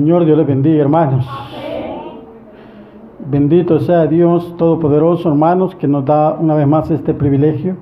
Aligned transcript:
Señor, 0.00 0.24
Dios 0.24 0.38
les 0.38 0.46
bendiga, 0.46 0.80
hermanos. 0.80 1.28
Bendito 3.18 3.80
sea 3.80 4.06
Dios 4.06 4.56
Todopoderoso, 4.56 5.28
hermanos, 5.28 5.74
que 5.74 5.86
nos 5.86 6.06
da 6.06 6.32
una 6.40 6.54
vez 6.54 6.66
más 6.66 6.90
este 6.90 7.12
privilegio 7.12 7.76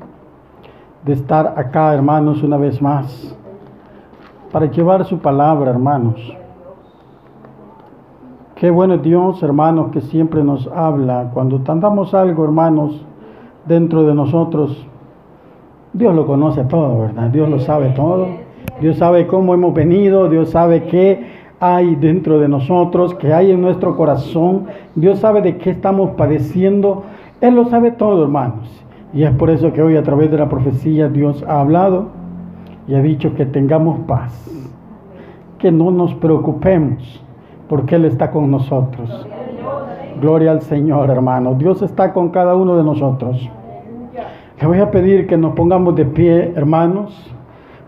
de 1.04 1.12
estar 1.12 1.54
acá, 1.57 1.94
hermanos, 1.94 2.42
una 2.42 2.57
vez 2.57 2.83
más, 2.83 3.36
para 4.50 4.67
llevar 4.67 5.04
su 5.04 5.18
palabra, 5.20 5.70
hermanos. 5.70 6.17
Qué 8.57 8.69
bueno 8.69 8.95
es 8.95 9.03
Dios, 9.03 9.41
hermanos, 9.45 9.93
que 9.93 10.00
siempre 10.00 10.43
nos 10.43 10.66
habla. 10.75 11.30
Cuando 11.32 11.62
andamos 11.69 12.14
algo, 12.14 12.43
hermanos, 12.43 13.07
dentro 13.64 14.03
de 14.03 14.14
nosotros, 14.14 14.85
Dios 15.93 16.12
lo 16.16 16.27
conoce 16.27 16.64
todo, 16.64 16.98
¿verdad? 17.03 17.30
Dios 17.30 17.48
lo 17.48 17.61
sabe 17.61 17.91
todo. 17.91 18.27
Dios 18.80 18.96
sabe 18.96 19.27
cómo 19.29 19.55
hemos 19.55 19.73
venido, 19.73 20.29
Dios 20.29 20.50
sabe 20.50 20.85
qué 20.85 21.38
hay 21.61 21.96
dentro 21.96 22.38
de 22.38 22.48
nosotros, 22.48 23.14
qué 23.14 23.32
hay 23.32 23.50
en 23.50 23.61
nuestro 23.61 23.96
corazón. 23.96 24.67
Dios 24.94 25.18
sabe 25.18 25.43
de 25.43 25.57
qué 25.57 25.71
estamos 25.71 26.11
padeciendo. 26.11 27.04
Él 27.40 27.54
lo 27.54 27.67
sabe 27.67 27.90
todo, 27.90 28.22
hermanos. 28.22 28.68
Y 29.12 29.25
es 29.25 29.32
por 29.32 29.50
eso 29.50 29.72
que 29.72 29.82
hoy 29.82 29.96
a 29.96 30.03
través 30.03 30.31
de 30.31 30.39
la 30.39 30.48
profecía 30.48 31.08
Dios 31.08 31.44
ha 31.48 31.61
hablado 31.61 32.09
y 32.87 32.95
ha 32.95 33.03
dicho 33.03 33.34
que 33.34 33.47
tengamos 33.47 34.01
paz, 34.01 34.33
que 35.59 35.73
no 35.73 35.91
nos 35.91 36.15
preocupemos, 36.15 37.25
porque 37.69 37.97
Él 37.97 38.05
está 38.05 38.31
con 38.31 38.51
nosotros. 38.51 39.27
Gloria 40.20 40.51
al 40.51 40.62
Señor, 40.62 41.11
hermano. 41.11 41.55
Dios 41.55 41.83
está 41.83 42.12
con 42.12 42.31
cada 42.31 42.55
uno 42.55 42.77
de 42.77 42.84
nosotros. 42.84 43.48
Le 44.61 44.67
voy 44.67 44.79
a 44.79 44.91
pedir 44.91 45.27
que 45.27 45.37
nos 45.37 45.55
pongamos 45.55 45.95
de 45.95 46.05
pie, 46.05 46.53
hermanos. 46.56 47.33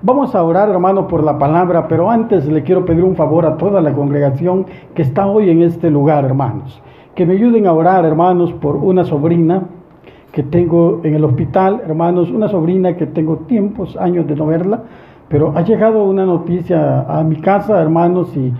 Vamos 0.02 0.34
a 0.34 0.42
orar, 0.42 0.70
hermano, 0.70 1.06
por 1.06 1.22
la 1.22 1.36
palabra, 1.36 1.86
pero 1.86 2.10
antes 2.10 2.46
le 2.46 2.62
quiero 2.62 2.86
pedir 2.86 3.04
un 3.04 3.16
favor 3.16 3.45
a 3.45 3.59
toda 3.59 3.82
la 3.82 3.92
congregación 3.92 4.64
que 4.95 5.02
está 5.02 5.26
hoy 5.26 5.50
en 5.50 5.60
este 5.60 5.90
lugar, 5.90 6.24
hermanos. 6.24 6.80
Que 7.14 7.26
me 7.26 7.34
ayuden 7.34 7.66
a 7.66 7.74
orar, 7.74 8.06
hermanos, 8.06 8.51
por 8.54 8.76
una 8.76 9.04
sobrina 9.04 9.65
que 10.32 10.42
tengo 10.42 11.02
en 11.04 11.16
el 11.16 11.23
hospital, 11.23 11.82
hermanos, 11.84 12.30
una 12.30 12.48
sobrina 12.48 12.96
que 12.96 13.09
tengo 13.09 13.40
tiempos, 13.40 13.95
años 13.98 14.26
de 14.26 14.37
no 14.37 14.46
verla, 14.46 14.84
pero 15.29 15.52
ha 15.54 15.60
llegado 15.60 16.02
una 16.04 16.24
noticia 16.24 17.02
a 17.02 17.23
mi 17.23 17.37
casa, 17.37 17.79
hermanos, 17.79 18.35
y, 18.35 18.54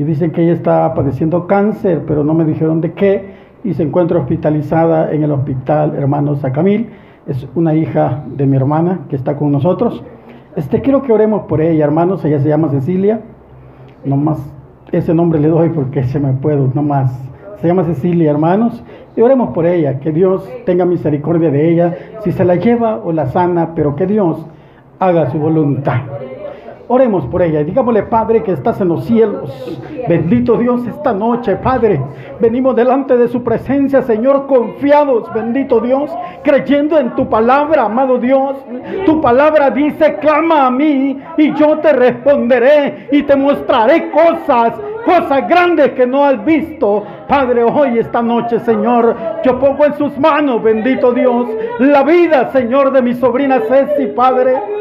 dicen 0.00 0.30
que 0.30 0.44
ella 0.44 0.52
está 0.52 0.94
padeciendo 0.94 1.48
cáncer, 1.48 2.04
pero 2.06 2.22
no 2.22 2.34
me 2.34 2.44
dijeron 2.44 2.80
de 2.80 2.92
qué, 2.92 3.34
y 3.64 3.74
se 3.74 3.82
encuentra 3.82 4.20
hospitalizada 4.20 5.12
en 5.12 5.24
el 5.24 5.32
hospital, 5.32 5.96
hermanos, 5.96 6.44
Acamil 6.44 6.88
es 7.26 7.48
una 7.56 7.74
hija 7.74 8.22
de 8.28 8.46
mi 8.46 8.56
hermana 8.56 9.00
que 9.08 9.16
está 9.16 9.36
con 9.36 9.50
nosotros. 9.50 10.04
Este, 10.56 10.80
quiero 10.82 11.02
que 11.02 11.12
oremos 11.12 11.42
por 11.42 11.60
ella, 11.60 11.84
hermanos. 11.84 12.24
Ella 12.24 12.38
se 12.38 12.48
llama 12.48 12.68
Cecilia. 12.68 13.20
Nomás 14.04 14.38
ese 14.92 15.14
nombre 15.14 15.40
le 15.40 15.48
doy 15.48 15.70
porque 15.70 16.04
se 16.04 16.20
me 16.20 16.32
puedo, 16.32 16.70
nomás. 16.72 17.12
Se 17.60 17.66
llama 17.66 17.84
Cecilia, 17.84 18.30
hermanos. 18.30 18.84
Y 19.16 19.20
oremos 19.20 19.50
por 19.50 19.66
ella, 19.66 20.00
que 20.00 20.12
Dios 20.12 20.48
tenga 20.66 20.84
misericordia 20.84 21.50
de 21.50 21.70
ella, 21.70 21.96
si 22.22 22.32
se 22.32 22.44
la 22.44 22.56
lleva 22.56 23.00
o 23.04 23.12
la 23.12 23.26
sana, 23.26 23.74
pero 23.74 23.94
que 23.94 24.06
Dios 24.06 24.44
haga 24.98 25.30
su 25.30 25.38
voluntad. 25.38 26.00
Oremos 26.86 27.26
por 27.26 27.40
ella 27.40 27.60
y 27.60 27.64
digámosle, 27.64 28.02
Padre, 28.04 28.42
que 28.42 28.52
estás 28.52 28.80
en 28.80 28.88
los 28.88 29.04
cielos. 29.04 29.80
Bendito 30.08 30.58
Dios 30.58 30.86
esta 30.86 31.12
noche, 31.12 31.56
Padre. 31.56 32.00
Venimos 32.40 32.76
delante 32.76 33.16
de 33.16 33.28
su 33.28 33.42
presencia, 33.42 34.02
Señor, 34.02 34.46
confiados, 34.46 35.32
bendito 35.32 35.80
Dios, 35.80 36.10
creyendo 36.42 36.98
en 36.98 37.14
tu 37.14 37.28
palabra, 37.28 37.84
amado 37.84 38.18
Dios. 38.18 38.58
Tu 39.06 39.20
palabra 39.20 39.70
dice, 39.70 40.16
clama 40.16 40.66
a 40.66 40.70
mí 40.70 41.18
y 41.38 41.54
yo 41.54 41.78
te 41.78 41.92
responderé 41.92 43.08
y 43.12 43.22
te 43.22 43.34
mostraré 43.34 44.10
cosas 44.10 44.74
cosas 45.04 45.46
grandes 45.48 45.90
que 45.90 46.06
no 46.06 46.24
has 46.24 46.44
visto. 46.44 47.04
Padre, 47.28 47.64
hoy, 47.64 47.98
esta 47.98 48.22
noche, 48.22 48.60
Señor, 48.60 49.16
yo 49.42 49.58
pongo 49.58 49.84
en 49.86 49.94
sus 49.94 50.16
manos, 50.18 50.62
bendito 50.62 51.12
Dios, 51.12 51.48
la 51.78 52.02
vida, 52.02 52.50
Señor, 52.52 52.92
de 52.92 53.02
mi 53.02 53.14
sobrina 53.14 53.60
Ceci, 53.68 54.06
Padre 54.08 54.74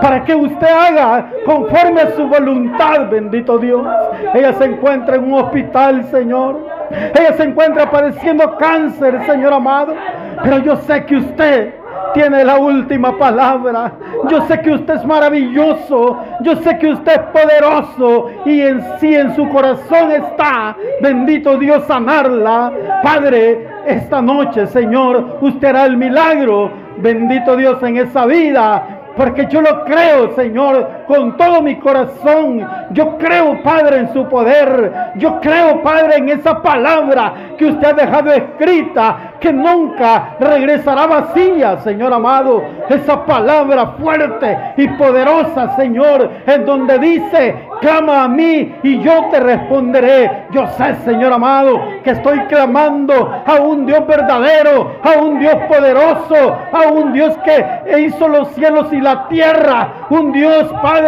para 0.00 0.24
que 0.24 0.34
usted 0.34 0.66
haga 0.66 1.30
conforme 1.44 2.00
a 2.00 2.10
su 2.12 2.26
voluntad, 2.26 3.08
bendito 3.10 3.58
Dios. 3.58 3.86
Ella 4.34 4.52
se 4.54 4.64
encuentra 4.64 5.16
en 5.16 5.24
un 5.24 5.34
hospital, 5.34 6.04
Señor. 6.04 6.60
Ella 6.90 7.32
se 7.34 7.44
encuentra 7.44 7.90
padeciendo 7.90 8.56
cáncer, 8.56 9.20
Señor 9.26 9.52
amado. 9.52 9.94
Pero 10.42 10.58
yo 10.58 10.76
sé 10.76 11.04
que 11.04 11.16
usted 11.16 11.74
tiene 12.14 12.44
la 12.44 12.58
última 12.58 13.16
palabra. 13.16 13.92
Yo 14.28 14.42
sé 14.46 14.60
que 14.60 14.72
usted 14.72 14.94
es 14.94 15.04
maravilloso. 15.04 16.18
Yo 16.40 16.56
sé 16.56 16.78
que 16.78 16.88
usted 16.88 17.12
es 17.12 17.42
poderoso. 17.42 18.30
Y 18.44 18.60
en 18.60 18.82
sí, 18.98 19.14
en 19.14 19.34
su 19.34 19.48
corazón 19.48 20.12
está, 20.12 20.76
bendito 21.00 21.56
Dios, 21.58 21.84
sanarla. 21.86 22.72
Padre, 23.02 23.66
esta 23.86 24.20
noche, 24.20 24.66
Señor, 24.66 25.38
usted 25.40 25.68
hará 25.68 25.84
el 25.86 25.96
milagro. 25.96 26.70
Bendito 26.98 27.56
Dios 27.56 27.82
en 27.82 27.96
esa 27.96 28.26
vida 28.26 29.00
porque 29.16 29.46
yo 29.50 29.60
lo 29.60 29.84
creo, 29.84 30.34
Señor, 30.34 30.88
con 31.10 31.36
todo 31.36 31.60
mi 31.60 31.74
corazón. 31.76 32.64
Yo 32.90 33.18
creo, 33.18 33.60
Padre, 33.64 33.98
en 33.98 34.12
su 34.12 34.28
poder. 34.28 34.92
Yo 35.16 35.40
creo, 35.40 35.82
Padre, 35.82 36.18
en 36.18 36.28
esa 36.28 36.62
palabra 36.62 37.32
que 37.58 37.66
usted 37.66 37.88
ha 37.88 37.92
dejado 37.94 38.32
escrita, 38.32 39.32
que 39.40 39.52
nunca 39.52 40.36
regresará 40.38 41.06
vacía, 41.06 41.78
Señor 41.78 42.12
amado. 42.12 42.62
Esa 42.88 43.26
palabra 43.26 43.94
fuerte 44.00 44.56
y 44.76 44.86
poderosa, 44.90 45.74
Señor, 45.74 46.30
en 46.46 46.64
donde 46.64 46.98
dice, 47.00 47.56
clama 47.80 48.24
a 48.24 48.28
mí 48.28 48.76
y 48.84 49.00
yo 49.00 49.30
te 49.32 49.40
responderé. 49.40 50.44
Yo 50.52 50.68
sé, 50.68 50.94
Señor 51.04 51.32
amado, 51.32 51.80
que 52.04 52.10
estoy 52.10 52.38
clamando 52.46 53.42
a 53.44 53.54
un 53.60 53.84
Dios 53.84 54.06
verdadero, 54.06 54.92
a 55.02 55.20
un 55.20 55.40
Dios 55.40 55.56
poderoso, 55.68 56.56
a 56.72 56.88
un 56.92 57.12
Dios 57.12 57.36
que 57.44 57.98
hizo 58.00 58.28
los 58.28 58.48
cielos 58.52 58.92
y 58.92 59.00
la 59.00 59.26
tierra, 59.26 60.06
un 60.10 60.30
Dios 60.30 60.72
Padre 60.80 60.99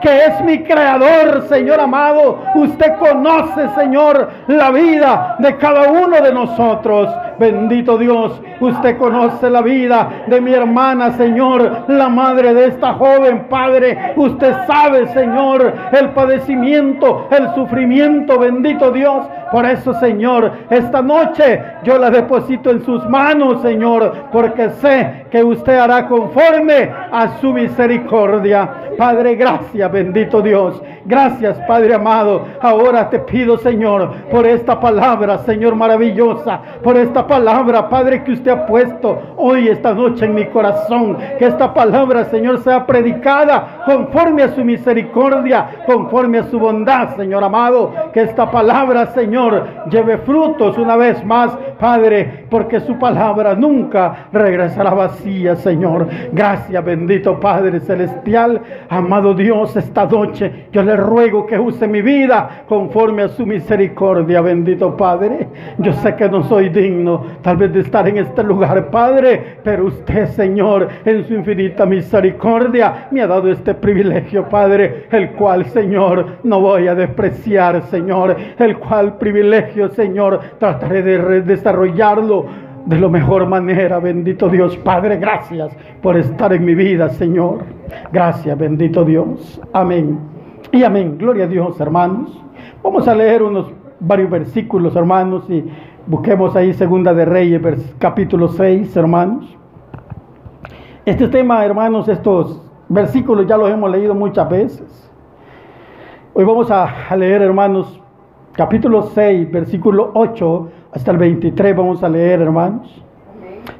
que 0.00 0.24
es 0.26 0.40
mi 0.44 0.62
creador, 0.62 1.42
Señor 1.48 1.80
amado. 1.80 2.38
Usted 2.54 2.96
conoce, 2.98 3.68
Señor, 3.74 4.28
la 4.48 4.70
vida 4.70 5.36
de 5.38 5.56
cada 5.56 5.90
uno 5.90 6.20
de 6.20 6.32
nosotros. 6.32 7.08
Bendito 7.38 7.96
Dios, 7.96 8.40
usted 8.60 8.98
conoce 8.98 9.48
la 9.48 9.62
vida 9.62 10.24
de 10.26 10.40
mi 10.40 10.52
hermana, 10.52 11.12
Señor, 11.12 11.84
la 11.88 12.08
madre 12.08 12.52
de 12.52 12.66
esta 12.66 12.94
joven, 12.94 13.46
Padre. 13.48 14.12
Usted 14.16 14.54
sabe, 14.66 15.06
Señor, 15.08 15.72
el 15.92 16.10
padecimiento, 16.10 17.28
el 17.30 17.54
sufrimiento, 17.54 18.38
bendito 18.38 18.90
Dios. 18.90 19.26
Por 19.50 19.64
eso, 19.66 19.94
Señor, 19.94 20.52
esta 20.68 21.02
noche 21.02 21.62
yo 21.82 21.98
la 21.98 22.10
deposito 22.10 22.70
en 22.70 22.84
sus 22.84 23.08
manos, 23.08 23.62
Señor, 23.62 24.12
porque 24.30 24.70
sé 24.70 25.26
que 25.30 25.42
usted 25.42 25.76
hará 25.76 26.06
conforme 26.06 26.90
a 27.10 27.38
su 27.40 27.52
misericordia. 27.52 28.68
Padre, 28.96 29.29
gracias, 29.36 29.92
bendito 29.92 30.42
Dios. 30.42 30.82
Gracias, 31.04 31.58
Padre 31.66 31.94
amado. 31.94 32.46
Ahora 32.60 33.08
te 33.08 33.18
pido, 33.20 33.56
Señor, 33.58 34.12
por 34.30 34.46
esta 34.46 34.78
palabra, 34.78 35.38
Señor 35.38 35.74
maravillosa, 35.74 36.60
por 36.82 36.96
esta 36.96 37.26
palabra, 37.26 37.88
Padre, 37.88 38.22
que 38.24 38.32
usted 38.32 38.50
ha 38.50 38.66
puesto 38.66 39.18
hoy, 39.36 39.68
esta 39.68 39.94
noche 39.94 40.26
en 40.26 40.34
mi 40.34 40.46
corazón. 40.46 41.16
Que 41.38 41.46
esta 41.46 41.72
palabra, 41.72 42.24
Señor, 42.24 42.58
sea 42.58 42.86
predicada 42.86 43.82
conforme 43.86 44.42
a 44.42 44.48
su 44.48 44.64
misericordia, 44.64 45.84
conforme 45.86 46.38
a 46.38 46.44
su 46.44 46.58
bondad, 46.58 47.16
Señor 47.16 47.44
amado. 47.44 47.92
Que 48.12 48.22
esta 48.22 48.50
palabra, 48.50 49.06
Señor, 49.06 49.66
lleve 49.90 50.18
frutos 50.18 50.76
una 50.78 50.96
vez 50.96 51.24
más, 51.24 51.56
Padre, 51.78 52.46
porque 52.50 52.80
su 52.80 52.98
palabra 52.98 53.54
nunca 53.54 54.28
regresará 54.32 54.90
vacía, 54.90 55.56
Señor. 55.56 56.06
Gracias, 56.32 56.84
bendito 56.84 57.40
Padre 57.40 57.80
Celestial. 57.80 58.60
Amado 58.88 59.34
Dios, 59.34 59.76
esta 59.76 60.04
noche 60.04 60.66
yo 60.72 60.82
le 60.82 60.89
ruego 60.96 61.46
que 61.46 61.58
use 61.58 61.86
mi 61.86 62.02
vida 62.02 62.64
conforme 62.68 63.22
a 63.22 63.28
su 63.28 63.46
misericordia, 63.46 64.40
bendito 64.40 64.96
Padre. 64.96 65.48
Yo 65.78 65.92
sé 65.94 66.16
que 66.16 66.28
no 66.28 66.42
soy 66.44 66.68
digno 66.68 67.24
tal 67.42 67.56
vez 67.56 67.72
de 67.72 67.80
estar 67.80 68.06
en 68.08 68.18
este 68.18 68.42
lugar, 68.42 68.90
Padre, 68.90 69.58
pero 69.62 69.86
usted, 69.86 70.26
Señor, 70.26 70.88
en 71.04 71.24
su 71.26 71.34
infinita 71.34 71.86
misericordia, 71.86 73.08
me 73.10 73.22
ha 73.22 73.26
dado 73.26 73.50
este 73.50 73.74
privilegio, 73.74 74.48
Padre, 74.48 75.06
el 75.10 75.30
cual, 75.32 75.66
Señor, 75.66 76.38
no 76.42 76.60
voy 76.60 76.88
a 76.88 76.94
despreciar, 76.94 77.82
Señor, 77.84 78.36
el 78.58 78.78
cual 78.78 79.18
privilegio, 79.18 79.88
Señor, 79.88 80.40
trataré 80.58 81.02
de 81.02 81.42
desarrollarlo 81.42 82.46
de 82.86 82.98
la 82.98 83.08
mejor 83.08 83.46
manera, 83.46 83.98
bendito 83.98 84.48
Dios, 84.48 84.76
Padre, 84.78 85.16
gracias 85.16 85.76
por 86.02 86.16
estar 86.16 86.52
en 86.52 86.64
mi 86.64 86.74
vida, 86.74 87.08
Señor. 87.10 87.64
Gracias, 88.12 88.56
bendito 88.58 89.04
Dios. 89.04 89.60
Amén. 89.72 90.29
Y 90.72 90.84
amén. 90.84 91.18
Gloria 91.18 91.44
a 91.44 91.48
Dios, 91.48 91.80
hermanos. 91.80 92.40
Vamos 92.82 93.08
a 93.08 93.14
leer 93.14 93.42
unos 93.42 93.72
varios 93.98 94.30
versículos, 94.30 94.94
hermanos, 94.96 95.48
y 95.48 95.64
Busquemos 96.06 96.56
ahí 96.56 96.72
Segunda 96.72 97.14
de 97.14 97.24
Reyes, 97.24 97.60
capítulo 97.98 98.48
6, 98.48 98.96
hermanos. 98.96 99.56
Este 101.04 101.28
tema, 101.28 101.64
hermanos, 101.64 102.08
estos 102.08 102.60
versículos 102.88 103.46
ya 103.46 103.56
los 103.56 103.70
hemos 103.70 103.90
leído 103.90 104.14
muchas 104.14 104.48
veces. 104.48 105.12
Hoy 106.34 106.44
vamos 106.44 106.70
a 106.70 107.14
leer, 107.16 107.42
hermanos, 107.42 108.00
capítulo 108.54 109.02
6, 109.02 109.52
versículo 109.52 110.10
8 110.14 110.68
hasta 110.92 111.10
el 111.12 111.18
23, 111.18 111.76
vamos 111.76 112.02
a 112.02 112.08
leer, 112.08 112.40
hermanos. 112.40 113.04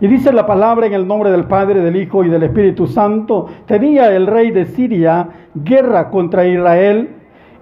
Y 0.01 0.07
dice 0.07 0.33
la 0.33 0.47
palabra 0.47 0.87
en 0.87 0.95
el 0.95 1.07
nombre 1.07 1.31
del 1.31 1.45
Padre, 1.45 1.81
del 1.81 1.97
Hijo 1.97 2.25
y 2.25 2.31
del 2.31 2.45
Espíritu 2.45 2.87
Santo. 2.87 3.47
Tenía 3.67 4.15
el 4.15 4.27
rey 4.27 4.51
de 4.51 4.65
Siria 4.65 5.29
guerra 5.55 6.09
contra 6.09 6.47
Israel 6.47 7.11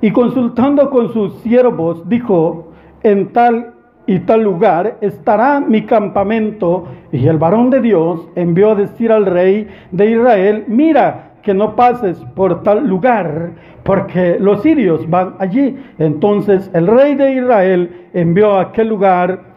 y 0.00 0.12
consultando 0.12 0.88
con 0.90 1.12
sus 1.12 1.35
siervos 1.40 2.08
dijo, 2.08 2.69
en 3.02 3.32
tal 3.32 3.75
y 4.06 4.20
tal 4.20 4.43
lugar 4.43 4.99
estará 5.00 5.61
mi 5.61 5.82
campamento. 5.82 6.87
Y 7.11 7.26
el 7.26 7.38
varón 7.38 7.70
de 7.70 7.81
Dios 7.81 8.29
envió 8.37 8.70
a 8.70 8.75
decir 8.76 9.11
al 9.11 9.26
rey 9.26 9.69
de 9.91 10.11
Israel, 10.11 10.64
mira 10.69 11.32
que 11.43 11.55
no 11.55 11.75
pases 11.75 12.19
por 12.37 12.62
tal 12.62 12.87
lugar, 12.87 13.50
porque 13.82 14.38
los 14.38 14.62
sirios 14.62 15.08
van 15.11 15.34
allí. 15.41 15.76
Entonces 15.99 16.70
el 16.73 16.87
rey 16.87 17.17
de 17.17 17.34
Israel 17.34 18.06
envió 18.14 18.55
a 18.55 18.62
aquel 18.62 18.88
lugar, 18.88 19.56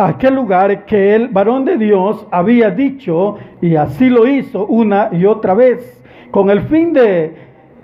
a 0.00 0.08
aquel 0.08 0.34
lugar 0.34 0.86
que 0.86 1.14
el 1.14 1.28
varón 1.28 1.66
de 1.66 1.76
Dios 1.76 2.26
había 2.30 2.70
dicho, 2.70 3.36
y 3.60 3.76
así 3.76 4.08
lo 4.08 4.26
hizo 4.26 4.66
una 4.66 5.10
y 5.12 5.26
otra 5.26 5.52
vez, 5.52 6.02
con 6.30 6.48
el 6.48 6.62
fin 6.62 6.94
de 6.94 7.34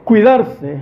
cuidarse. 0.03 0.79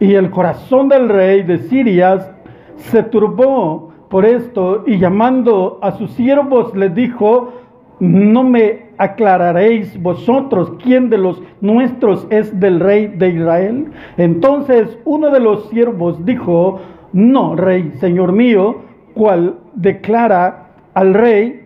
Y 0.00 0.14
el 0.14 0.30
corazón 0.30 0.88
del 0.88 1.08
rey 1.08 1.44
de 1.44 1.58
Siria 1.58 2.34
se 2.74 3.04
turbó 3.04 3.92
por 4.10 4.24
esto 4.24 4.82
y 4.86 4.98
llamando 4.98 5.78
a 5.82 5.92
sus 5.92 6.10
siervos 6.14 6.74
les 6.74 6.92
dijo, 6.92 7.52
no 8.00 8.42
me 8.42 8.86
aclararéis 8.98 10.02
vosotros 10.02 10.72
quién 10.82 11.08
de 11.08 11.18
los 11.18 11.40
nuestros 11.60 12.26
es 12.30 12.58
del 12.58 12.80
rey 12.80 13.06
de 13.06 13.28
Israel. 13.28 13.92
Entonces 14.16 14.98
uno 15.04 15.30
de 15.30 15.38
los 15.38 15.68
siervos 15.68 16.24
dijo, 16.24 16.80
no, 17.12 17.54
rey, 17.54 17.92
señor 18.00 18.32
mío, 18.32 18.78
cual 19.14 19.58
declara 19.74 20.71
al 20.94 21.14
rey, 21.14 21.64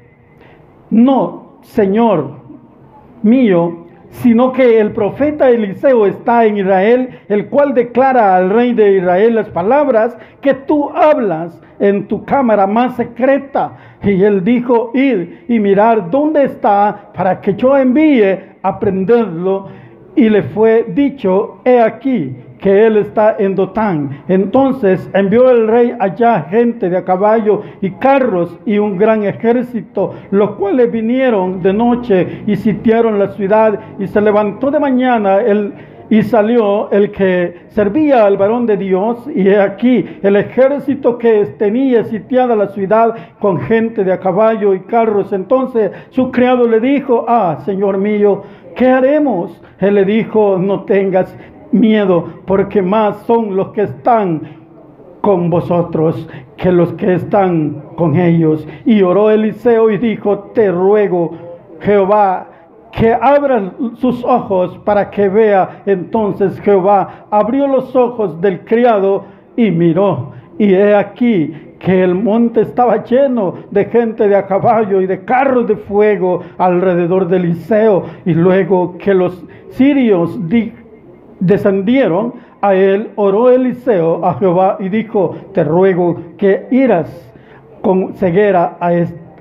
no, 0.91 1.59
señor 1.63 2.31
mío, 3.23 3.87
sino 4.11 4.53
que 4.53 4.81
el 4.81 4.93
profeta 4.93 5.51
Eliseo 5.51 6.07
está 6.07 6.45
en 6.45 6.59
Israel, 6.59 7.21
el 7.29 7.47
cual 7.49 7.75
declara 7.75 8.37
al 8.37 8.51
rey 8.51 8.73
de 8.73 8.99
Israel 8.99 9.35
las 9.35 9.49
palabras 9.51 10.17
que 10.41 10.55
tú 10.55 10.91
hablas 10.91 11.61
en 11.79 12.07
tu 12.09 12.25
cámara 12.25 12.67
más 12.67 12.97
secreta. 12.97 13.77
Y 14.03 14.23
él 14.23 14.45
dijo, 14.45 14.93
ir 14.95 15.45
y 15.49 15.59
mirar 15.59 16.11
dónde 16.11 16.45
está 16.45 17.11
para 17.15 17.41
que 17.41 17.55
yo 17.55 17.77
envíe 17.77 18.39
a 18.63 18.79
prenderlo. 18.79 19.69
Y 20.15 20.29
le 20.31 20.43
fue 20.45 20.87
dicho, 20.89 21.61
he 21.65 21.81
aquí, 21.81 22.35
que 22.59 22.87
él 22.87 22.97
está 22.97 23.37
en 23.39 23.55
Dotán. 23.55 24.23
Entonces 24.29 25.09
envió 25.13 25.51
el 25.51 25.69
rey 25.69 25.95
allá 25.99 26.47
gente 26.49 26.89
de 26.89 26.97
a 26.97 27.05
caballo 27.05 27.63
y 27.81 27.91
carros 27.93 28.59
y 28.65 28.79
un 28.79 28.97
gran 28.97 29.25
ejército, 29.25 30.15
los 30.31 30.53
cuales 30.53 30.91
vinieron 30.91 31.63
de 31.63 31.73
noche 31.73 32.43
y 32.47 32.57
sitiaron 32.57 33.19
la 33.19 33.29
ciudad 33.29 33.79
y 33.99 34.07
se 34.07 34.21
levantó 34.21 34.71
de 34.71 34.81
mañana 34.81 35.41
el 35.41 35.73
y 36.09 36.23
salió 36.23 36.91
el 36.91 37.11
que 37.11 37.67
servía 37.69 38.27
al 38.27 38.37
varón 38.37 38.67
de 38.67 38.77
Dios, 38.77 39.29
y 39.35 39.49
he 39.49 39.61
aquí 39.61 40.05
el 40.23 40.37
ejército 40.37 41.19
que 41.19 41.47
tenía 41.59 42.05
sitiada 42.05 42.55
la 42.55 42.69
ciudad 42.69 43.15
con 43.41 43.59
gente 43.61 44.05
de 44.05 44.13
a 44.13 44.21
caballo 44.21 44.75
y 44.75 44.81
carros. 44.81 45.33
Entonces 45.33 45.91
su 46.11 46.31
criado 46.31 46.69
le 46.69 46.81
dijo, 46.81 47.25
ah, 47.29 47.59
Señor 47.65 47.99
mío, 47.99 48.43
¿qué 48.77 48.89
haremos? 48.89 49.61
Él 49.81 49.97
le 49.97 50.05
dijo, 50.05 50.59
no 50.59 50.85
tengas 50.85 51.37
miedo, 51.81 52.25
porque 52.47 52.83
más 52.83 53.19
son 53.27 53.57
los 53.57 53.69
que 53.69 53.83
están 53.83 54.43
con 55.21 55.51
vosotros 55.51 56.29
que 56.57 56.71
los 56.71 56.93
que 56.95 57.15
están 57.15 57.83
con 57.97 58.17
ellos. 58.17 58.67
Y 58.85 59.03
oró 59.03 59.31
Eliseo 59.31 59.91
y 59.91 59.99
dijo, 59.99 60.51
te 60.55 60.71
ruego, 60.71 61.33
Jehová, 61.81 62.47
que 62.93 63.13
abra 63.13 63.73
sus 63.97 64.25
ojos 64.25 64.79
para 64.85 65.11
que 65.11 65.29
vea. 65.29 65.83
Entonces 65.87 66.59
Jehová 66.61 67.27
abrió 67.31 67.67
los 67.67 67.95
ojos 67.95 68.41
del 68.41 68.61
criado 68.61 69.25
y 69.57 69.71
miró. 69.71 70.33
Y 70.59 70.73
he 70.73 70.95
aquí 70.95 71.53
que 71.79 72.03
el 72.03 72.15
monte 72.15 72.63
estaba 72.63 73.05
lleno 73.05 73.55
de 73.71 73.85
gente 73.87 74.29
de 74.29 74.37
a 74.37 74.47
caballo 74.47 75.03
y 75.03 75.07
de 75.07 75.25
carros 75.25 75.67
de 75.67 75.77
fuego 75.77 76.41
alrededor 76.57 77.29
de 77.29 77.37
Eliseo. 77.37 78.05
Y 78.25 78.33
luego 78.33 78.97
que 78.97 79.13
los 79.13 79.45
sirios 79.71 80.49
descendieron 81.41 82.35
a 82.61 82.75
él, 82.75 83.11
oró 83.17 83.51
Eliseo 83.51 84.25
a 84.25 84.35
Jehová 84.35 84.77
y 84.81 84.89
dijo, 84.89 85.37
te 85.53 85.65
ruego 85.65 86.17
que 86.39 86.67
iras 86.71 87.33
con 87.83 88.15
ceguera 88.15 88.77
a, 88.81 88.91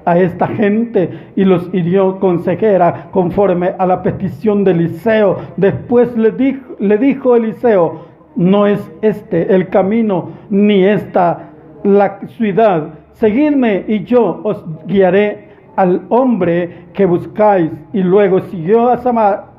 a 0.06 0.20
esta 0.20 0.48
gente 0.48 1.10
y 1.36 1.44
los 1.44 1.70
hirió 1.74 2.20
con 2.20 2.44
ceguera 2.44 3.08
conforme 3.12 3.74
a 3.78 3.86
la 3.86 4.04
petición 4.04 4.64
de 4.64 4.72
Eliseo. 4.72 5.38
Después 5.58 6.16
le 6.16 6.32
dijo, 6.32 6.76
le 6.80 6.98
dijo 6.98 7.36
Eliseo, 7.36 8.06
no 8.36 8.68
es 8.68 8.92
este 9.02 9.56
el 9.56 9.70
camino 9.70 10.30
ni 10.50 10.84
esta 10.84 11.52
la 11.84 12.20
ciudad. 12.28 12.90
Seguidme 13.14 13.86
y 13.88 14.04
yo 14.04 14.42
os 14.44 14.64
guiaré 14.86 15.50
al 15.78 16.02
hombre 16.10 16.88
que 16.94 17.06
buscáis. 17.06 17.72
Y 17.94 18.04
luego 18.04 18.42
siguió 18.42 18.90
a 18.90 18.98
Samaria 18.98 19.55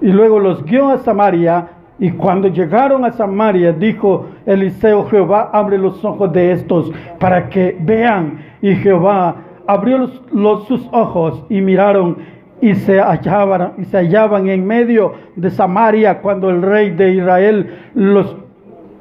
y 0.00 0.08
luego 0.08 0.38
los 0.38 0.64
guió 0.64 0.90
a 0.90 0.98
Samaria. 0.98 1.68
Y 1.98 2.10
cuando 2.10 2.48
llegaron 2.48 3.04
a 3.04 3.12
Samaria, 3.12 3.72
dijo 3.72 4.26
Eliseo, 4.44 5.06
Jehová, 5.06 5.50
abre 5.52 5.78
los 5.78 6.04
ojos 6.04 6.32
de 6.32 6.52
estos 6.52 6.92
para 7.18 7.48
que 7.48 7.76
vean. 7.80 8.38
Y 8.60 8.74
Jehová 8.74 9.36
abrió 9.66 10.10
los, 10.32 10.66
sus 10.66 10.86
ojos 10.92 11.44
y 11.48 11.60
miraron 11.60 12.18
y 12.60 12.74
se, 12.74 13.00
hallaban, 13.00 13.72
y 13.78 13.84
se 13.84 13.98
hallaban 13.98 14.48
en 14.48 14.66
medio 14.66 15.14
de 15.36 15.50
Samaria 15.50 16.20
cuando 16.20 16.50
el 16.50 16.62
rey 16.62 16.90
de 16.90 17.14
Israel 17.14 17.70
los 17.94 18.36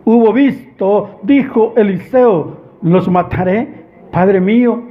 hubo 0.05 0.31
visto. 0.31 1.19
Dijo 1.23 1.73
Eliseo, 1.75 2.57
los 2.81 3.09
mataré, 3.09 3.85
Padre 4.11 4.39
mío. 4.39 4.83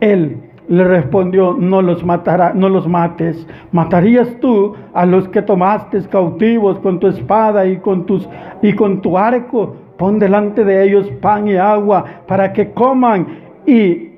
Él 0.00 0.51
le 0.72 0.84
respondió, 0.84 1.54
no 1.58 1.82
los 1.82 2.02
matará, 2.02 2.54
no 2.54 2.70
los 2.70 2.88
mates. 2.88 3.46
¿Matarías 3.72 4.40
tú 4.40 4.74
a 4.94 5.04
los 5.04 5.28
que 5.28 5.42
tomaste 5.42 6.00
cautivos 6.08 6.78
con 6.78 6.98
tu 6.98 7.08
espada 7.08 7.66
y 7.66 7.76
con 7.76 8.06
tu 8.06 9.18
arco? 9.18 9.76
Pon 9.98 10.18
delante 10.18 10.64
de 10.64 10.82
ellos 10.82 11.10
pan 11.20 11.46
y 11.46 11.56
agua 11.56 12.06
para 12.26 12.54
que 12.54 12.70
coman 12.70 13.26
y, 13.66 14.08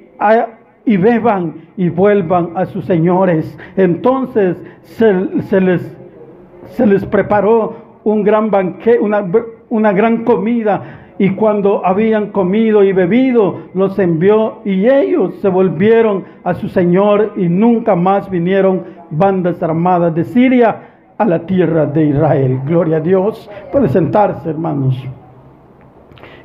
beban 0.87 1.55
y 1.77 1.89
vuelvan 1.89 2.51
a 2.55 2.67
sus 2.67 2.85
señores. 2.85 3.59
Entonces 3.77 4.57
se, 4.83 5.61
les, 5.61 7.05
preparó 7.07 7.75
un 8.05 8.23
gran 8.23 8.53
banquete, 8.53 9.01
una 9.01 9.93
gran 9.93 10.23
comida 10.23 11.04
y 11.19 11.31
cuando 11.31 11.87
habían 11.87 12.31
comido 12.31 12.83
y 12.83 12.93
bebido, 12.93 13.69
los 13.75 13.99
envió 13.99 14.61
y 14.65 14.89
ellos 14.89 15.35
se 15.37 15.49
volvieron 15.49 16.25
a 16.43 16.55
su 16.55 16.69
Señor 16.69 17.35
y 17.37 17.49
nunca 17.49 17.95
más 17.95 18.29
vinieron 18.29 18.83
bandas 19.11 19.63
armadas 19.63 20.15
de 20.15 20.25
Siria 20.25 20.77
a 21.17 21.25
la 21.25 21.47
tierra 21.47 21.87
de 21.87 22.07
Israel. 22.07 22.61
Gloria 22.67 22.97
a 22.97 23.01
Dios. 23.01 23.49
Puede 23.71 23.89
sentarse, 23.89 24.51
hermanos. 24.51 25.01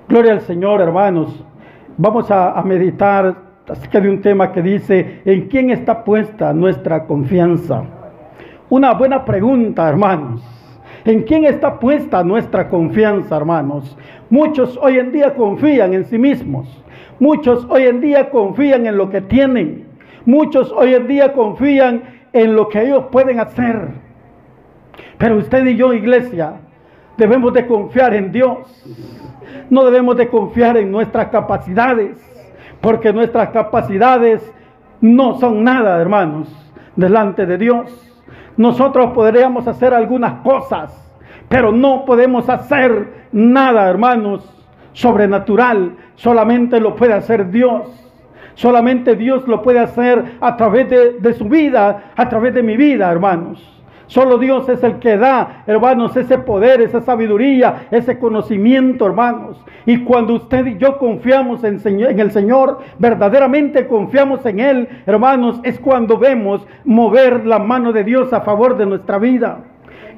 Gloria 0.07 0.33
al 0.33 0.41
Señor, 0.41 0.81
hermanos. 0.81 1.43
Vamos 1.97 2.29
a, 2.29 2.51
a 2.51 2.63
meditar 2.63 3.35
acerca 3.67 3.99
de 3.99 4.09
un 4.09 4.21
tema 4.21 4.51
que 4.51 4.61
dice, 4.61 5.21
¿en 5.25 5.47
quién 5.47 5.71
está 5.71 6.03
puesta 6.03 6.53
nuestra 6.53 7.05
confianza? 7.05 7.83
Una 8.69 8.93
buena 8.93 9.25
pregunta, 9.25 9.89
hermanos. 9.89 10.59
¿En 11.06 11.24
quién 11.24 11.46
está 11.46 11.79
puesta 11.79 12.24
nuestra 12.24 12.68
confianza, 12.70 13.38
hermanos? 13.38 13.98
Muchos 14.29 14.77
hoy 14.82 14.98
en 14.98 15.12
día 15.12 15.34
confían 15.34 15.94
en 15.94 16.06
sí 16.06 16.18
mismos. 16.18 16.68
Muchos 17.20 17.65
hoy 17.70 17.84
en 17.84 18.01
día 18.01 18.29
confían 18.29 18.86
en 18.86 18.98
lo 18.98 19.10
que 19.10 19.22
tienen. 19.22 19.86
Muchos 20.25 20.72
hoy 20.72 20.94
en 20.94 21.08
día 21.08 21.34
confían 21.34 22.03
en 22.34 22.56
lo 22.56 22.68
que 22.70 22.82
ellos 22.82 23.06
pueden 23.12 23.39
hacer. 23.39 23.89
Pero 25.18 25.38
usted 25.38 25.65
y 25.65 25.75
yo, 25.75 25.94
iglesia, 25.94 26.53
debemos 27.18 27.53
de 27.53 27.65
confiar 27.65 28.13
en 28.13 28.32
Dios. 28.32 28.58
No 29.70 29.86
debemos 29.86 30.18
de 30.18 30.27
confiar 30.27 30.77
en 30.77 30.91
nuestras 30.91 31.27
capacidades, 31.27 32.18
porque 32.82 33.13
nuestras 33.13 33.50
capacidades 33.50 34.41
no 35.01 35.39
son 35.39 35.63
nada, 35.63 36.01
hermanos, 36.01 36.48
delante 36.96 37.46
de 37.46 37.58
Dios. 37.58 38.09
Nosotros 38.60 39.12
podríamos 39.12 39.70
hacer 39.70 39.94
algunas 39.94 40.42
cosas, 40.42 40.92
pero 41.48 41.72
no 41.72 42.04
podemos 42.04 42.50
hacer 42.50 43.28
nada, 43.32 43.89
hermanos, 43.89 44.44
sobrenatural. 44.92 45.96
Solamente 46.16 46.82
lo 46.82 46.94
puede 46.94 47.13
hacer 47.13 47.51
Dios. 47.51 47.88
Solamente 48.56 49.16
Dios 49.16 49.48
lo 49.48 49.62
puede 49.62 49.80
hacer 49.80 50.34
a 50.42 50.58
través 50.58 50.89
de, 50.89 51.34
su 51.36 51.46
vida, 51.46 52.12
a 52.18 52.28
través 52.28 52.54
de 52.54 52.62
mi 52.62 52.75
vida, 52.75 53.10
hermanos. 53.10 53.78
Solo 54.10 54.39
Dios 54.39 54.68
es 54.70 54.84
el 54.84 54.98
que 54.98 55.18
da, 55.18 55.63
hermanos, 55.68 56.18
ese 56.18 56.39
poder, 56.39 56.82
esa 56.82 57.00
sabiduría, 57.00 57.88
ese 57.92 58.18
conocimiento, 58.18 59.06
hermanos. 59.06 59.63
Y 59.86 60.04
cuando 60.04 60.34
usted 60.34 60.66
y 60.66 60.78
yo 60.80 60.98
confiamos 60.98 61.63
en, 61.63 61.80
en, 61.86 62.20
el 62.20 62.32
Señor, 62.32 62.80
verdaderamente 62.98 63.86
confiamos 63.86 64.44
en 64.48 64.62
Él, 64.62 64.89
hermanos, 65.06 65.60
es 65.63 65.80
cuando 65.80 66.18
vemos 66.18 66.66
mover 66.86 67.46
la 67.46 67.60
mano 67.60 67.94
de 67.94 68.04
Dios 68.04 68.34
a 68.34 68.42
favor 68.42 68.78
de 68.78 68.88
nuestra 68.88 69.20
vida. 69.20 69.60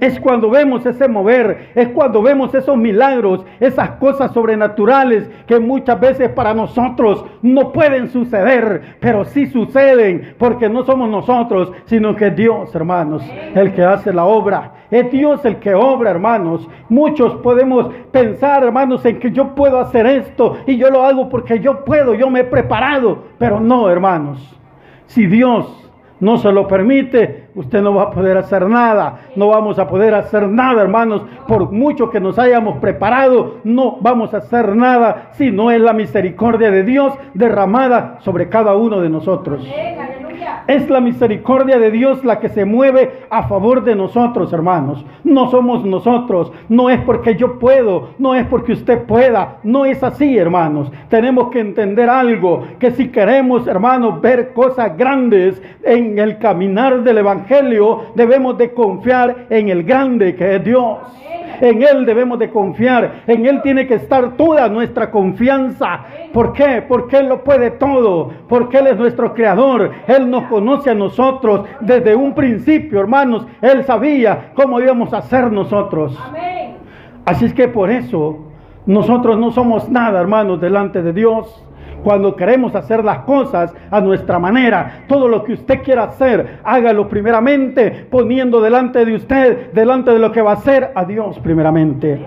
Es 0.01 0.19
cuando 0.19 0.49
vemos 0.49 0.83
ese 0.83 1.07
mover, 1.07 1.69
es 1.75 1.89
cuando 1.89 2.23
vemos 2.23 2.55
esos 2.55 2.75
milagros, 2.75 3.45
esas 3.59 3.91
cosas 3.91 4.31
sobrenaturales 4.33 5.29
que 5.45 5.59
muchas 5.59 5.99
veces 5.99 6.29
para 6.29 6.55
nosotros 6.55 7.23
no 7.43 7.71
pueden 7.71 8.09
suceder, 8.09 8.97
pero 8.99 9.23
sí 9.25 9.45
suceden 9.45 10.33
porque 10.39 10.67
no 10.67 10.83
somos 10.85 11.07
nosotros, 11.07 11.71
sino 11.85 12.15
que 12.15 12.31
Dios, 12.31 12.73
hermanos, 12.73 13.23
el 13.53 13.73
que 13.75 13.83
hace 13.83 14.11
la 14.11 14.25
obra. 14.25 14.73
Es 14.89 15.11
Dios 15.11 15.45
el 15.45 15.57
que 15.57 15.75
obra, 15.75 16.09
hermanos. 16.09 16.67
Muchos 16.89 17.35
podemos 17.35 17.93
pensar, 18.11 18.63
hermanos, 18.63 19.05
en 19.05 19.19
que 19.19 19.31
yo 19.31 19.53
puedo 19.53 19.79
hacer 19.79 20.07
esto 20.07 20.57
y 20.65 20.77
yo 20.77 20.89
lo 20.89 21.03
hago 21.03 21.29
porque 21.29 21.59
yo 21.59 21.85
puedo, 21.85 22.15
yo 22.15 22.27
me 22.31 22.39
he 22.39 22.45
preparado, 22.45 23.25
pero 23.37 23.59
no, 23.59 23.87
hermanos. 23.87 24.59
Si 25.05 25.27
Dios 25.27 25.90
no 26.21 26.37
se 26.37 26.51
lo 26.51 26.67
permite, 26.67 27.47
usted 27.55 27.81
no 27.81 27.93
va 27.93 28.03
a 28.03 28.11
poder 28.11 28.37
hacer 28.37 28.67
nada. 28.67 29.21
No 29.35 29.49
vamos 29.49 29.77
a 29.79 29.87
poder 29.87 30.13
hacer 30.13 30.47
nada, 30.47 30.81
hermanos. 30.81 31.23
Por 31.47 31.71
mucho 31.71 32.09
que 32.09 32.19
nos 32.19 32.39
hayamos 32.39 32.77
preparado, 32.77 33.57
no 33.63 33.97
vamos 33.99 34.33
a 34.33 34.37
hacer 34.37 34.75
nada 34.75 35.29
si 35.31 35.51
no 35.51 35.71
es 35.71 35.81
la 35.81 35.93
misericordia 35.93 36.71
de 36.71 36.83
Dios 36.83 37.13
derramada 37.33 38.19
sobre 38.21 38.49
cada 38.49 38.75
uno 38.75 39.01
de 39.01 39.09
nosotros. 39.09 39.67
Es 40.67 40.89
la 40.89 41.01
misericordia 41.01 41.79
de 41.79 41.91
Dios 41.91 42.23
la 42.23 42.39
que 42.39 42.49
se 42.49 42.65
mueve 42.65 43.11
a 43.29 43.43
favor 43.43 43.83
de 43.83 43.95
nosotros, 43.95 44.53
hermanos. 44.53 45.05
No 45.23 45.49
somos 45.49 45.85
nosotros. 45.85 46.51
No 46.69 46.89
es 46.89 46.99
porque 47.01 47.35
yo 47.35 47.59
puedo, 47.59 48.09
no 48.17 48.35
es 48.35 48.45
porque 48.47 48.73
usted 48.73 49.03
pueda. 49.03 49.57
No 49.63 49.85
es 49.85 50.03
así, 50.03 50.37
hermanos. 50.37 50.91
Tenemos 51.09 51.49
que 51.49 51.59
entender 51.59 52.09
algo, 52.09 52.63
que 52.79 52.91
si 52.91 53.09
queremos, 53.09 53.67
hermanos, 53.67 54.21
ver 54.21 54.53
cosas 54.53 54.97
grandes 54.97 55.61
en 55.83 56.19
el 56.19 56.37
caminar 56.37 57.03
del 57.03 57.19
Evangelio, 57.19 58.05
debemos 58.15 58.57
de 58.57 58.71
confiar 58.71 59.47
en 59.49 59.69
el 59.69 59.83
grande 59.83 60.35
que 60.35 60.55
es 60.55 60.63
Dios. 60.63 60.99
En 61.61 61.83
Él 61.83 62.05
debemos 62.07 62.39
de 62.39 62.49
confiar. 62.49 63.21
En 63.27 63.45
Él 63.45 63.61
tiene 63.61 63.85
que 63.85 63.93
estar 63.93 64.35
toda 64.35 64.67
nuestra 64.67 65.11
confianza. 65.11 66.05
¿Por 66.33 66.53
qué? 66.53 66.83
Porque 66.87 67.17
Él 67.17 67.29
lo 67.29 67.43
puede 67.43 67.69
todo. 67.71 68.31
Porque 68.49 68.79
Él 68.79 68.87
es 68.87 68.97
nuestro 68.97 69.33
creador. 69.35 69.91
Él 70.07 70.29
nos 70.31 70.45
conoce 70.45 70.89
a 70.89 70.95
nosotros 70.95 71.65
desde 71.81 72.15
un 72.15 72.33
principio, 72.33 72.99
hermanos. 72.99 73.45
Él 73.61 73.83
sabía 73.83 74.51
cómo 74.55 74.79
íbamos 74.79 75.13
a 75.13 75.21
ser 75.21 75.51
nosotros. 75.51 76.17
Así 77.25 77.45
es 77.45 77.53
que 77.53 77.67
por 77.67 77.91
eso 77.91 78.39
nosotros 78.85 79.37
no 79.37 79.51
somos 79.51 79.89
nada, 79.89 80.19
hermanos, 80.19 80.59
delante 80.59 81.03
de 81.03 81.13
Dios 81.13 81.63
cuando 82.03 82.35
queremos 82.35 82.75
hacer 82.75 83.03
las 83.03 83.19
cosas 83.19 83.73
a 83.89 84.01
nuestra 84.01 84.39
manera. 84.39 85.03
Todo 85.07 85.27
lo 85.27 85.43
que 85.43 85.53
usted 85.53 85.83
quiera 85.83 86.03
hacer, 86.03 86.59
hágalo 86.63 87.07
primeramente 87.07 88.07
poniendo 88.09 88.61
delante 88.61 89.05
de 89.05 89.15
usted, 89.15 89.71
delante 89.71 90.11
de 90.11 90.19
lo 90.19 90.31
que 90.31 90.41
va 90.41 90.51
a 90.51 90.55
hacer 90.55 90.91
a 90.95 91.05
Dios 91.05 91.39
primeramente. 91.39 92.19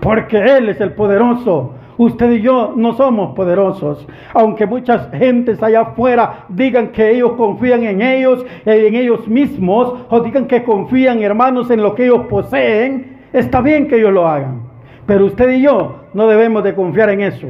Porque 0.00 0.38
Él 0.38 0.68
es 0.70 0.80
el 0.80 0.92
poderoso. 0.92 1.74
Usted 2.00 2.30
y 2.30 2.40
yo 2.40 2.72
no 2.74 2.94
somos 2.94 3.34
poderosos. 3.34 4.08
Aunque 4.32 4.64
muchas 4.64 5.10
gentes 5.10 5.62
allá 5.62 5.82
afuera 5.82 6.46
digan 6.48 6.92
que 6.92 7.10
ellos 7.10 7.32
confían 7.32 7.84
en 7.84 8.00
ellos, 8.00 8.46
en 8.64 8.94
ellos 8.94 9.28
mismos, 9.28 10.06
o 10.08 10.20
digan 10.20 10.46
que 10.46 10.64
confían, 10.64 11.20
hermanos, 11.22 11.70
en 11.70 11.82
lo 11.82 11.94
que 11.94 12.06
ellos 12.06 12.24
poseen, 12.30 13.18
está 13.34 13.60
bien 13.60 13.86
que 13.86 13.96
ellos 13.96 14.14
lo 14.14 14.26
hagan. 14.26 14.62
Pero 15.04 15.26
usted 15.26 15.50
y 15.50 15.60
yo 15.60 15.96
no 16.14 16.26
debemos 16.26 16.64
de 16.64 16.74
confiar 16.74 17.10
en 17.10 17.20
eso. 17.20 17.48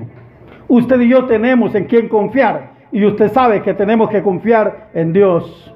Usted 0.67 1.01
y 1.01 1.11
yo 1.11 1.27
tenemos 1.27 1.77
en 1.77 1.85
quién 1.85 2.09
confiar. 2.09 2.73
Y 2.91 3.05
usted 3.05 3.31
sabe 3.31 3.63
que 3.63 3.73
tenemos 3.75 4.11
que 4.11 4.21
confiar 4.21 4.89
en 4.95 5.13
Dios. 5.13 5.73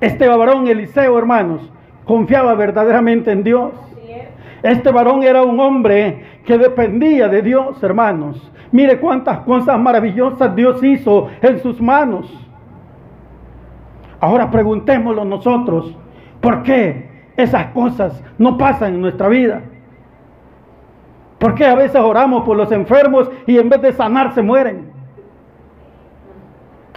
Este 0.00 0.26
varón 0.26 0.66
Eliseo, 0.66 1.16
hermanos, 1.16 1.72
confiaba 2.04 2.54
verdaderamente 2.54 3.30
en 3.30 3.44
Dios. 3.44 3.70
Este 4.66 4.90
varón 4.90 5.22
era 5.22 5.44
un 5.44 5.60
hombre 5.60 6.40
que 6.44 6.58
dependía 6.58 7.28
de 7.28 7.40
Dios, 7.40 7.80
hermanos. 7.84 8.50
Mire 8.72 8.98
cuántas 8.98 9.38
cosas 9.40 9.78
maravillosas 9.78 10.56
Dios 10.56 10.82
hizo 10.82 11.28
en 11.40 11.60
sus 11.60 11.80
manos. 11.80 12.26
Ahora 14.18 14.50
preguntémoslo 14.50 15.24
nosotros, 15.24 15.96
¿por 16.40 16.64
qué 16.64 17.08
esas 17.36 17.66
cosas 17.66 18.20
no 18.38 18.58
pasan 18.58 18.94
en 18.94 19.02
nuestra 19.02 19.28
vida? 19.28 19.62
¿Por 21.38 21.54
qué 21.54 21.64
a 21.64 21.76
veces 21.76 22.00
oramos 22.00 22.42
por 22.42 22.56
los 22.56 22.72
enfermos 22.72 23.30
y 23.46 23.58
en 23.58 23.68
vez 23.68 23.80
de 23.82 23.92
sanar 23.92 24.34
se 24.34 24.42
mueren? 24.42 24.90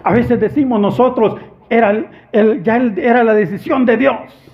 A 0.04 0.12
veces 0.14 0.40
decimos 0.40 0.80
nosotros, 0.80 1.36
era 1.70 1.94
ya 2.64 2.78
era 2.78 3.24
la 3.24 3.36
decisión 3.36 3.86
de 3.86 3.98
Dios. 3.98 4.49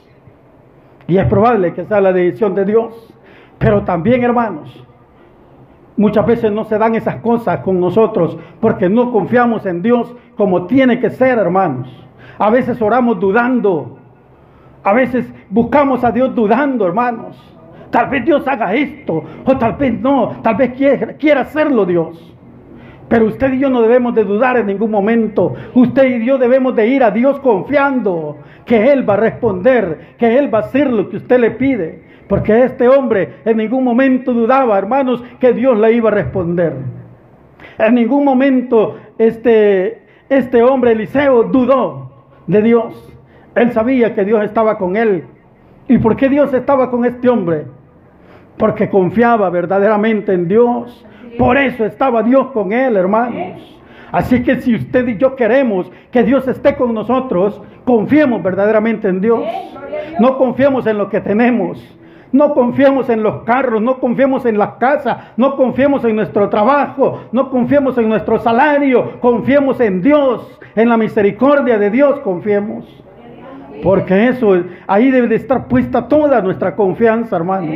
Y 1.08 1.18
es 1.18 1.26
probable 1.26 1.74
que 1.74 1.86
sea 1.86 2.02
la 2.02 2.14
decisión 2.14 2.56
de 2.56 2.66
Dios. 2.66 3.14
Pero 3.58 3.84
también, 3.84 4.24
hermanos, 4.24 4.84
muchas 5.98 6.26
veces 6.26 6.52
no 6.52 6.66
se 6.66 6.78
dan 6.78 6.96
esas 6.96 7.18
cosas 7.18 7.60
con 7.60 7.80
nosotros 7.80 8.38
porque 8.60 8.90
no 8.90 9.12
confiamos 9.12 9.66
en 9.66 9.82
Dios 9.82 10.14
como 10.36 10.66
tiene 10.66 11.00
que 11.00 11.10
ser, 11.10 11.38
hermanos. 11.38 11.88
A 12.38 12.50
veces 12.50 12.82
oramos 12.82 13.20
dudando. 13.20 13.98
A 14.84 14.94
veces 14.94 15.32
buscamos 15.50 16.04
a 16.04 16.12
Dios 16.12 16.36
dudando, 16.36 16.86
hermanos. 16.86 17.38
Tal 17.90 18.10
vez 18.10 18.26
Dios 18.26 18.46
haga 18.48 18.74
esto, 18.74 19.24
o 19.46 19.58
tal 19.58 19.74
vez 19.74 20.00
no, 20.00 20.36
tal 20.44 20.56
vez 20.56 20.74
quiera, 20.74 21.42
hacerlo 21.42 21.86
Dios. 21.86 22.35
Pero 23.08 23.26
usted 23.26 23.54
y 23.54 23.60
yo 23.60 23.70
no 23.70 23.82
debemos 23.82 24.16
de 24.16 24.24
dudar 24.24 24.58
en 24.58 24.68
ningún 24.68 24.92
momento. 24.92 25.54
Usted 25.74 26.22
y 26.22 26.26
yo 26.26 26.38
debemos 26.38 26.76
de 26.76 26.88
ir 26.88 27.04
a 27.04 27.12
Dios 27.12 27.40
confiando 27.40 28.38
que 28.66 28.92
Él 28.92 29.08
va 29.08 29.14
a 29.14 29.18
responder, 29.18 30.16
que 30.18 30.38
Él 30.38 30.54
va 30.54 30.60
a 30.60 30.62
hacer 30.62 30.92
lo 30.92 31.10
que 31.10 31.18
usted 31.18 31.40
le 31.40 31.52
pide. 31.52 32.04
Porque 32.28 32.64
este 32.64 32.88
hombre 32.88 33.36
en 33.46 33.58
ningún 33.58 33.84
momento 33.84 34.34
dudaba, 34.34 34.78
hermanos, 34.78 35.24
que 35.40 35.54
Dios 35.54 35.78
le 35.78 35.94
iba 35.94 36.10
a 36.10 36.14
responder. 36.14 36.74
En 37.78 37.96
ningún 37.96 38.24
momento 38.26 38.98
este, 39.18 40.02
este 40.30 40.64
hombre, 40.64 40.94
Eliseo, 40.94 41.44
dudó 41.44 42.12
de 42.48 42.62
Dios. 42.62 43.14
Él 43.56 43.72
sabía 43.72 44.16
que 44.16 44.26
Dios 44.26 44.44
estaba 44.44 44.78
con 44.78 44.96
él. 44.96 45.26
¿Y 45.88 45.98
por 46.00 46.16
qué 46.16 46.30
Dios 46.30 46.54
estaba 46.54 46.90
con 46.90 47.06
este 47.06 47.30
hombre? 47.30 47.66
Porque 48.58 48.90
confiaba 48.90 49.50
verdaderamente 49.50 50.34
en 50.34 50.48
Dios. 50.48 51.06
Por 51.38 51.58
eso 51.58 51.86
estaba 51.86 52.24
Dios 52.24 52.48
con 52.52 52.72
él, 52.72 52.96
hermanos. 52.96 53.82
Así 54.12 54.44
que 54.44 54.62
si 54.62 54.76
usted 54.76 55.08
y 55.08 55.18
yo 55.18 55.36
queremos 55.36 55.92
que 56.12 56.24
Dios 56.24 56.48
esté 56.48 56.76
con 56.76 56.94
nosotros, 56.94 57.62
confiemos 57.84 58.42
verdaderamente 58.42 59.10
en 59.10 59.20
Dios. 59.20 59.44
No 60.20 60.38
confiemos 60.38 60.88
en 60.88 60.98
lo 60.98 61.10
que 61.10 61.20
tenemos. 61.20 61.84
No 62.32 62.54
confiemos 62.54 63.10
en 63.10 63.24
los 63.24 63.44
carros, 63.44 63.82
no 63.82 64.00
confiemos 64.00 64.46
en 64.46 64.58
las 64.58 64.74
casas, 64.74 65.18
no 65.38 65.56
confiemos 65.56 66.04
en 66.04 66.18
nuestro 66.18 66.50
trabajo, 66.50 67.22
no 67.32 67.50
confiemos 67.50 67.98
en 67.98 68.10
nuestro 68.10 68.40
salario, 68.40 69.22
confiemos 69.22 69.80
en 69.80 70.02
Dios, 70.02 70.60
en 70.76 70.90
la 70.90 70.98
misericordia 70.98 71.78
de 71.78 71.90
Dios, 71.90 72.20
confiemos. 72.20 72.86
Porque 73.82 74.28
eso, 74.28 74.54
ahí 74.86 75.12
debe 75.12 75.28
de 75.28 75.36
estar 75.36 75.68
puesta 75.68 76.10
toda 76.10 76.42
nuestra 76.42 76.76
confianza, 76.76 77.38
hermanos. 77.38 77.76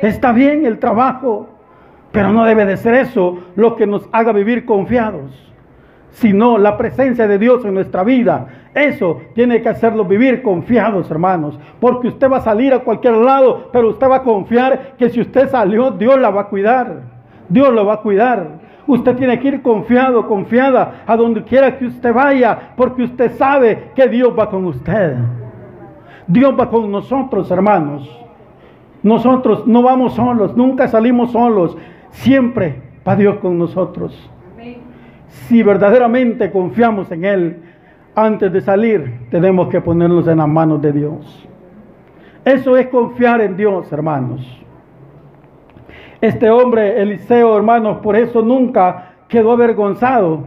Está 0.00 0.32
bien 0.32 0.64
el 0.64 0.78
trabajo, 0.78 1.57
pero 2.12 2.32
no 2.32 2.44
debe 2.44 2.64
de 2.64 2.76
ser 2.76 2.94
eso 2.94 3.38
lo 3.54 3.76
que 3.76 3.86
nos 3.86 4.08
haga 4.12 4.32
vivir 4.32 4.64
confiados, 4.64 5.30
sino 6.10 6.58
la 6.58 6.76
presencia 6.76 7.28
de 7.28 7.38
Dios 7.38 7.64
en 7.64 7.74
nuestra 7.74 8.02
vida. 8.02 8.48
Eso 8.74 9.20
tiene 9.34 9.60
que 9.60 9.68
hacerlo 9.68 10.04
vivir 10.04 10.42
confiados, 10.42 11.10
hermanos, 11.10 11.58
porque 11.80 12.08
usted 12.08 12.30
va 12.30 12.38
a 12.38 12.42
salir 12.42 12.72
a 12.72 12.80
cualquier 12.80 13.14
lado, 13.14 13.68
pero 13.72 13.88
usted 13.90 14.08
va 14.08 14.16
a 14.16 14.22
confiar 14.22 14.94
que 14.98 15.10
si 15.10 15.20
usted 15.20 15.48
salió, 15.48 15.90
Dios 15.90 16.18
la 16.18 16.30
va 16.30 16.42
a 16.42 16.48
cuidar. 16.48 17.02
Dios 17.48 17.72
lo 17.72 17.84
va 17.84 17.94
a 17.94 18.00
cuidar. 18.00 18.68
Usted 18.86 19.16
tiene 19.16 19.38
que 19.38 19.48
ir 19.48 19.62
confiado, 19.62 20.26
confiada 20.26 21.02
a 21.06 21.16
donde 21.16 21.42
quiera 21.44 21.76
que 21.76 21.86
usted 21.86 22.12
vaya, 22.12 22.72
porque 22.76 23.02
usted 23.02 23.32
sabe 23.32 23.90
que 23.94 24.08
Dios 24.08 24.32
va 24.38 24.48
con 24.48 24.64
usted. 24.64 25.16
Dios 26.26 26.54
va 26.58 26.70
con 26.70 26.90
nosotros, 26.90 27.50
hermanos. 27.50 28.08
Nosotros 29.02 29.66
no 29.66 29.82
vamos 29.82 30.14
solos, 30.14 30.56
nunca 30.56 30.88
salimos 30.88 31.32
solos. 31.32 31.76
Siempre 32.10 32.82
va 33.06 33.16
Dios 33.16 33.38
con 33.38 33.58
nosotros. 33.58 34.30
Si 35.28 35.62
verdaderamente 35.62 36.50
confiamos 36.50 37.10
en 37.12 37.24
Él, 37.24 37.62
antes 38.14 38.52
de 38.52 38.60
salir 38.60 39.28
tenemos 39.30 39.68
que 39.68 39.80
ponernos 39.80 40.26
en 40.26 40.38
las 40.38 40.48
manos 40.48 40.82
de 40.82 40.92
Dios. 40.92 41.48
Eso 42.44 42.76
es 42.76 42.86
confiar 42.88 43.40
en 43.40 43.56
Dios, 43.56 43.92
hermanos. 43.92 44.58
Este 46.20 46.50
hombre, 46.50 47.00
Eliseo, 47.00 47.56
hermanos, 47.56 47.98
por 47.98 48.16
eso 48.16 48.42
nunca 48.42 49.12
quedó 49.28 49.52
avergonzado. 49.52 50.44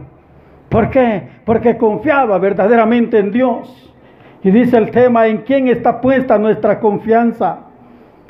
¿Por 0.68 0.90
qué? 0.90 1.28
Porque 1.44 1.76
confiaba 1.76 2.38
verdaderamente 2.38 3.18
en 3.18 3.30
Dios. 3.30 3.94
Y 4.42 4.50
dice 4.50 4.76
el 4.76 4.90
tema, 4.90 5.28
¿en 5.28 5.38
quién 5.38 5.68
está 5.68 6.00
puesta 6.00 6.36
nuestra 6.36 6.80
confianza? 6.80 7.60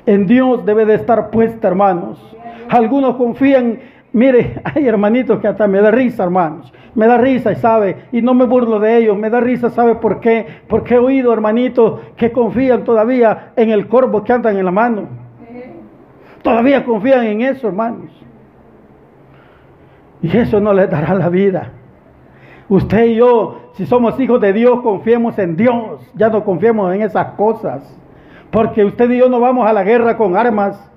En 0.05 0.27
Dios 0.27 0.65
debe 0.65 0.85
de 0.85 0.95
estar 0.95 1.31
puesta, 1.31 1.69
hermanos. 1.69 2.37
Algunos 2.73 3.17
confían, 3.17 3.81
mire, 4.15 4.55
hay 4.65 4.87
hermanitos 4.87 5.41
que 5.41 5.49
hasta 5.49 5.67
me 5.69 5.83
da 5.83 5.91
risa, 5.91 6.25
hermanos. 6.25 6.73
Me 6.95 7.07
da 7.07 7.19
risa 7.19 7.53
y 7.53 7.57
sabe, 7.57 8.05
y 8.13 8.23
no 8.23 8.33
me 8.33 8.47
burlo 8.47 8.81
de 8.81 8.97
ellos, 8.97 9.17
me 9.17 9.29
da 9.29 9.41
risa, 9.41 9.69
¿sabe 9.71 9.95
por 9.97 10.21
qué? 10.21 10.47
Porque 10.69 10.95
he 10.95 10.99
oído 10.99 11.33
hermanitos 11.33 12.01
que 12.17 12.33
confían 12.33 12.85
todavía 12.85 13.53
en 13.57 13.71
el 13.71 13.89
corvo 13.89 14.25
que 14.25 14.33
andan 14.33 14.57
en 14.57 14.65
la 14.65 14.71
mano. 14.71 15.09
Todavía 16.43 16.85
confían 16.85 17.25
en 17.27 17.43
eso, 17.43 17.69
hermanos. 17.69 18.11
Y 20.23 20.35
eso 20.35 20.59
no 20.59 20.73
les 20.73 20.91
dará 20.91 21.15
la 21.15 21.29
vida. 21.29 21.73
Usted 22.71 23.05
y 23.05 23.17
yo, 23.17 23.71
si 23.75 23.85
somos 23.85 24.19
hijos 24.19 24.41
de 24.41 24.53
Dios, 24.55 24.81
confiemos 24.81 25.39
en 25.39 25.57
Dios. 25.57 26.01
Ya 26.15 26.31
no 26.31 26.43
confiemos 26.43 26.95
en 26.95 27.03
esas 27.03 27.33
cosas. 27.33 27.99
Porque 28.51 28.85
usted 28.85 29.11
y 29.11 29.19
yo 29.19 29.29
no 29.29 29.41
vamos 29.41 29.67
a 29.67 29.73
la 29.75 29.85
guerra 29.85 30.17
con 30.17 30.37
armas. 30.37 30.92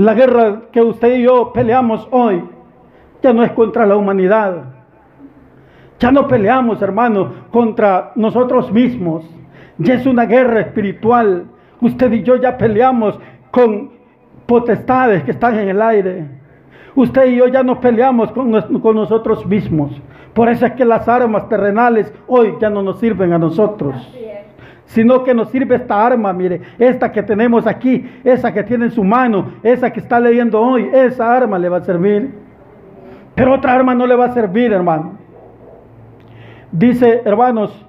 La 0.00 0.14
guerra 0.14 0.62
que 0.72 0.80
usted 0.80 1.18
y 1.18 1.24
yo 1.24 1.52
peleamos 1.52 2.08
hoy 2.10 2.42
ya 3.22 3.34
no 3.34 3.42
es 3.42 3.52
contra 3.52 3.84
la 3.84 3.96
humanidad. 3.96 4.64
Ya 5.98 6.10
no 6.10 6.26
peleamos, 6.26 6.80
hermano, 6.80 7.30
contra 7.50 8.12
nosotros 8.14 8.72
mismos. 8.72 9.28
Ya 9.76 9.92
es 9.92 10.06
una 10.06 10.24
guerra 10.24 10.62
espiritual. 10.62 11.44
Usted 11.82 12.12
y 12.12 12.22
yo 12.22 12.36
ya 12.36 12.56
peleamos 12.56 13.20
con 13.50 13.90
potestades 14.46 15.22
que 15.22 15.32
están 15.32 15.58
en 15.58 15.68
el 15.68 15.82
aire. 15.82 16.28
Usted 16.94 17.26
y 17.26 17.36
yo 17.36 17.48
ya 17.48 17.62
no 17.62 17.78
peleamos 17.78 18.32
con, 18.32 18.58
con 18.80 18.96
nosotros 18.96 19.44
mismos. 19.44 19.92
Por 20.32 20.48
eso 20.48 20.64
es 20.64 20.72
que 20.72 20.86
las 20.86 21.06
armas 21.08 21.46
terrenales 21.50 22.10
hoy 22.26 22.54
ya 22.58 22.70
no 22.70 22.82
nos 22.82 23.00
sirven 23.00 23.34
a 23.34 23.38
nosotros. 23.38 23.96
Sino 24.90 25.22
que 25.22 25.34
nos 25.34 25.50
sirve 25.50 25.76
esta 25.76 26.04
arma, 26.04 26.32
mire, 26.32 26.62
esta 26.76 27.12
que 27.12 27.22
tenemos 27.22 27.64
aquí, 27.66 28.10
esa 28.24 28.52
que 28.52 28.64
tiene 28.64 28.86
en 28.86 28.90
su 28.90 29.04
mano, 29.04 29.52
esa 29.62 29.92
que 29.92 30.00
está 30.00 30.18
leyendo 30.18 30.60
hoy, 30.60 30.90
esa 30.92 31.36
arma 31.36 31.58
le 31.58 31.68
va 31.68 31.76
a 31.76 31.82
servir. 31.82 32.34
Pero 33.36 33.54
otra 33.54 33.74
arma 33.74 33.94
no 33.94 34.04
le 34.06 34.16
va 34.16 34.26
a 34.26 34.34
servir, 34.34 34.72
hermano. 34.72 35.12
Dice, 36.72 37.22
hermanos, 37.24 37.86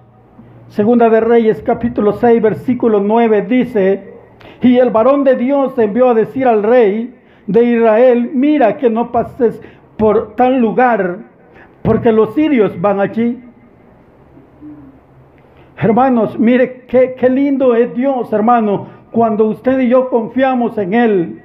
Segunda 0.67 1.10
de 1.10 1.22
Reyes, 1.22 1.62
capítulo 1.63 2.13
6, 2.13 2.41
versículo 2.41 3.00
9, 3.01 3.41
dice, 3.41 4.13
y 4.62 4.77
el 4.77 4.91
varón 4.91 5.24
de 5.24 5.36
Dios 5.36 5.77
envió 5.79 6.10
a 6.10 6.13
decir 6.13 6.48
al 6.48 6.62
rey 6.62 7.15
de 7.48 7.63
Israel, 7.63 8.29
mira 8.34 8.77
que 8.77 8.91
no 8.91 9.12
pases 9.12 9.60
por 9.98 10.36
tal 10.36 10.60
lugar, 10.60 11.17
porque 11.81 12.12
los 12.12 12.36
sirios 12.36 12.79
van 12.79 13.00
allí. 13.00 13.43
Hermanos, 15.81 16.38
mire 16.38 16.83
qué, 16.88 17.15
lindo 17.27 17.73
es 17.73 17.91
Dios, 17.95 18.31
hermano, 18.31 18.88
cuando 19.09 19.45
usted 19.45 19.79
y 19.79 19.89
yo 19.89 20.09
confiamos 20.09 20.77
en 20.77 20.93
Él. 20.93 21.41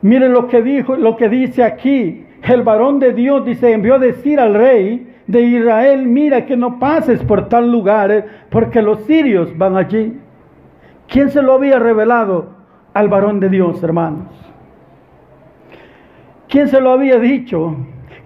Mire 0.00 0.30
lo 0.30 0.48
que 0.48 0.62
dijo, 0.62 0.96
lo 0.96 1.14
que 1.16 1.28
dice 1.28 1.62
aquí. 1.62 2.24
El 2.42 2.62
varón 2.62 2.98
de 3.00 3.12
Dios 3.12 3.44
dice, 3.44 3.72
envió 3.72 3.96
a 3.96 3.98
decir 3.98 4.40
al 4.40 4.54
rey 4.54 5.14
de 5.26 5.42
Israel, 5.42 6.06
mira 6.06 6.46
que 6.46 6.56
no 6.56 6.78
pases 6.78 7.22
por 7.24 7.48
tal 7.50 7.70
lugar, 7.70 8.26
porque 8.50 8.80
los 8.80 9.00
sirios 9.04 9.56
van 9.58 9.76
allí. 9.76 10.18
¿Quién 11.06 11.28
se 11.28 11.42
lo 11.42 11.52
había 11.52 11.78
revelado 11.78 12.48
al 12.94 13.08
varón 13.08 13.38
de 13.38 13.50
Dios, 13.50 13.82
hermanos? 13.82 14.28
¿Quién 16.48 16.68
se 16.68 16.80
lo 16.80 16.90
había 16.90 17.18
dicho? 17.18 17.76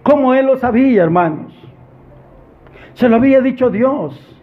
¿Cómo 0.04 0.35
él 0.35 0.47
lo 0.47 0.56
sabía, 0.56 1.02
hermanos? 1.02 1.52
Se 2.94 3.08
lo 3.08 3.16
había 3.16 3.40
dicho 3.40 3.70
Dios. 3.70 4.38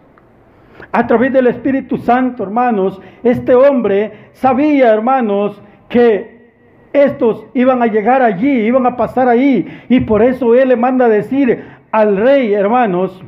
A 0.92 1.06
través 1.06 1.32
del 1.32 1.46
Espíritu 1.46 1.98
Santo, 1.98 2.42
hermanos, 2.42 3.00
este 3.22 3.54
hombre 3.54 4.12
sabía, 4.32 4.92
hermanos, 4.92 5.60
que 5.88 6.36
estos 6.92 7.46
iban 7.54 7.82
a 7.82 7.86
llegar 7.86 8.22
allí, 8.22 8.50
iban 8.50 8.86
a 8.86 8.96
pasar 8.96 9.28
ahí. 9.28 9.66
Y 9.88 10.00
por 10.00 10.22
eso 10.22 10.54
él 10.54 10.68
le 10.68 10.76
manda 10.76 11.06
a 11.06 11.10
decir 11.10 11.64
al 11.90 12.16
rey, 12.16 12.52
hermanos, 12.52 13.22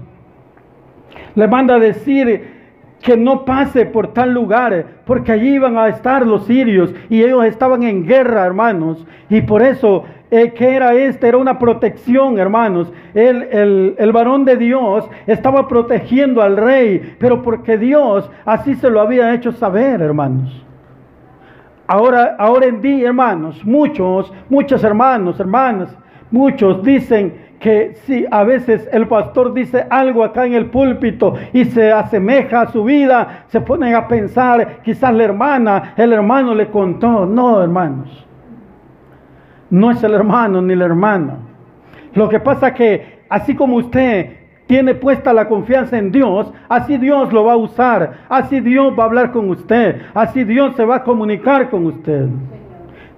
le 1.34 1.48
manda 1.48 1.74
a 1.74 1.78
decir 1.78 2.58
que 3.00 3.16
no 3.16 3.44
pase 3.44 3.86
por 3.86 4.12
tal 4.12 4.32
lugar, 4.32 5.02
porque 5.04 5.32
allí 5.32 5.54
iban 5.54 5.78
a 5.78 5.88
estar 5.88 6.26
los 6.26 6.46
sirios 6.46 6.92
y 7.08 7.22
ellos 7.22 7.44
estaban 7.44 7.82
en 7.82 8.06
guerra, 8.06 8.44
hermanos. 8.44 9.06
Y 9.30 9.42
por 9.42 9.62
eso, 9.62 10.04
eh, 10.30 10.52
¿qué 10.52 10.76
era 10.76 10.94
este? 10.94 11.28
Era 11.28 11.38
una 11.38 11.58
protección, 11.58 12.38
hermanos. 12.38 12.92
El, 13.14 13.44
el, 13.44 13.94
el 13.98 14.12
varón 14.12 14.44
de 14.44 14.56
Dios 14.56 15.08
estaba 15.26 15.68
protegiendo 15.68 16.42
al 16.42 16.56
rey, 16.56 17.16
pero 17.18 17.42
porque 17.42 17.78
Dios 17.78 18.30
así 18.44 18.74
se 18.74 18.90
lo 18.90 19.00
había 19.00 19.32
hecho 19.34 19.52
saber, 19.52 20.02
hermanos. 20.02 20.64
Ahora, 21.86 22.36
ahora 22.38 22.66
en 22.66 22.82
día, 22.82 23.08
hermanos, 23.08 23.64
muchos, 23.64 24.30
muchos 24.50 24.84
hermanos, 24.84 25.40
hermanas, 25.40 25.96
muchos 26.30 26.82
dicen 26.82 27.48
que 27.60 27.94
si 28.04 28.26
a 28.30 28.44
veces 28.44 28.86
el 28.92 29.08
pastor 29.08 29.54
dice 29.54 29.86
algo 29.88 30.22
acá 30.22 30.44
en 30.44 30.52
el 30.52 30.66
púlpito 30.66 31.34
y 31.52 31.64
se 31.64 31.90
asemeja 31.90 32.60
a 32.60 32.68
su 32.68 32.84
vida, 32.84 33.44
se 33.48 33.62
ponen 33.62 33.94
a 33.94 34.06
pensar, 34.06 34.80
quizás 34.84 35.14
la 35.14 35.24
hermana, 35.24 35.94
el 35.96 36.12
hermano 36.12 36.54
le 36.54 36.68
contó. 36.68 37.24
No, 37.24 37.62
hermanos. 37.62 38.27
No 39.70 39.90
es 39.90 40.02
el 40.02 40.14
hermano 40.14 40.62
ni 40.62 40.74
la 40.74 40.86
hermana. 40.86 41.36
Lo 42.14 42.28
que 42.28 42.40
pasa 42.40 42.72
que 42.72 43.20
así 43.28 43.54
como 43.54 43.76
usted 43.76 44.38
tiene 44.66 44.94
puesta 44.94 45.32
la 45.32 45.48
confianza 45.48 45.98
en 45.98 46.12
Dios, 46.12 46.52
así 46.68 46.98
Dios 46.98 47.32
lo 47.32 47.44
va 47.44 47.54
a 47.54 47.56
usar, 47.56 48.18
así 48.28 48.60
Dios 48.60 48.92
va 48.98 49.04
a 49.04 49.06
hablar 49.06 49.32
con 49.32 49.48
usted, 49.48 50.02
así 50.14 50.44
Dios 50.44 50.76
se 50.76 50.84
va 50.84 50.96
a 50.96 51.04
comunicar 51.04 51.70
con 51.70 51.86
usted. 51.86 52.28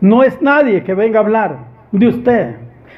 No 0.01 0.23
es 0.23 0.41
nadie 0.41 0.83
que 0.85 0.95
venga 0.95 1.19
a 1.19 1.23
hablar 1.23 1.59
de 1.91 2.07
usted, 2.07 2.57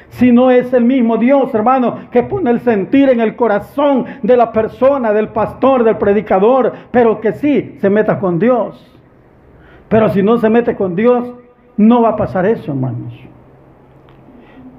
sino 0.09 0.51
es 0.51 0.71
el 0.71 0.85
mismo 0.85 1.17
Dios, 1.17 1.53
hermano, 1.53 1.97
que 2.11 2.21
pone 2.21 2.51
el 2.51 2.59
sentir 2.59 3.09
en 3.09 3.19
el 3.19 3.35
corazón 3.35 4.05
de 4.21 4.37
la 4.37 4.51
persona, 4.51 5.11
del 5.11 5.29
pastor, 5.29 5.83
del 5.83 5.97
predicador, 5.97 6.71
pero 6.91 7.19
que 7.19 7.33
sí 7.33 7.75
se 7.79 7.89
meta 7.89 8.19
con 8.19 8.37
Dios. 8.37 8.89
Pero 9.89 10.09
si 10.09 10.21
no 10.21 10.37
se 10.37 10.49
mete 10.49 10.75
con 10.75 10.95
Dios, 10.95 11.33
no 11.75 12.03
va 12.03 12.09
a 12.09 12.15
pasar 12.15 12.45
eso, 12.45 12.71
hermanos. 12.71 13.32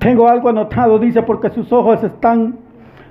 Tengo 0.05 0.29
algo 0.29 0.51
anotado, 0.51 0.99
dice, 0.99 1.23
porque 1.23 1.49
sus 1.49 1.73
ojos 1.73 2.05
están 2.05 2.59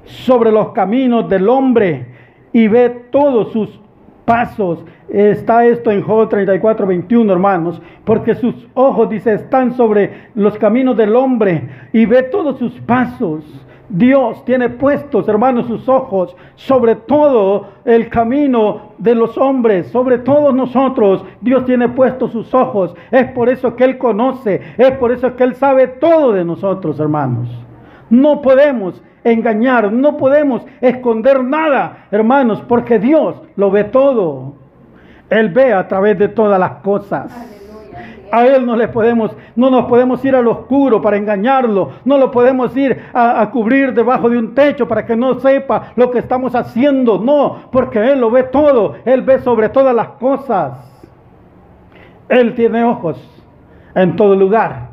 sobre 0.05 0.51
los 0.51 0.73
caminos 0.73 1.27
del 1.27 1.49
hombre 1.49 2.05
y 2.53 2.67
ve 2.67 2.87
todos 3.09 3.51
sus 3.51 3.81
pasos. 4.25 4.85
Está 5.09 5.65
esto 5.65 5.89
en 5.89 6.03
Job 6.03 6.29
34, 6.29 6.85
21, 6.85 7.33
hermanos, 7.33 7.81
porque 8.05 8.35
sus 8.35 8.67
ojos, 8.75 9.09
dice, 9.09 9.33
están 9.33 9.73
sobre 9.73 10.29
los 10.35 10.55
caminos 10.59 10.95
del 10.95 11.15
hombre 11.15 11.67
y 11.93 12.05
ve 12.05 12.21
todos 12.21 12.59
sus 12.59 12.73
pasos. 12.81 13.43
Dios 13.89 14.43
tiene 14.45 14.69
puestos, 14.69 15.27
hermanos, 15.27 15.67
sus 15.67 15.87
ojos 15.89 16.35
sobre 16.55 16.95
todo 16.95 17.67
el 17.85 18.09
camino 18.09 18.93
de 18.97 19.13
los 19.13 19.37
hombres, 19.37 19.87
sobre 19.87 20.19
todos 20.19 20.53
nosotros. 20.53 21.23
Dios 21.41 21.65
tiene 21.65 21.89
puestos 21.89 22.31
sus 22.31 22.53
ojos. 22.53 22.95
Es 23.11 23.27
por 23.31 23.49
eso 23.49 23.75
que 23.75 23.83
Él 23.83 23.97
conoce, 23.97 24.61
es 24.77 24.91
por 24.93 25.11
eso 25.11 25.35
que 25.35 25.43
Él 25.43 25.55
sabe 25.55 25.87
todo 25.87 26.31
de 26.31 26.45
nosotros, 26.45 26.99
hermanos. 26.99 27.49
No 28.09 28.41
podemos 28.41 29.01
engañar, 29.23 29.91
no 29.91 30.17
podemos 30.17 30.65
esconder 30.81 31.43
nada, 31.43 32.07
hermanos, 32.11 32.61
porque 32.67 32.99
Dios 32.99 33.41
lo 33.55 33.71
ve 33.71 33.85
todo. 33.85 34.53
Él 35.29 35.49
ve 35.49 35.73
a 35.73 35.87
través 35.87 36.17
de 36.17 36.27
todas 36.27 36.59
las 36.59 36.73
cosas. 36.83 37.62
A 38.33 38.47
Él 38.47 38.65
no 38.65 38.75
le 38.75 38.87
podemos, 38.87 39.29
no 39.55 39.69
nos 39.69 39.85
podemos 39.85 40.25
ir 40.25 40.35
al 40.35 40.47
oscuro 40.47 40.99
para 40.99 41.17
engañarlo, 41.17 41.91
no 42.03 42.17
lo 42.17 42.31
podemos 42.31 42.75
ir 42.75 42.99
a, 43.13 43.47
cubrir 43.51 43.93
debajo 43.93 44.27
de 44.27 44.39
un 44.39 44.55
techo 44.55 44.87
para 44.87 45.05
que 45.05 45.15
no 45.15 45.39
sepa 45.39 45.91
lo 45.95 46.09
que 46.09 46.17
estamos 46.17 46.55
haciendo, 46.55 47.19
no, 47.19 47.69
porque 47.71 47.99
Él 47.99 48.19
lo 48.19 48.31
ve 48.31 48.41
todo, 48.41 48.95
Él 49.05 49.21
ve 49.21 49.37
sobre 49.37 49.69
todas 49.69 49.93
las 49.93 50.07
cosas. 50.19 50.79
Él 52.27 52.55
tiene 52.55 52.83
ojos 52.83 53.23
en 53.93 54.15
todo 54.15 54.35
lugar. 54.35 54.87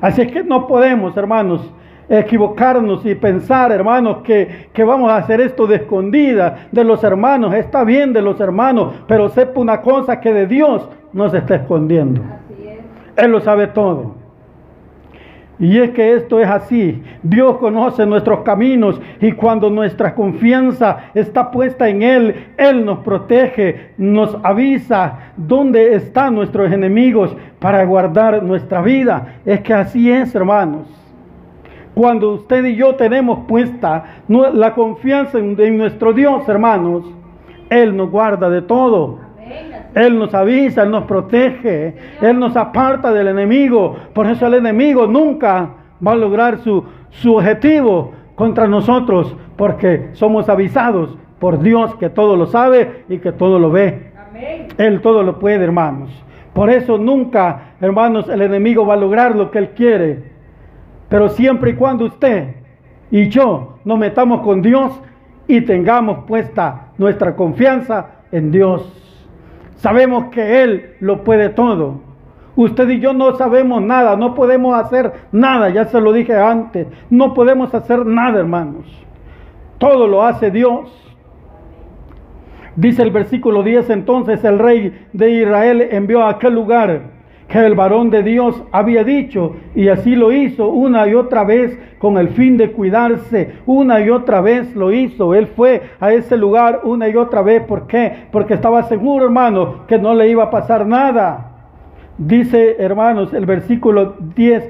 Así 0.00 0.22
es 0.22 0.32
que 0.32 0.42
no 0.42 0.66
podemos, 0.66 1.16
hermanos, 1.16 1.60
equivocarnos 2.08 3.06
y 3.06 3.14
pensar, 3.14 3.70
hermanos, 3.70 4.16
que, 4.24 4.68
que, 4.72 4.82
vamos 4.82 5.12
a 5.12 5.18
hacer 5.18 5.40
esto 5.40 5.68
de 5.68 5.76
escondida 5.76 6.66
de 6.72 6.82
los 6.82 7.04
hermanos. 7.04 7.54
Está 7.54 7.84
bien 7.84 8.12
de 8.12 8.20
los 8.20 8.40
hermanos, 8.40 8.94
pero 9.06 9.28
sepa 9.28 9.60
una 9.60 9.80
cosa 9.80 10.18
que 10.18 10.32
de 10.32 10.48
Dios 10.48 10.88
no 11.12 11.30
se 11.30 11.38
está 11.38 11.54
escondiendo. 11.54 12.37
Él 13.18 13.32
lo 13.32 13.40
sabe 13.40 13.66
todo. 13.66 14.14
Y 15.60 15.76
es 15.78 15.90
que 15.90 16.14
esto 16.14 16.38
es 16.38 16.48
así. 16.48 17.02
Dios 17.22 17.56
conoce 17.56 18.06
nuestros 18.06 18.40
caminos 18.40 19.00
y 19.20 19.32
cuando 19.32 19.70
nuestra 19.70 20.14
confianza 20.14 21.10
está 21.14 21.50
puesta 21.50 21.88
en 21.88 22.02
Él, 22.02 22.46
Él 22.56 22.84
nos 22.84 23.00
protege, 23.00 23.90
nos 23.98 24.36
avisa 24.44 25.32
dónde 25.36 25.94
están 25.94 26.36
nuestros 26.36 26.70
enemigos 26.70 27.36
para 27.58 27.84
guardar 27.84 28.40
nuestra 28.44 28.82
vida. 28.82 29.34
Es 29.44 29.60
que 29.60 29.74
así 29.74 30.10
es, 30.10 30.32
hermanos. 30.34 30.86
Cuando 31.92 32.34
usted 32.34 32.64
y 32.64 32.76
yo 32.76 32.94
tenemos 32.94 33.40
puesta 33.48 34.04
la 34.28 34.74
confianza 34.74 35.38
en, 35.38 35.76
nuestro 35.76 36.12
Dios, 36.12 36.48
hermanos, 36.48 37.04
Él 37.68 37.96
nos 37.96 38.08
guarda 38.08 38.48
de 38.48 38.62
todo. 38.62 39.27
Él 39.94 40.18
nos 40.18 40.34
avisa, 40.34 40.82
Él 40.82 40.90
nos 40.90 41.04
protege, 41.04 41.94
Él 42.20 42.38
nos 42.38 42.56
aparta 42.56 43.12
del 43.12 43.28
enemigo. 43.28 43.96
Por 44.12 44.26
eso 44.26 44.46
el 44.46 44.54
enemigo 44.54 45.06
nunca 45.06 45.70
va 46.06 46.12
a 46.12 46.16
lograr 46.16 46.58
su, 46.58 46.84
su 47.10 47.36
objetivo 47.36 48.12
contra 48.34 48.66
nosotros, 48.66 49.34
porque 49.56 50.10
somos 50.12 50.48
avisados 50.48 51.16
por 51.38 51.60
Dios 51.60 51.94
que 51.96 52.10
todo 52.10 52.36
lo 52.36 52.46
sabe 52.46 53.04
y 53.08 53.18
que 53.18 53.32
todo 53.32 53.58
lo 53.58 53.70
ve. 53.70 54.12
Él 54.78 55.00
todo 55.00 55.22
lo 55.22 55.38
puede, 55.38 55.64
hermanos. 55.64 56.10
Por 56.52 56.70
eso 56.70 56.98
nunca, 56.98 57.74
hermanos, 57.80 58.28
el 58.28 58.42
enemigo 58.42 58.86
va 58.86 58.94
a 58.94 58.96
lograr 58.96 59.34
lo 59.36 59.50
que 59.50 59.58
él 59.58 59.70
quiere. 59.70 60.22
Pero 61.08 61.28
siempre 61.28 61.70
y 61.70 61.74
cuando 61.74 62.04
usted 62.04 62.54
y 63.10 63.28
yo 63.28 63.78
nos 63.84 63.98
metamos 63.98 64.42
con 64.42 64.60
Dios 64.60 65.00
y 65.46 65.62
tengamos 65.62 66.24
puesta 66.26 66.88
nuestra 66.98 67.34
confianza 67.34 68.10
en 68.30 68.50
Dios. 68.50 69.07
Sabemos 69.78 70.26
que 70.26 70.62
Él 70.62 70.94
lo 71.00 71.24
puede 71.24 71.48
todo. 71.48 72.00
Usted 72.56 72.88
y 72.88 73.00
yo 73.00 73.12
no 73.12 73.36
sabemos 73.36 73.80
nada, 73.82 74.16
no 74.16 74.34
podemos 74.34 74.74
hacer 74.74 75.12
nada, 75.30 75.68
ya 75.70 75.84
se 75.84 76.00
lo 76.00 76.12
dije 76.12 76.36
antes, 76.36 76.88
no 77.08 77.32
podemos 77.32 77.72
hacer 77.72 78.04
nada, 78.04 78.40
hermanos. 78.40 78.84
Todo 79.78 80.08
lo 80.08 80.24
hace 80.24 80.50
Dios. 80.50 80.90
Dice 82.74 83.02
el 83.02 83.12
versículo 83.12 83.62
10, 83.62 83.90
entonces 83.90 84.42
el 84.44 84.58
rey 84.58 85.06
de 85.12 85.30
Israel 85.30 85.88
envió 85.92 86.22
a 86.22 86.30
aquel 86.30 86.54
lugar 86.54 87.17
que 87.48 87.64
el 87.64 87.74
varón 87.74 88.10
de 88.10 88.22
Dios 88.22 88.62
había 88.72 89.04
dicho, 89.04 89.56
y 89.74 89.88
así 89.88 90.14
lo 90.14 90.32
hizo 90.32 90.68
una 90.68 91.08
y 91.08 91.14
otra 91.14 91.44
vez 91.44 91.78
con 91.98 92.18
el 92.18 92.28
fin 92.28 92.58
de 92.58 92.72
cuidarse, 92.72 93.52
una 93.64 94.00
y 94.00 94.10
otra 94.10 94.42
vez 94.42 94.76
lo 94.76 94.92
hizo, 94.92 95.34
él 95.34 95.46
fue 95.46 95.82
a 95.98 96.12
ese 96.12 96.36
lugar 96.36 96.82
una 96.84 97.08
y 97.08 97.16
otra 97.16 97.40
vez, 97.40 97.62
¿por 97.62 97.86
qué? 97.86 98.12
Porque 98.30 98.54
estaba 98.54 98.82
seguro, 98.82 99.24
hermano, 99.24 99.86
que 99.86 99.98
no 99.98 100.14
le 100.14 100.28
iba 100.28 100.44
a 100.44 100.50
pasar 100.50 100.86
nada. 100.86 101.52
Dice, 102.18 102.76
hermanos, 102.78 103.32
el 103.32 103.46
versículo 103.46 104.16
10, 104.36 104.68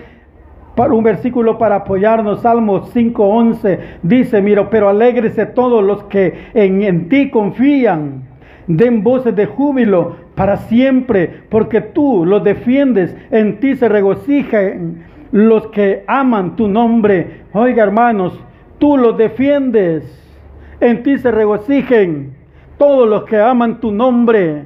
para 0.77 0.95
un 0.95 1.03
versículo 1.03 1.59
para 1.59 1.77
apoyarnos, 1.77 2.43
Salmos 2.43 2.95
5:11, 2.95 3.79
dice, 4.05 4.41
mira, 4.41 4.71
pero 4.71 4.88
alégrese 4.88 5.47
todos 5.47 5.83
los 5.83 6.05
que 6.05 6.51
en, 6.55 6.83
en 6.83 7.09
ti 7.09 7.31
confían, 7.31 8.23
den 8.69 9.03
voces 9.03 9.35
de 9.35 9.47
júbilo 9.47 10.28
para 10.38 10.57
siempre, 10.57 11.42
porque 11.48 11.81
tú 11.81 12.24
los 12.24 12.44
defiendes, 12.44 13.12
en 13.33 13.59
ti 13.59 13.74
se 13.74 13.88
regocijan 13.88 15.05
los 15.33 15.66
que 15.66 16.05
aman 16.07 16.55
tu 16.55 16.68
nombre. 16.68 17.42
Oiga, 17.53 17.83
hermanos, 17.83 18.38
tú 18.79 18.96
los 18.96 19.18
defiendes, 19.18 20.05
en 20.79 21.03
ti 21.03 21.18
se 21.18 21.33
regocijen 21.33 22.37
todos 22.79 23.09
los 23.09 23.24
que 23.24 23.37
aman 23.37 23.81
tu 23.81 23.90
nombre. 23.90 24.62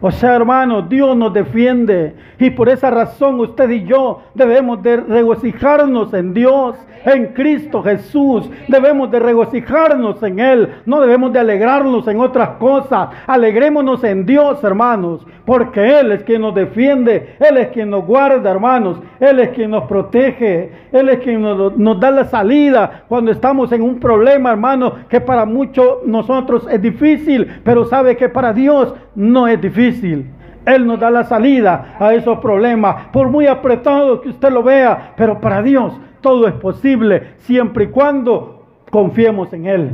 O 0.00 0.10
sea, 0.12 0.36
hermano, 0.36 0.82
Dios 0.82 1.16
nos 1.16 1.32
defiende. 1.32 2.14
Y 2.38 2.50
por 2.50 2.68
esa 2.68 2.90
razón 2.90 3.40
usted 3.40 3.68
y 3.70 3.84
yo 3.84 4.22
debemos 4.34 4.80
de 4.82 4.98
regocijarnos 4.98 6.14
en 6.14 6.32
Dios, 6.32 6.76
en 7.04 7.32
Cristo 7.32 7.82
Jesús. 7.82 8.48
Debemos 8.68 9.10
de 9.10 9.18
regocijarnos 9.18 10.22
en 10.22 10.38
Él, 10.38 10.68
no 10.86 11.00
debemos 11.00 11.32
de 11.32 11.40
alegrarnos 11.40 12.06
en 12.06 12.20
otras 12.20 12.50
cosas. 12.60 13.08
Alegrémonos 13.26 14.04
en 14.04 14.24
Dios, 14.24 14.62
hermanos, 14.62 15.26
porque 15.44 15.98
Él 15.98 16.12
es 16.12 16.22
quien 16.22 16.42
nos 16.42 16.54
defiende, 16.54 17.36
Él 17.40 17.56
es 17.56 17.68
quien 17.68 17.90
nos 17.90 18.04
guarda, 18.04 18.50
hermanos, 18.50 19.00
Él 19.18 19.40
es 19.40 19.48
quien 19.50 19.70
nos 19.70 19.84
protege, 19.84 20.70
Él 20.92 21.08
es 21.08 21.18
quien 21.20 21.42
nos, 21.42 22.00
da 22.00 22.10
la 22.10 22.24
salida 22.24 23.04
cuando 23.08 23.32
estamos 23.32 23.72
en 23.72 23.82
un 23.82 23.98
problema, 23.98 24.50
hermano, 24.50 24.92
que 25.08 25.20
para 25.20 25.44
muchos 25.44 26.06
nosotros 26.06 26.66
es 26.70 26.80
difícil, 26.80 27.60
pero 27.64 27.84
sabe 27.86 28.16
que 28.16 28.28
para 28.28 28.52
Dios 28.52 28.94
no 29.18 29.48
es 29.48 29.60
difícil. 29.60 30.30
Él 30.64 30.86
nos 30.86 31.00
da 31.00 31.10
la 31.10 31.24
salida 31.24 31.96
a 31.98 32.14
esos 32.14 32.38
problemas, 32.38 33.08
por 33.08 33.28
muy 33.28 33.46
apretado 33.46 34.20
que 34.20 34.28
usted 34.28 34.50
lo 34.50 34.62
vea, 34.62 35.12
pero 35.16 35.40
para 35.40 35.60
Dios 35.60 35.98
todo 36.20 36.46
es 36.46 36.54
posible, 36.54 37.34
siempre 37.38 37.84
y 37.84 37.88
cuando 37.88 38.64
confiemos 38.90 39.52
en 39.52 39.66
Él. 39.66 39.90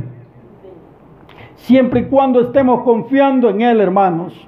Siempre 1.55 2.01
y 2.01 2.03
cuando 2.05 2.41
estemos 2.41 2.83
confiando 2.83 3.49
en 3.49 3.61
Él, 3.61 3.81
hermanos. 3.81 4.47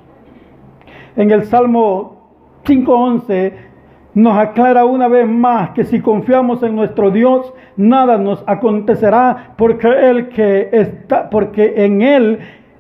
En 1.16 1.32
el 1.32 1.46
Salmo 1.46 2.30
5.11 2.66 3.54
nos 4.14 4.38
aclara 4.38 4.86
una 4.86 5.08
vez 5.08 5.28
más 5.28 5.72
que 5.72 5.86
si 5.86 6.02
confiamos 6.02 6.62
en 6.62 6.76
nuestro 6.76 7.10
Dios, 7.10 7.52
nada 7.78 8.18
nos 8.18 8.44
acontecerá, 8.46 9.54
porque 9.58 9.88
Él 9.88 10.30
que 10.30 10.70
está, 10.72 11.30
porque 11.30 11.86
en 11.86 12.02
Él 12.02 12.40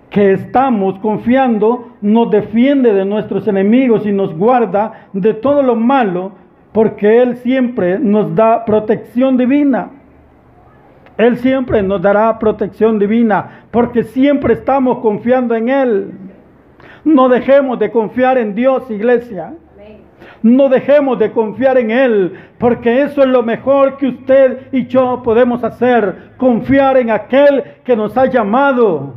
que 0.10 0.34
estamos 0.34 1.00
confiando 1.00 1.90
nos 2.02 2.32
defiende 2.32 2.94
de 2.94 3.06
nuestros 3.06 3.48
enemigos 3.48 4.06
y 4.06 4.12
nos 4.12 4.36
guarda 4.36 5.08
de 5.14 5.34
todo 5.34 5.62
lo 5.62 5.76
malo, 5.76 6.32
porque 6.72 7.22
Él 7.22 7.38
siempre 7.38 8.00
nos 8.00 8.34
da 8.34 8.64
protección 8.64 9.38
divina. 9.38 9.92
Él 11.18 11.38
siempre 11.38 11.82
nos 11.82 12.02
dará 12.02 12.38
protección 12.38 13.00
divina, 13.00 13.66
porque 13.72 14.04
siempre 14.04 14.54
estamos 14.54 15.00
confiando 15.00 15.56
en 15.56 15.70
Él. 15.70 16.12
No 17.04 17.28
dejemos 17.28 17.80
de 17.80 17.92
confiar 17.92 18.38
en 18.38 18.54
Dios, 18.54 18.90
iglesia. 18.92 19.54
No 20.44 20.70
dejemos 20.70 21.18
de 21.18 21.32
confiar 21.32 21.78
en 21.80 21.90
Él, 21.90 22.34
porque 22.60 23.02
eso 23.02 23.22
es 23.22 23.28
lo 23.28 23.42
mejor 23.42 23.98
que 23.98 24.08
usted 24.08 24.68
y 24.72 24.86
yo 24.86 25.22
podemos 25.24 25.64
hacer, 25.64 26.34
confiar 26.38 26.98
en 26.98 27.10
aquel 27.10 27.64
que 27.84 27.96
nos 27.96 28.16
ha 28.16 28.28
llamado 28.28 29.17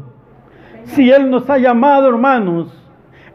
si 0.90 1.10
Él 1.10 1.30
nos 1.30 1.48
ha 1.50 1.58
llamado, 1.58 2.08
hermanos, 2.08 2.72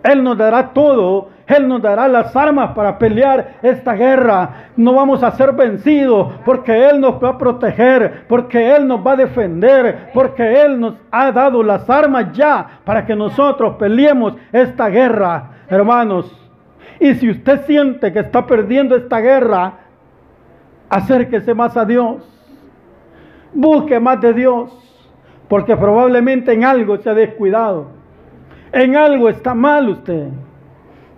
Él 0.04 0.24
nos 0.24 0.38
dará 0.38 0.74
todo. 0.74 1.36
Él 1.48 1.68
nos 1.68 1.82
dará 1.82 2.08
las 2.08 2.36
armas 2.36 2.72
para 2.72 2.98
pelear 2.98 3.58
esta 3.62 3.94
guerra. 3.94 4.70
No 4.76 4.94
vamos 4.94 5.22
a 5.22 5.32
ser 5.32 5.54
vencidos 5.54 6.34
porque 6.44 6.90
Él 6.90 7.00
nos 7.00 7.24
va 7.24 7.30
a 7.30 7.38
proteger, 7.38 8.26
porque 8.28 8.76
Él 8.76 8.88
nos 8.88 9.06
va 9.06 9.12
a 9.12 9.18
defender, 9.18 10.10
porque 10.14 10.62
Él 10.64 10.80
nos 10.80 10.96
ha 11.12 11.32
dado 11.32 11.62
las 11.62 11.88
armas 11.88 12.34
ya 12.34 12.80
para 12.84 13.06
que 13.06 13.16
nosotros 13.16 13.76
peleemos 13.76 14.34
esta 14.52 14.90
guerra, 14.90 15.52
hermanos. 15.70 16.36
Y 17.00 17.14
si 17.16 17.30
usted 17.30 17.64
siente 17.66 18.12
que 18.12 18.20
está 18.20 18.48
perdiendo 18.48 18.96
esta 18.96 19.20
guerra, 19.20 19.74
acérquese 20.90 21.54
más 21.54 21.78
a 21.78 21.86
Dios. 21.86 22.24
Busque 23.54 24.00
más 24.00 24.20
de 24.20 24.34
Dios 24.34 24.85
porque 25.48 25.76
probablemente 25.76 26.54
en 26.54 26.64
algo 26.64 26.98
se 26.98 27.10
ha 27.10 27.14
descuidado. 27.14 27.88
En 28.72 28.96
algo 28.96 29.30
está 29.30 29.54
mal 29.54 29.90
usted. 29.90 30.30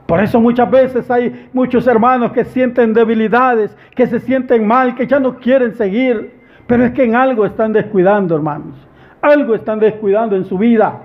Por 0.06 0.22
eso 0.22 0.40
muchas 0.40 0.70
veces 0.72 1.10
hay 1.12 1.50
muchos 1.54 1.86
hermanos 1.86 2.32
que 2.32 2.46
sienten 2.46 2.94
debilidades, 2.94 3.76
que 3.94 4.08
se 4.08 4.20
sienten 4.20 4.66
mal, 4.66 4.96
que 4.96 5.08
ya 5.08 5.20
no 5.20 5.38
quieren 5.38 5.74
seguir. 5.76 6.38
Pero 6.66 6.86
es 6.86 6.92
que 6.92 7.04
en 7.04 7.16
algo 7.16 7.46
están 7.46 7.74
descuidando, 7.74 8.36
hermanos. 8.36 8.76
Algo 9.22 9.56
están 9.56 9.80
descuidando 9.80 10.36
en 10.36 10.46
su 10.46 10.58
vida. 10.58 11.02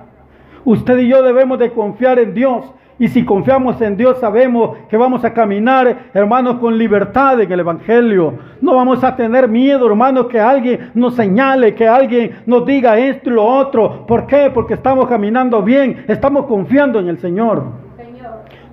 Usted 0.65 0.99
y 0.99 1.09
yo 1.09 1.23
debemos 1.23 1.59
de 1.59 1.73
confiar 1.73 2.19
en 2.19 2.35
Dios 2.35 2.65
y 3.03 3.09
si 3.09 3.25
confiamos 3.25 3.81
en 3.81 3.97
Dios, 3.97 4.21
sabemos 4.21 4.77
que 4.89 4.97
vamos 4.97 5.25
a 5.25 5.35
caminar, 5.35 6.11
hermanos, 6.15 6.59
con 6.61 6.79
libertad 6.79 7.41
en 7.41 7.51
el 7.51 7.59
Evangelio. 7.59 8.35
No 8.61 8.77
vamos 8.77 9.03
a 9.03 9.17
tener 9.17 9.49
miedo, 9.49 9.89
hermanos, 9.89 10.29
que 10.29 10.39
alguien 10.39 10.93
nos 10.95 11.17
señale, 11.17 11.75
que 11.75 11.89
alguien 11.89 12.37
nos 12.47 12.65
diga 12.65 12.97
esto 12.97 13.29
y 13.29 13.33
lo 13.33 13.45
otro. 13.45 14.07
¿Por 14.07 14.29
qué? 14.29 14.53
Porque 14.55 14.75
estamos 14.75 15.09
caminando 15.09 15.63
bien, 15.63 16.05
estamos 16.07 16.47
confiando 16.47 17.01
en 17.01 17.09
el 17.09 17.19
Señor. 17.19 17.65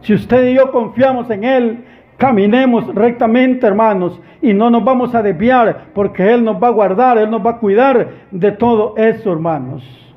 Si 0.01 0.13
usted 0.13 0.49
y 0.49 0.53
yo 0.57 0.71
confiamos 0.71 1.27
en 1.31 1.43
Él, 1.43 1.85
caminemos 2.17 2.93
rectamente, 2.93 3.65
hermanos, 3.65 4.21
y 4.43 4.53
no 4.53 4.69
nos 4.69 4.83
vamos 4.83 5.15
a 5.15 5.23
desviar, 5.23 5.85
porque 5.95 6.31
Él 6.31 6.43
nos 6.43 6.61
va 6.61 6.67
a 6.67 6.71
guardar, 6.71 7.17
Él 7.17 7.31
nos 7.31 7.43
va 7.43 7.49
a 7.49 7.57
cuidar 7.57 8.09
de 8.29 8.51
todo 8.51 8.93
eso, 8.95 9.31
hermanos. 9.31 10.08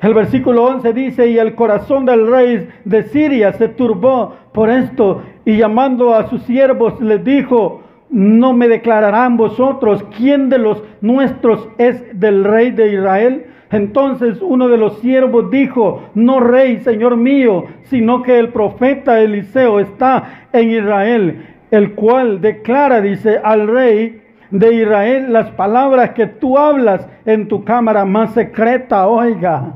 El 0.00 0.14
versículo 0.14 0.64
11 0.64 0.92
dice, 0.92 1.28
y 1.28 1.38
el 1.38 1.56
corazón 1.56 2.04
del 2.04 2.30
rey 2.30 2.68
de 2.84 3.02
Siria 3.04 3.52
se 3.54 3.68
turbó 3.68 4.32
por 4.52 4.70
esto, 4.70 5.22
y 5.44 5.56
llamando 5.56 6.14
a 6.14 6.28
sus 6.28 6.42
siervos 6.42 7.00
les 7.00 7.24
dijo, 7.24 7.82
no 8.08 8.52
me 8.52 8.68
declararán 8.68 9.36
vosotros 9.36 10.04
quién 10.16 10.50
de 10.50 10.58
los 10.58 10.84
nuestros 11.00 11.68
es 11.78 12.18
del 12.18 12.44
rey 12.44 12.70
de 12.70 12.92
Israel. 12.92 13.46
Entonces 13.72 14.38
uno 14.40 14.68
de 14.68 14.78
los 14.78 15.00
siervos 15.00 15.50
dijo, 15.50 16.04
no 16.14 16.38
rey, 16.38 16.78
señor 16.80 17.16
mío, 17.16 17.64
sino 17.84 18.22
que 18.22 18.38
el 18.38 18.50
profeta 18.50 19.20
Eliseo 19.20 19.80
está 19.80 20.46
en 20.52 20.70
Israel, 20.70 21.46
el 21.72 21.94
cual 21.94 22.40
declara, 22.40 23.00
dice, 23.00 23.40
al 23.42 23.66
rey 23.66 24.22
de 24.52 24.74
Israel 24.74 25.32
las 25.32 25.50
palabras 25.50 26.10
que 26.10 26.26
tú 26.26 26.56
hablas 26.56 27.06
en 27.26 27.48
tu 27.48 27.64
cámara 27.64 28.04
más 28.04 28.32
secreta, 28.32 29.06
oiga 29.08 29.74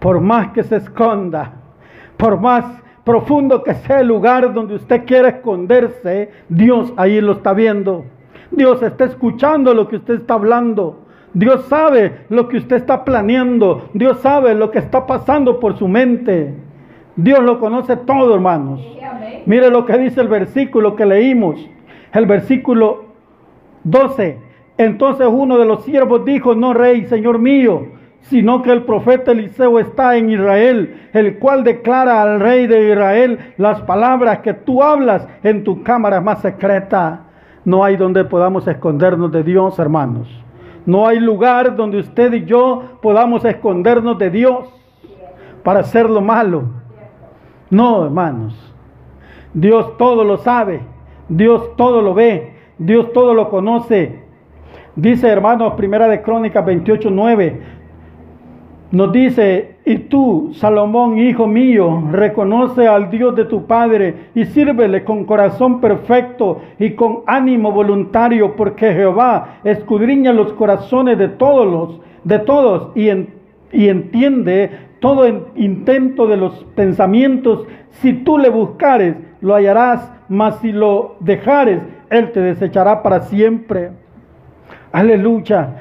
por 0.00 0.20
más 0.20 0.48
que 0.48 0.62
se 0.64 0.76
esconda, 0.76 1.52
por 2.16 2.40
más 2.40 2.64
profundo 3.04 3.62
que 3.62 3.74
sea 3.74 4.00
el 4.00 4.08
lugar 4.08 4.52
donde 4.52 4.74
usted 4.74 5.04
quiera 5.04 5.28
esconderse, 5.28 6.30
Dios 6.48 6.92
ahí 6.96 7.20
lo 7.20 7.32
está 7.32 7.52
viendo. 7.52 8.04
Dios 8.50 8.82
está 8.82 9.04
escuchando 9.04 9.74
lo 9.74 9.86
que 9.88 9.96
usted 9.96 10.14
está 10.14 10.34
hablando. 10.34 11.06
Dios 11.32 11.66
sabe 11.66 12.24
lo 12.28 12.48
que 12.48 12.56
usted 12.56 12.76
está 12.76 13.04
planeando. 13.04 13.88
Dios 13.94 14.18
sabe 14.20 14.54
lo 14.54 14.70
que 14.70 14.80
está 14.80 15.06
pasando 15.06 15.60
por 15.60 15.76
su 15.76 15.86
mente. 15.86 16.54
Dios 17.14 17.40
lo 17.40 17.60
conoce 17.60 17.96
todo, 17.96 18.34
hermanos. 18.34 18.80
Mire 19.46 19.70
lo 19.70 19.86
que 19.86 19.96
dice 19.98 20.20
el 20.20 20.28
versículo 20.28 20.96
que 20.96 21.06
leímos. 21.06 21.68
El 22.12 22.26
versículo 22.26 23.04
12. 23.84 24.38
Entonces 24.78 25.28
uno 25.30 25.58
de 25.58 25.66
los 25.66 25.84
siervos 25.84 26.24
dijo, 26.24 26.54
no 26.54 26.74
rey, 26.74 27.04
señor 27.04 27.38
mío, 27.38 27.86
sino 28.22 28.62
que 28.62 28.70
el 28.70 28.84
profeta 28.84 29.32
Eliseo 29.32 29.78
está 29.78 30.16
en 30.16 30.30
Israel, 30.30 31.08
el 31.12 31.38
cual 31.38 31.64
declara 31.64 32.22
al 32.22 32.40
rey 32.40 32.66
de 32.66 32.92
Israel 32.92 33.38
las 33.56 33.80
palabras 33.82 34.38
que 34.40 34.54
tú 34.54 34.82
hablas 34.82 35.26
en 35.42 35.64
tu 35.64 35.82
cámara 35.82 36.20
más 36.20 36.40
secreta. 36.40 37.22
No 37.64 37.84
hay 37.84 37.96
donde 37.96 38.24
podamos 38.24 38.66
escondernos 38.68 39.32
de 39.32 39.42
Dios, 39.42 39.78
hermanos. 39.78 40.28
No 40.86 41.06
hay 41.06 41.20
lugar 41.20 41.76
donde 41.76 41.98
usted 41.98 42.32
y 42.32 42.44
yo 42.44 42.98
podamos 43.02 43.44
escondernos 43.44 44.18
de 44.18 44.30
Dios 44.30 44.68
para 45.62 45.80
hacer 45.80 46.08
lo 46.08 46.20
malo. 46.20 46.64
No, 47.68 48.04
hermanos. 48.04 48.74
Dios 49.52 49.96
todo 49.98 50.24
lo 50.24 50.38
sabe. 50.38 50.80
Dios 51.28 51.76
todo 51.76 52.02
lo 52.02 52.14
ve. 52.14 52.54
Dios 52.78 53.12
todo 53.12 53.34
lo 53.34 53.50
conoce. 53.50 54.24
Dice, 54.96 55.28
hermanos, 55.28 55.74
primera 55.74 56.08
de 56.08 56.22
Crónicas 56.22 56.64
28, 56.64 57.10
9. 57.10 57.79
Nos 58.92 59.12
dice, 59.12 59.76
y 59.84 59.98
tú, 59.98 60.50
Salomón, 60.54 61.16
hijo 61.18 61.46
mío, 61.46 62.08
reconoce 62.10 62.88
al 62.88 63.08
Dios 63.08 63.36
de 63.36 63.44
tu 63.44 63.66
Padre 63.66 64.30
y 64.34 64.44
sírvele 64.46 65.04
con 65.04 65.24
corazón 65.24 65.80
perfecto 65.80 66.60
y 66.76 66.90
con 66.94 67.20
ánimo 67.26 67.70
voluntario, 67.70 68.56
porque 68.56 68.92
Jehová 68.92 69.60
escudriña 69.62 70.32
los 70.32 70.52
corazones 70.54 71.18
de 71.18 71.28
todos 71.28 71.66
los, 71.66 72.00
de 72.24 72.40
todos 72.40 72.90
y, 72.96 73.08
entiende 73.88 74.70
todo 74.98 75.28
intento 75.54 76.26
de 76.26 76.36
los 76.36 76.64
pensamientos. 76.74 77.66
Si 77.90 78.12
tú 78.12 78.38
le 78.38 78.48
buscares, 78.48 79.14
lo 79.40 79.54
hallarás, 79.54 80.12
mas 80.28 80.58
si 80.58 80.72
lo 80.72 81.14
dejares, 81.20 81.80
él 82.10 82.32
te 82.32 82.40
desechará 82.40 83.04
para 83.04 83.20
siempre. 83.20 83.92
Aleluya. 84.90 85.76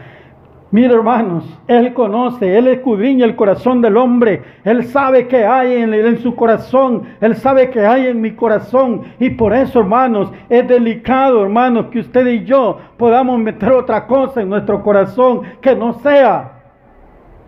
Mira 0.71 0.93
hermanos, 0.93 1.45
Él 1.67 1.93
conoce, 1.93 2.55
Él 2.55 2.67
escudriña 2.67 3.25
el 3.25 3.35
corazón 3.35 3.81
del 3.81 3.97
hombre, 3.97 4.43
Él 4.63 4.83
sabe 4.83 5.27
que 5.27 5.43
hay 5.43 5.81
en, 5.81 5.93
en, 5.95 6.19
su 6.19 6.35
corazón, 6.35 7.03
Él 7.21 7.35
sabe 7.35 7.71
que 7.71 7.83
hay 7.83 8.05
en 8.05 8.21
mi 8.21 8.33
corazón. 8.33 9.01
Y 9.19 9.31
por 9.31 9.53
eso 9.53 9.79
hermanos, 9.79 10.31
es 10.47 10.67
delicado 10.67 11.41
hermanos 11.41 11.87
que 11.87 11.99
usted 11.99 12.27
y 12.27 12.45
yo 12.45 12.77
podamos 12.97 13.39
meter 13.39 13.71
otra 13.71 14.05
cosa 14.05 14.41
en 14.41 14.49
nuestro 14.49 14.83
corazón 14.83 15.41
que 15.59 15.75
no 15.75 15.93
sea 15.93 16.51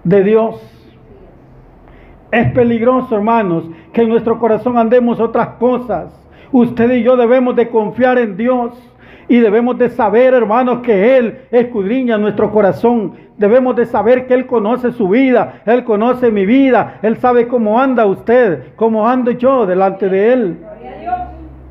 de 0.04 0.24
Dios. 0.24 0.60
Es 2.32 2.52
peligroso 2.54 3.16
hermanos 3.16 3.66
que 3.94 4.02
en 4.02 4.10
nuestro 4.10 4.40
corazón 4.40 4.80
andemos 4.80 5.20
otras 5.20 5.50
cosas. 5.60 6.18
Usted 6.52 6.92
y 6.92 7.04
yo 7.04 7.16
debemos 7.16 7.56
de 7.56 7.70
confiar 7.70 8.18
en 8.18 8.36
Dios. 8.36 8.91
Y 9.32 9.39
debemos 9.39 9.78
de 9.78 9.89
saber, 9.89 10.34
hermanos, 10.34 10.80
que 10.82 11.15
Él 11.15 11.44
escudriña 11.52 12.17
nuestro 12.17 12.52
corazón. 12.52 13.13
Debemos 13.38 13.78
de 13.78 13.86
saber 13.86 14.28
que 14.28 14.34
Él 14.34 14.46
conoce 14.46 14.91
su 14.91 15.08
vida, 15.08 15.62
Él 15.65 15.86
conoce 15.86 16.30
mi 16.30 16.46
vida, 16.46 17.00
Él 17.02 17.15
sabe 17.15 17.48
cómo 17.48 17.80
anda 17.80 18.06
usted, 18.06 18.76
cómo 18.76 19.08
ando 19.08 19.32
yo 19.32 19.65
delante 19.65 20.10
de 20.10 20.34
Él. 20.34 20.58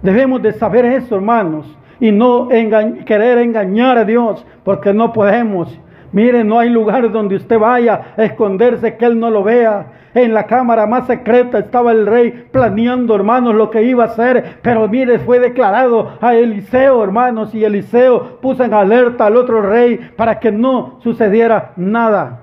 Debemos 0.01 0.41
de 0.41 0.53
saber 0.53 0.87
eso, 0.87 1.17
hermanos, 1.17 1.67
y 2.01 2.11
no 2.13 2.49
querer 2.49 3.37
engañar 3.37 3.99
a 3.99 4.07
Dios, 4.07 4.43
porque 4.65 4.95
no 4.95 5.13
podemos. 5.13 5.79
Miren, 6.13 6.49
no 6.49 6.59
hay 6.59 6.71
lugar 6.71 7.11
donde 7.13 7.37
usted 7.37 7.59
vaya 7.59 8.15
a 8.17 8.25
esconderse 8.25 8.97
que 8.97 9.05
Él 9.05 9.21
no 9.21 9.31
lo 9.31 9.45
vea. 9.45 9.93
En 10.13 10.35
la 10.35 10.47
cámara 10.47 10.87
más 10.87 11.07
secreta 11.07 11.61
estaba 11.61 11.93
el 11.93 12.05
rey 12.05 12.49
planeando, 12.51 13.15
hermanos, 13.15 13.55
lo 13.55 13.71
que 13.71 13.85
iba 13.85 14.05
a 14.05 14.07
hacer. 14.09 14.57
Pero 14.61 14.89
mire, 14.89 15.21
fue 15.21 15.39
declarado 15.39 16.19
a 16.21 16.35
Eliseo, 16.35 17.05
hermanos, 17.05 17.55
y 17.55 17.65
Eliseo 17.65 18.41
puso 18.41 18.65
en 18.65 18.75
alerta 18.75 19.27
al 19.27 19.37
otro 19.37 19.63
rey 19.63 20.01
para 20.17 20.41
que 20.41 20.51
no 20.51 20.99
sucediera 21.01 21.73
nada. 21.77 22.41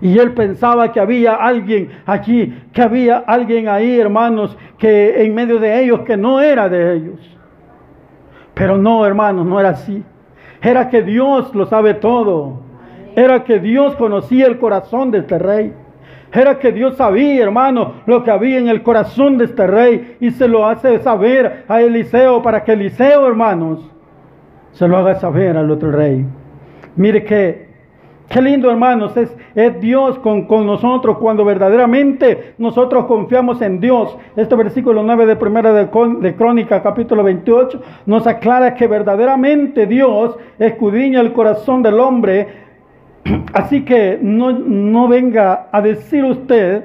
Y 0.00 0.18
él 0.18 0.32
pensaba 0.32 0.90
que 0.90 0.98
había 0.98 1.34
alguien 1.34 1.90
allí, 2.06 2.58
que 2.72 2.82
había 2.82 3.18
alguien 3.18 3.68
ahí, 3.68 4.00
hermanos, 4.00 4.56
que 4.78 5.22
en 5.22 5.34
medio 5.34 5.60
de 5.60 5.84
ellos, 5.84 6.00
que 6.00 6.16
no 6.16 6.40
era 6.40 6.68
de 6.68 6.94
ellos. 6.94 7.20
Pero 8.54 8.78
no, 8.78 9.06
hermanos, 9.06 9.46
no 9.46 9.60
era 9.60 9.70
así. 9.70 10.02
Era 10.62 10.88
que 10.88 11.02
Dios 11.02 11.54
lo 11.54 11.66
sabe 11.66 11.94
todo. 11.94 12.60
Era 13.16 13.44
que 13.44 13.58
Dios 13.58 13.96
conocía 13.96 14.46
el 14.46 14.58
corazón 14.58 15.10
de 15.10 15.18
este 15.18 15.38
rey. 15.38 15.72
Era 16.32 16.58
que 16.58 16.70
Dios 16.70 16.96
sabía, 16.96 17.42
hermano, 17.42 17.94
lo 18.06 18.22
que 18.22 18.30
había 18.30 18.58
en 18.58 18.68
el 18.68 18.82
corazón 18.82 19.36
de 19.36 19.46
este 19.46 19.66
rey 19.66 20.16
y 20.20 20.30
se 20.30 20.46
lo 20.46 20.66
hace 20.66 21.00
saber 21.00 21.64
a 21.66 21.80
Eliseo 21.80 22.40
para 22.42 22.62
que 22.62 22.72
Eliseo, 22.72 23.26
hermanos, 23.26 23.90
se 24.72 24.86
lo 24.86 24.96
haga 24.96 25.16
saber 25.16 25.56
al 25.56 25.70
otro 25.70 25.90
rey. 25.90 26.24
Mire 26.94 27.24
que, 27.24 27.69
qué 28.30 28.40
lindo, 28.40 28.70
hermanos, 28.70 29.14
es, 29.18 29.36
es 29.54 29.78
Dios 29.78 30.18
con, 30.20 30.46
nosotros 30.66 31.18
cuando 31.18 31.44
verdaderamente 31.44 32.54
nosotros 32.56 33.04
confiamos 33.04 33.60
en 33.60 33.80
Dios. 33.80 34.16
Este 34.36 34.54
versículo 34.56 35.02
9 35.02 35.26
de 35.26 35.36
Primera 35.36 35.74
de, 35.74 35.90
de 36.20 36.34
Crónica, 36.34 36.82
capítulo 36.82 37.22
28, 37.22 37.82
nos 38.06 38.26
aclara 38.26 38.74
que 38.74 38.86
verdaderamente 38.86 39.86
Dios 39.86 40.34
escudriña 40.58 41.20
el 41.20 41.34
corazón 41.34 41.82
del 41.82 42.00
hombre 42.00 42.70
Así 43.52 43.84
que 43.84 44.18
no, 44.20 45.08
venga 45.08 45.68
a 45.70 45.80
decir 45.80 46.24
usted 46.24 46.84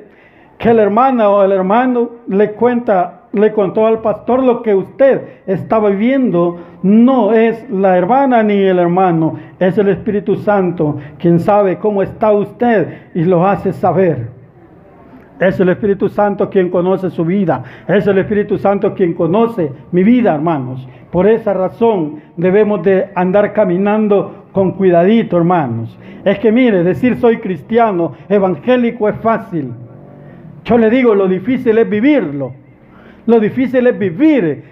que 0.58 0.74
la 0.74 0.84
hermana 0.84 1.30
o 1.30 1.44
el 1.44 1.52
hermano 1.52 2.12
le 2.28 2.52
cuenta, 2.52 3.15
le 3.36 3.52
contó 3.52 3.86
al 3.86 4.00
pastor 4.00 4.42
lo 4.42 4.62
que 4.62 4.74
usted 4.74 5.22
estaba 5.46 5.90
viviendo. 5.90 6.58
No 6.84 7.34
es 7.34 7.70
la 7.70 7.98
hermana 7.98 8.42
ni 8.44 8.54
el 8.54 8.80
hermano, 8.80 9.36
es 9.60 9.78
el 9.78 9.90
Espíritu 9.90 10.38
Santo 10.38 10.98
quien 11.20 11.40
sabe 11.40 11.78
cómo 11.78 12.02
está 12.02 12.32
usted 12.32 13.12
y 13.14 13.26
lo 13.26 13.46
hace 13.46 13.74
saber. 13.74 14.30
Es 15.38 15.60
el 15.60 15.68
Espíritu 15.68 16.08
Santo 16.08 16.50
quien 16.50 16.70
conoce 16.70 17.10
su 17.10 17.26
vida. 17.26 17.62
Es 17.90 18.08
el 18.08 18.20
Espíritu 18.20 18.58
Santo 18.58 18.94
quien 18.94 19.14
conoce 19.14 19.70
mi 19.92 20.04
vida, 20.04 20.34
hermanos. 20.34 20.88
Por 21.12 21.28
esa 21.28 21.54
razón 21.54 22.22
debemos 22.38 22.84
de 22.84 23.10
andar 23.16 23.52
caminando 23.52 24.46
con 24.54 24.72
cuidadito, 24.72 25.36
hermanos. 25.36 26.00
Es 26.24 26.40
que 26.40 26.54
mire, 26.54 26.84
decir 26.84 27.18
soy 27.18 27.40
cristiano, 27.40 28.14
evangélico 28.30 29.10
es 29.10 29.18
fácil. 29.18 29.74
Yo 30.64 30.78
le 30.78 30.90
digo, 30.90 31.14
lo 31.14 31.28
difícil 31.28 31.78
es 31.78 31.90
vivirlo. 31.90 32.54
Lo 33.26 33.40
difícil 33.40 33.88
es 33.88 33.98
vivir, 33.98 34.64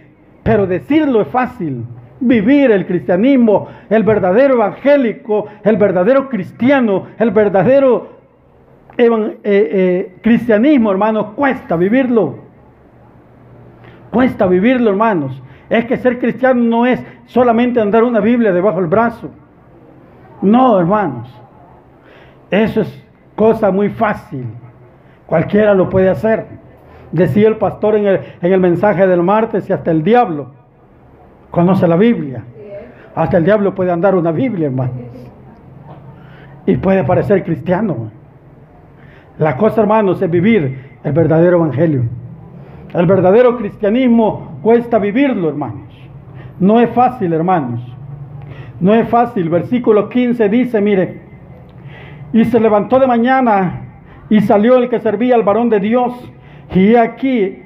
pero 0.44 0.68
decirlo 0.68 1.22
es 1.22 1.28
fácil. 1.28 1.86
Vivir 2.20 2.72
el 2.72 2.86
cristianismo, 2.86 3.68
el 3.90 4.04
verdadero 4.04 4.56
evangélico, 4.56 5.48
el 5.64 5.78
verdadero 5.78 6.30
cristiano, 6.30 7.08
el 7.18 7.32
verdadero 7.32 8.14
eh, 8.98 9.10
eh, 9.44 10.16
cristianismo, 10.22 10.92
hermanos, 10.92 11.34
cuesta 11.36 11.76
vivirlo. 11.76 12.38
Cuesta 14.12 14.46
vivirlo, 14.46 14.92
hermanos. 14.92 15.42
Es 15.70 15.86
que 15.86 15.98
ser 15.98 16.20
cristiano 16.20 16.62
no 16.62 16.86
es 16.86 17.04
solamente 17.26 17.82
andar 17.82 18.04
una 18.04 18.20
Biblia 18.20 18.54
debajo 18.54 18.80
del 18.80 18.88
brazo. 18.88 19.32
No, 20.42 20.80
hermanos. 20.80 21.34
Eso 22.52 22.82
es 22.82 23.04
cosa 23.36 23.72
muy 23.72 23.90
fácil. 23.90 24.46
Cualquiera 25.26 25.74
lo 25.74 25.90
puede 25.90 26.10
hacer. 26.10 26.46
Decía 27.14 27.48
el 27.48 27.56
pastor 27.56 27.96
en 27.96 28.08
el, 28.08 28.20
en 28.42 28.52
el 28.52 28.60
mensaje 28.60 29.08
del 29.08 29.24
martes 29.24 29.70
y 29.70 29.74
hasta 29.74 29.92
el 29.92 30.04
diablo 30.04 30.52
conoce 31.52 31.88
la 31.88 31.96
Biblia. 31.96 32.44
Hasta 33.14 33.38
el 33.38 33.46
diablo 33.46 33.76
puede 33.76 33.92
andar 33.92 34.16
una 34.16 34.32
Biblia, 34.32 34.68
hermanos. 34.68 34.96
Y 36.66 36.78
puede 36.78 37.04
parecer 37.04 37.44
cristiano. 37.44 38.10
La 39.38 39.56
cosa, 39.56 39.82
hermanos, 39.82 40.20
es 40.22 40.32
vivir 40.32 40.98
el 41.04 41.14
verdadero 41.14 41.58
evangelio. 41.58 42.04
El 42.94 43.06
verdadero 43.06 43.58
cristianismo 43.58 44.58
cuesta 44.64 44.98
vivirlo, 44.98 45.50
hermanos. 45.50 45.94
No 46.60 46.80
es 46.80 46.90
fácil, 46.90 47.34
hermanos. 47.34 47.82
No 48.80 48.94
es 48.96 49.08
fácil. 49.08 49.50
Versículo 49.50 50.10
15 50.10 50.50
dice, 50.50 50.82
mire, 50.82 51.22
y 52.34 52.46
se 52.46 52.60
levantó 52.60 52.98
de 52.98 53.06
mañana 53.06 53.82
y 54.28 54.42
salió 54.42 54.78
el 54.78 54.90
que 54.90 55.00
servía 55.00 55.36
al 55.36 55.44
varón 55.44 55.70
de 55.70 55.80
Dios. 55.80 56.14
Y 56.74 56.96
aquí 56.96 57.64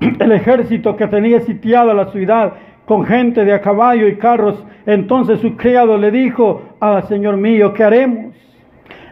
el 0.00 0.32
ejército 0.32 0.96
que 0.96 1.06
tenía 1.06 1.40
sitiada 1.40 1.94
la 1.94 2.10
ciudad 2.12 2.54
con 2.84 3.04
gente 3.04 3.44
de 3.44 3.52
a 3.52 3.60
caballo 3.60 4.08
y 4.08 4.16
carros. 4.16 4.64
Entonces 4.86 5.40
su 5.40 5.56
criado 5.56 5.96
le 5.98 6.10
dijo, 6.10 6.62
ah, 6.80 7.02
Señor 7.02 7.36
mío, 7.36 7.74
¿qué 7.74 7.84
haremos? 7.84 8.34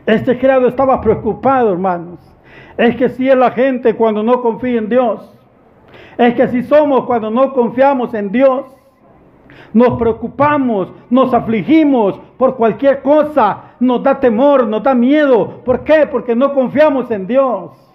Este 0.07 0.38
criado 0.38 0.69
estaba 0.69 1.01
preocupado, 1.01 1.73
hermanos. 1.73 2.19
Es 2.77 2.97
que 2.97 3.09
si 3.09 3.29
es 3.29 3.37
la 3.37 3.51
gente 3.51 3.95
cuando 3.95 4.23
no 4.23 4.40
confía 4.40 4.79
en 4.79 4.88
Dios. 4.88 5.33
Es 6.16 6.35
que 6.35 6.49
si 6.49 6.62
somos 6.62 7.05
cuando 7.05 7.31
no 7.31 7.53
confiamos 7.53 8.14
en 8.14 8.33
Dios. 8.33 8.64
Nos 9.73 9.99
preocupamos, 9.99 10.92
nos 11.11 11.35
afligimos 11.35 12.19
por 12.38 12.57
cualquier 12.57 13.03
cosa, 13.03 13.75
nos 13.81 14.03
da 14.03 14.19
temor, 14.19 14.66
nos 14.66 14.83
da 14.83 14.95
miedo. 14.95 15.62
¿Por 15.64 15.85
qué? 15.85 16.07
Porque 16.11 16.35
no 16.35 16.55
confiamos 16.55 17.11
en 17.11 17.27
Dios. 17.27 17.86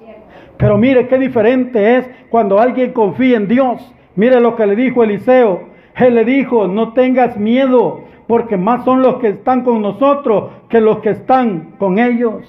Pero 0.61 0.77
mire 0.77 1.07
qué 1.07 1.17
diferente 1.17 1.97
es 1.97 2.09
cuando 2.29 2.59
alguien 2.59 2.93
confía 2.93 3.35
en 3.35 3.47
Dios. 3.47 3.81
Mire 4.15 4.39
lo 4.39 4.55
que 4.55 4.67
le 4.67 4.75
dijo 4.75 5.03
Eliseo. 5.03 5.63
Él 5.95 6.13
le 6.13 6.23
dijo, 6.23 6.67
no 6.67 6.93
tengas 6.93 7.35
miedo, 7.35 8.01
porque 8.27 8.57
más 8.57 8.85
son 8.85 9.01
los 9.01 9.15
que 9.15 9.29
están 9.29 9.63
con 9.63 9.81
nosotros 9.81 10.51
que 10.69 10.79
los 10.79 10.99
que 10.99 11.09
están 11.09 11.73
con 11.79 11.97
ellos. 11.97 12.45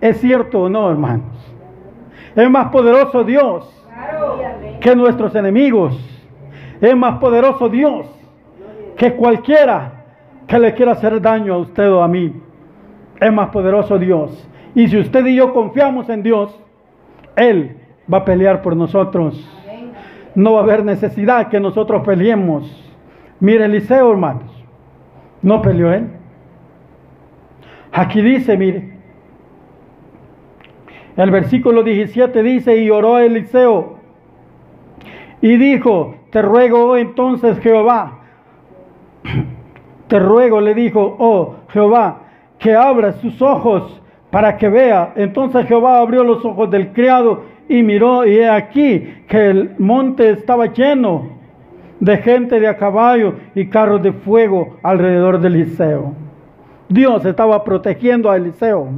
¿Es 0.00 0.22
cierto 0.22 0.62
o 0.62 0.68
no, 0.70 0.90
hermanos? 0.90 1.36
Es 2.34 2.48
más 2.48 2.68
poderoso 2.68 3.24
Dios 3.24 3.70
que 4.80 4.96
nuestros 4.96 5.34
enemigos. 5.34 6.02
Es 6.80 6.96
más 6.96 7.18
poderoso 7.18 7.68
Dios 7.68 8.06
que 8.96 9.12
cualquiera 9.12 10.04
que 10.46 10.58
le 10.58 10.72
quiera 10.72 10.92
hacer 10.92 11.20
daño 11.20 11.52
a 11.52 11.58
usted 11.58 11.92
o 11.92 12.02
a 12.02 12.08
mí. 12.08 12.32
Es 13.20 13.32
más 13.32 13.50
poderoso 13.50 13.98
Dios. 13.98 14.48
Y 14.74 14.88
si 14.88 14.98
usted 14.98 15.26
y 15.26 15.36
yo 15.36 15.52
confiamos 15.52 16.08
en 16.08 16.22
Dios, 16.22 16.58
Él 17.36 17.76
va 18.12 18.18
a 18.18 18.24
pelear 18.24 18.62
por 18.62 18.76
nosotros. 18.76 19.44
No 20.34 20.52
va 20.52 20.60
a 20.60 20.62
haber 20.62 20.84
necesidad 20.84 21.48
que 21.48 21.60
nosotros 21.60 22.04
peleemos. 22.04 22.64
Mire 23.40 23.64
Eliseo, 23.64 24.10
hermanos. 24.10 24.50
No 25.42 25.62
peleó 25.62 25.92
él. 25.92 26.08
Aquí 27.92 28.20
dice, 28.20 28.56
mire. 28.56 28.98
El 31.16 31.30
versículo 31.30 31.82
17 31.82 32.42
dice, 32.42 32.76
y 32.76 32.90
oró 32.90 33.18
Eliseo 33.18 33.98
y 35.40 35.56
dijo, 35.56 36.14
te 36.30 36.42
ruego 36.42 36.96
entonces 36.96 37.58
Jehová, 37.60 38.20
te 40.08 40.18
ruego, 40.18 40.60
le 40.60 40.74
dijo, 40.74 41.16
oh 41.18 41.56
Jehová, 41.70 42.22
que 42.58 42.74
abra 42.74 43.12
sus 43.12 43.40
ojos 43.40 44.00
para 44.30 44.56
que 44.56 44.68
vea. 44.68 45.12
Entonces 45.16 45.66
Jehová 45.66 45.98
abrió 45.98 46.24
los 46.24 46.44
ojos 46.44 46.70
del 46.70 46.92
criado 46.92 47.44
y 47.68 47.82
miró 47.82 48.26
y 48.26 48.38
he 48.38 48.48
aquí 48.48 49.06
que 49.28 49.50
el 49.50 49.70
monte 49.78 50.30
estaba 50.30 50.66
lleno 50.66 51.38
de 52.00 52.16
gente 52.18 52.60
de 52.60 52.68
a 52.68 52.76
caballo 52.76 53.34
y 53.54 53.66
carros 53.66 54.02
de 54.02 54.12
fuego 54.12 54.76
alrededor 54.82 55.40
de 55.40 55.48
Eliseo. 55.48 56.14
Dios 56.88 57.24
estaba 57.24 57.64
protegiendo 57.64 58.30
a 58.30 58.36
Eliseo. 58.36 58.88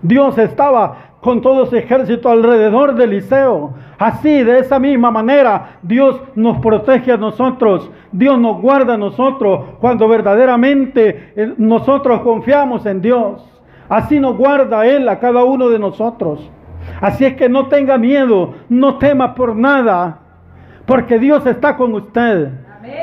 Dios 0.00 0.38
estaba 0.38 1.14
con 1.20 1.40
todo 1.40 1.64
ese 1.64 1.78
ejército 1.78 2.28
alrededor 2.28 2.94
de 2.94 3.04
Eliseo. 3.04 3.74
Así, 3.98 4.42
de 4.42 4.58
esa 4.58 4.78
misma 4.78 5.10
manera, 5.10 5.78
Dios 5.82 6.20
nos 6.34 6.58
protege 6.58 7.12
a 7.12 7.16
nosotros. 7.16 7.90
Dios 8.12 8.38
nos 8.38 8.60
guarda 8.60 8.94
a 8.94 8.98
nosotros 8.98 9.76
cuando 9.80 10.06
verdaderamente 10.06 11.32
eh, 11.34 11.54
nosotros 11.56 12.20
confiamos 12.20 12.84
en 12.86 13.00
Dios. 13.00 13.53
Así 13.88 14.20
nos 14.20 14.36
guarda 14.36 14.86
Él 14.86 15.08
a 15.08 15.18
cada 15.18 15.44
uno 15.44 15.68
de 15.68 15.78
nosotros. 15.78 16.50
Así 17.00 17.24
es 17.24 17.34
que 17.34 17.48
no 17.48 17.68
tenga 17.68 17.98
miedo, 17.98 18.54
no 18.68 18.98
tema 18.98 19.34
por 19.34 19.56
nada, 19.56 20.18
porque 20.86 21.18
Dios 21.18 21.46
está 21.46 21.76
con 21.76 21.94
usted. 21.94 22.50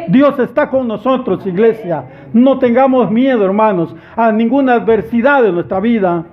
Dios 0.07 0.37
está 0.39 0.69
con 0.69 0.87
nosotros, 0.87 1.45
iglesia. 1.45 2.05
No 2.33 2.59
tengamos 2.59 3.09
miedo, 3.09 3.45
hermanos, 3.45 3.95
a 4.15 4.31
ninguna 4.31 4.73
adversidad 4.73 5.41
de 5.43 5.51
nuestra 5.51 5.79
vida. 5.79 6.25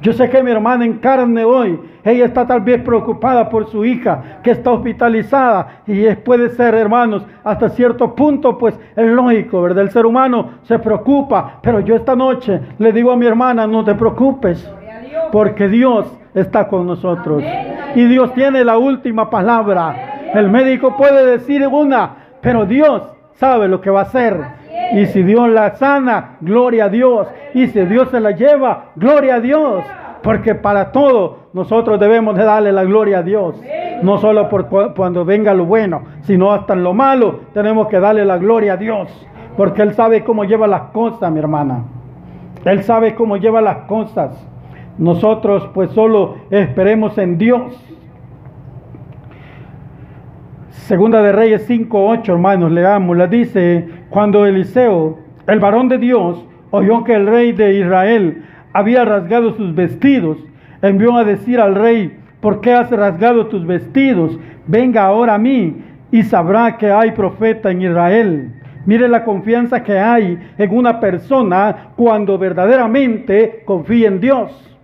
Yo 0.00 0.12
sé 0.12 0.30
que 0.30 0.42
mi 0.44 0.52
hermana 0.52 0.84
en 0.84 0.98
carne 0.98 1.44
hoy, 1.44 1.78
ella 2.04 2.26
está 2.26 2.46
tal 2.46 2.60
vez 2.60 2.80
preocupada 2.82 3.48
por 3.48 3.66
su 3.66 3.84
hija 3.84 4.38
que 4.44 4.52
está 4.52 4.70
hospitalizada 4.70 5.82
y 5.88 6.06
puede 6.16 6.50
ser, 6.50 6.74
hermanos, 6.74 7.26
hasta 7.42 7.68
cierto 7.70 8.14
punto, 8.14 8.56
pues 8.56 8.78
es 8.94 9.06
lógico, 9.06 9.60
¿verdad? 9.60 9.82
El 9.82 9.90
ser 9.90 10.06
humano 10.06 10.50
se 10.62 10.78
preocupa, 10.78 11.58
pero 11.62 11.80
yo 11.80 11.96
esta 11.96 12.14
noche 12.14 12.60
le 12.78 12.92
digo 12.92 13.10
a 13.10 13.16
mi 13.16 13.26
hermana, 13.26 13.66
no 13.66 13.84
te 13.84 13.96
preocupes, 13.96 14.70
porque 15.32 15.66
Dios 15.66 16.06
está 16.32 16.68
con 16.68 16.86
nosotros. 16.86 17.42
Y 17.96 18.04
Dios 18.04 18.32
tiene 18.34 18.64
la 18.64 18.78
última 18.78 19.28
palabra. 19.28 20.30
El 20.32 20.48
médico 20.48 20.96
puede 20.96 21.26
decir 21.26 21.66
una, 21.66 22.10
pero 22.40 22.66
Dios 22.66 23.02
sabe 23.32 23.66
lo 23.66 23.80
que 23.80 23.90
va 23.90 24.00
a 24.00 24.04
hacer. 24.04 24.57
Y 24.92 25.06
si 25.06 25.22
Dios 25.22 25.48
la 25.50 25.74
sana, 25.76 26.36
gloria 26.40 26.86
a 26.86 26.88
Dios. 26.88 27.28
Y 27.54 27.66
si 27.68 27.80
Dios 27.82 28.08
se 28.10 28.20
la 28.20 28.30
lleva, 28.32 28.86
gloria 28.96 29.36
a 29.36 29.40
Dios. 29.40 29.84
Porque 30.22 30.54
para 30.54 30.92
todo 30.92 31.38
nosotros 31.52 32.00
debemos 32.00 32.36
de 32.36 32.44
darle 32.44 32.72
la 32.72 32.84
gloria 32.84 33.18
a 33.18 33.22
Dios. 33.22 33.60
No 34.02 34.18
solo 34.18 34.48
por 34.48 34.68
cuando 34.94 35.24
venga 35.24 35.54
lo 35.54 35.64
bueno, 35.64 36.02
sino 36.22 36.52
hasta 36.52 36.74
en 36.74 36.84
lo 36.84 36.94
malo 36.94 37.40
tenemos 37.52 37.88
que 37.88 38.00
darle 38.00 38.24
la 38.24 38.38
gloria 38.38 38.74
a 38.74 38.76
Dios. 38.76 39.08
Porque 39.56 39.82
Él 39.82 39.94
sabe 39.94 40.24
cómo 40.24 40.44
lleva 40.44 40.66
las 40.66 40.82
cosas, 40.92 41.30
mi 41.32 41.38
hermana. 41.38 41.84
Él 42.64 42.82
sabe 42.82 43.14
cómo 43.14 43.36
lleva 43.36 43.60
las 43.60 43.78
cosas. 43.86 44.36
Nosotros 44.98 45.68
pues 45.74 45.90
solo 45.92 46.36
esperemos 46.50 47.16
en 47.18 47.38
Dios. 47.38 47.74
Segunda 50.70 51.22
de 51.22 51.32
Reyes 51.32 51.68
5.8, 51.68 52.28
hermanos, 52.28 52.70
leamos, 52.70 53.16
la 53.16 53.26
dice, 53.26 53.88
cuando 54.10 54.44
Eliseo, 54.44 55.18
el 55.46 55.60
varón 55.60 55.88
de 55.88 55.96
Dios, 55.96 56.44
oyó 56.70 57.04
que 57.04 57.14
el 57.14 57.26
rey 57.26 57.52
de 57.52 57.78
Israel 57.78 58.44
había 58.74 59.04
rasgado 59.06 59.54
sus 59.54 59.74
vestidos, 59.74 60.36
envió 60.82 61.16
a 61.16 61.24
decir 61.24 61.58
al 61.58 61.74
rey, 61.74 62.18
¿por 62.40 62.60
qué 62.60 62.74
has 62.74 62.90
rasgado 62.90 63.46
tus 63.46 63.66
vestidos? 63.66 64.38
Venga 64.66 65.04
ahora 65.04 65.34
a 65.34 65.38
mí 65.38 65.82
y 66.12 66.22
sabrá 66.22 66.76
que 66.76 66.90
hay 66.90 67.12
profeta 67.12 67.70
en 67.70 67.82
Israel. 67.82 68.52
Mire 68.84 69.08
la 69.08 69.24
confianza 69.24 69.82
que 69.82 69.98
hay 69.98 70.38
en 70.58 70.76
una 70.76 71.00
persona 71.00 71.92
cuando 71.96 72.36
verdaderamente 72.36 73.62
confía 73.64 74.08
en 74.08 74.20
Dios. 74.20 74.78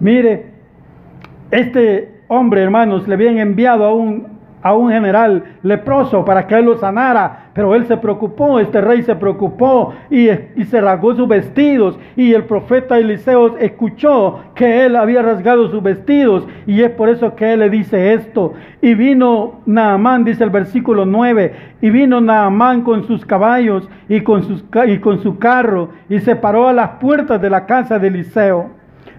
Mire, 0.00 0.46
este 1.50 2.22
hombre, 2.28 2.62
hermanos, 2.62 3.06
le 3.06 3.14
habían 3.14 3.38
enviado 3.38 3.84
a 3.84 3.94
un, 3.94 4.35
a 4.66 4.74
un 4.74 4.90
general 4.90 5.44
leproso 5.62 6.24
para 6.24 6.46
que 6.46 6.56
él 6.56 6.64
lo 6.64 6.76
sanara, 6.76 7.50
pero 7.54 7.74
él 7.74 7.86
se 7.86 7.96
preocupó, 7.96 8.58
este 8.58 8.80
rey 8.80 9.02
se 9.02 9.14
preocupó 9.14 9.94
y, 10.10 10.28
y, 10.30 10.64
se 10.64 10.80
rasgó 10.80 11.14
sus 11.14 11.28
vestidos 11.28 11.98
y 12.16 12.32
el 12.32 12.44
profeta 12.44 12.98
Eliseo 12.98 13.56
escuchó 13.58 14.40
que 14.54 14.84
él 14.84 14.96
había 14.96 15.22
rasgado 15.22 15.70
sus 15.70 15.82
vestidos 15.82 16.46
y 16.66 16.82
es 16.82 16.90
por 16.90 17.08
eso 17.08 17.36
que 17.36 17.52
él 17.52 17.60
le 17.60 17.70
dice 17.70 18.14
esto. 18.14 18.54
Y 18.82 18.94
vino 18.94 19.60
Naamán, 19.66 20.24
dice 20.24 20.42
el 20.42 20.50
versículo 20.50 21.06
9, 21.06 21.54
y 21.80 21.90
vino 21.90 22.20
Naamán 22.20 22.82
con 22.82 23.04
sus 23.04 23.24
caballos 23.24 23.88
y 24.08 24.22
con, 24.22 24.42
sus, 24.42 24.64
y 24.88 24.98
con 24.98 25.22
su 25.22 25.38
carro 25.38 25.90
y 26.08 26.18
se 26.18 26.34
paró 26.34 26.68
a 26.68 26.72
las 26.72 26.90
puertas 27.00 27.40
de 27.40 27.50
la 27.50 27.66
casa 27.66 27.98
de 27.98 28.08
Eliseo. 28.08 28.70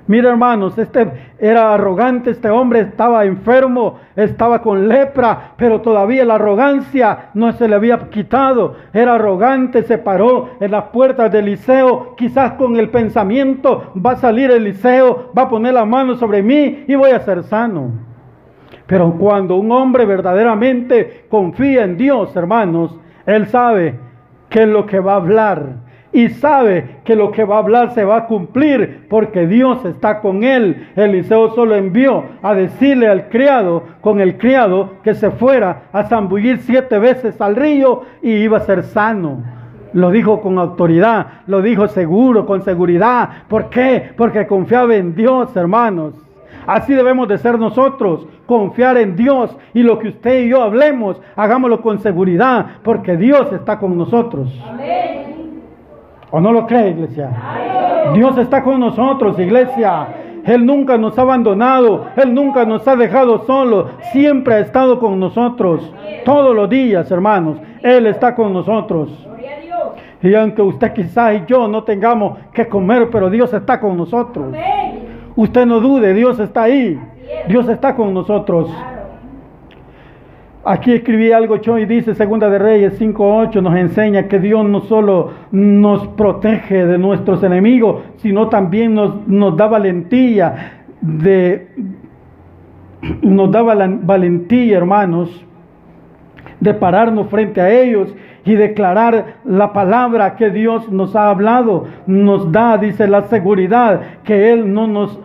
Mira 0.08 0.30
hermanos, 0.30 0.78
este 0.78 1.06
era 1.38 1.74
arrogante, 1.74 2.30
este 2.32 2.50
hombre 2.50 2.80
estaba 2.80 3.26
enfermo, 3.26 4.00
estaba 4.15 4.62
con 4.62 4.88
lepra, 4.88 5.52
pero 5.58 5.82
todavía 5.82 6.24
la 6.24 6.36
arrogancia 6.36 7.30
no 7.34 7.52
se 7.52 7.67
le 7.67 7.76
había 7.76 7.98
quitado. 8.10 8.76
Era 8.93 9.15
arrogante, 9.15 9.84
se 9.84 9.98
paró 9.98 10.52
en 10.62 10.72
las 10.72 10.86
puertas 10.86 11.30
del 11.30 11.46
liceo, 11.46 12.15
quizás 12.15 12.54
con 12.54 12.78
el 12.78 12.89
pensamiento, 12.89 13.91
va 14.04 14.12
a 14.12 14.15
salir 14.15 14.50
el 14.50 14.63
liceo, 14.63 15.32
va 15.38 15.43
a 15.43 15.50
poner 15.50 15.74
la 15.74 15.84
mano 15.84 16.15
sobre 16.15 16.41
mí 16.41 16.86
y 16.88 16.96
voy 16.96 17.12
a 17.12 17.20
ser 17.20 17.43
sano. 17.43 17.91
Pero 18.86 19.12
cuando 19.20 19.58
un 19.58 19.70
hombre 19.74 20.06
verdaderamente 20.06 21.26
confía 21.30 21.84
en 21.84 21.98
Dios, 21.98 22.34
hermanos, 22.34 22.98
él 23.26 23.48
sabe 23.48 24.00
qué 24.48 24.63
es 24.63 24.70
lo 24.70 24.86
que 24.86 25.02
va 25.02 25.13
a 25.13 25.17
hablar 25.17 25.87
y 26.13 26.30
sabe 26.30 26.98
que 27.04 27.15
lo 27.15 27.32
que 27.32 27.43
va 27.43 27.56
a 27.56 27.60
hablar 27.60 27.93
se 27.93 28.04
va 28.04 28.17
a 28.17 28.26
cumplir 28.26 29.06
porque 29.10 29.46
Dios 29.46 29.84
está 29.86 30.20
con 30.20 30.43
él. 30.43 30.88
Eliseo 30.96 31.54
solo 31.54 31.76
envió 31.76 32.24
a 32.41 32.54
decirle 32.54 33.08
al 33.08 33.30
criado, 33.30 33.84
con 34.02 34.20
el 34.20 34.38
criado, 34.38 34.93
que 35.04 35.13
se 35.13 35.32
fuera 35.32 35.84
a 35.91 36.06
zambullir 36.06 36.60
siete 36.60 36.98
veces 36.98 37.39
al 37.41 37.56
río 37.56 38.04
y 38.22 38.32
iba 38.32 38.58
a 38.58 38.62
ser 38.62 38.84
sano. 38.84 39.43
Lo 39.93 40.12
dijo 40.12 40.41
con 40.41 40.58
autoridad, 40.58 41.28
lo 41.48 41.62
dijo 41.62 41.88
seguro, 41.88 42.46
con 42.46 42.62
seguridad. 42.63 43.30
¿Por 43.48 43.70
qué? 43.70 44.12
Porque 44.15 44.48
confiaba 44.48 44.96
en 44.96 45.15
Dios, 45.15 45.56
hermanos. 45.56 46.13
Así 46.65 46.94
debemos 46.94 47.29
de 47.29 47.38
ser 47.38 47.58
nosotros, 47.58 48.27
confiar 48.46 48.98
en 48.98 49.15
Dios 49.15 49.56
y 49.73 49.84
lo 49.84 50.00
que 50.00 50.10
usted 50.10 50.44
y 50.44 50.50
yo 50.50 50.62
hablemos, 50.62 51.21
hagámoslo 51.36 51.81
con 51.81 52.00
seguridad, 52.00 52.65
porque 52.84 53.15
Dios 53.15 53.54
está 53.54 53.79
con 53.79 53.98
nosotros. 53.98 54.50
Amén. 54.67 55.37
¿O 56.32 56.40
no 56.42 56.52
lo 56.52 56.67
cree, 56.67 56.90
iglesia? 56.90 57.30
Dios 58.13 58.38
está 58.38 58.63
con 58.63 58.80
nosotros, 58.80 59.40
iglesia. 59.40 60.08
Él 60.46 60.65
nunca 60.65 60.98
nos 60.98 61.17
ha 61.19 61.23
abandonado, 61.23 62.06
Él 62.15 62.34
nunca 62.34 62.65
nos 62.65 62.88
ha 62.88 62.96
dejado 62.96 63.46
solos, 63.46 63.88
siempre 64.13 64.56
ha 64.56 64.60
estado 64.60 65.00
con 65.00 65.19
nosotros. 65.19 65.94
Todos 66.23 66.56
los 66.56 66.69
días, 66.69 67.12
hermanos, 67.12 67.58
Él 67.82 68.08
está 68.08 68.34
con 68.34 68.54
nosotros. 68.54 69.28
Y 70.21 70.34
aunque 70.34 70.62
usted 70.62 70.94
quizás 70.94 71.36
y 71.36 71.44
yo 71.48 71.67
no 71.67 71.84
tengamos 71.84 72.38
que 72.54 72.67
comer, 72.67 73.10
pero 73.12 73.30
Dios 73.30 73.54
está 73.54 73.80
con 73.80 73.98
nosotros. 73.98 74.56
Usted 75.36 75.65
no 75.65 75.80
dude, 75.80 76.13
Dios 76.13 76.40
está 76.40 76.63
ahí. 76.63 77.00
Dios 77.48 77.67
está 77.69 77.96
con 77.96 78.13
nosotros. 78.13 78.69
Aquí 80.70 80.92
escribí 80.92 81.32
algo, 81.32 81.60
Choy, 81.60 81.86
dice 81.86 82.13
Segunda 82.13 82.50
de 82.50 82.60
Reyes 82.60 83.00
5.8, 83.00 83.62
nos 83.62 83.74
enseña 83.78 84.28
que 84.28 84.38
Dios 84.38 84.65
no 84.65 84.82
solo 84.82 85.32
nos 85.50 86.06
protege 86.10 86.86
de 86.86 86.98
nuestros 86.98 87.42
enemigos, 87.42 88.02
sino 88.18 88.50
también 88.50 88.94
nos, 88.94 89.26
nos 89.30 89.56
da 89.56 89.68
valentía 89.68 90.84
de, 91.00 91.70
nos 93.22 93.50
da 93.50 93.62
valentía, 93.62 94.76
hermanos, 94.76 95.46
de 96.60 96.74
pararnos 96.74 97.30
frente 97.30 97.62
a 97.62 97.72
ellos 97.72 98.13
y 98.44 98.56
declarar 98.56 99.38
la 99.46 99.72
palabra 99.72 100.36
que 100.36 100.50
Dios 100.50 100.92
nos 100.92 101.15
ha 101.15 101.30
hablado. 101.30 101.86
Nos 102.08 102.52
da, 102.52 102.78
dice, 102.78 103.08
la 103.08 103.22
seguridad 103.30 104.02
que 104.26 104.52
Él 104.52 104.74
no 104.74 104.86
nos, 104.86 105.18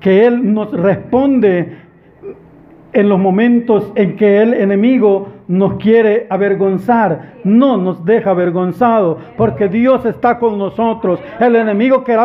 que 0.00 0.26
Él 0.26 0.52
nos 0.52 0.72
responde 0.72 1.86
en 2.92 3.08
los 3.08 3.18
momentos 3.18 3.92
en 3.94 4.16
que 4.16 4.40
el 4.40 4.54
enemigo 4.54 5.28
nos 5.46 5.74
quiere 5.74 6.26
avergonzar, 6.30 7.34
no 7.44 7.76
nos 7.76 8.04
deja 8.04 8.30
avergonzado, 8.30 9.18
porque 9.36 9.68
Dios 9.68 10.04
está 10.06 10.38
con 10.38 10.58
nosotros. 10.58 11.20
El 11.38 11.56
enemigo 11.56 12.02
quiere 12.02 12.22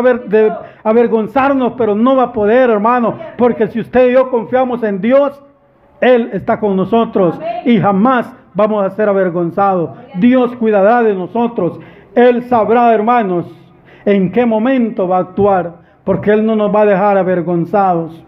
avergonzarnos, 0.84 1.74
pero 1.78 1.96
no 1.96 2.16
va 2.16 2.24
a 2.24 2.34
poder, 2.34 2.70
hermano, 2.70 3.18
porque 3.38 3.68
si 3.68 3.80
usted 3.82 4.10
y 4.10 4.14
yo 4.14 4.30
confiamos 4.30 4.84
en 4.84 5.02
Dios, 5.02 5.42
Él 6.00 6.30
está 6.34 6.60
con 6.60 6.76
nosotros 6.76 7.40
y 7.66 7.78
jamás 7.80 8.34
vamos 8.54 8.86
a 8.86 8.90
ser 8.92 9.10
avergonzados. 9.10 9.92
Dios 10.16 10.56
cuidará 10.56 11.04
de 11.04 11.14
nosotros. 11.14 11.80
Él 12.16 12.44
sabrá, 12.44 12.94
hermanos, 12.94 13.46
en 14.06 14.32
qué 14.32 14.46
momento 14.46 15.08
va 15.08 15.18
a 15.18 15.22
actuar, 15.22 15.76
porque 16.04 16.32
Él 16.32 16.46
no 16.46 16.56
nos 16.56 16.74
va 16.74 16.82
a 16.82 16.86
dejar 16.86 17.18
avergonzados. 17.18 18.24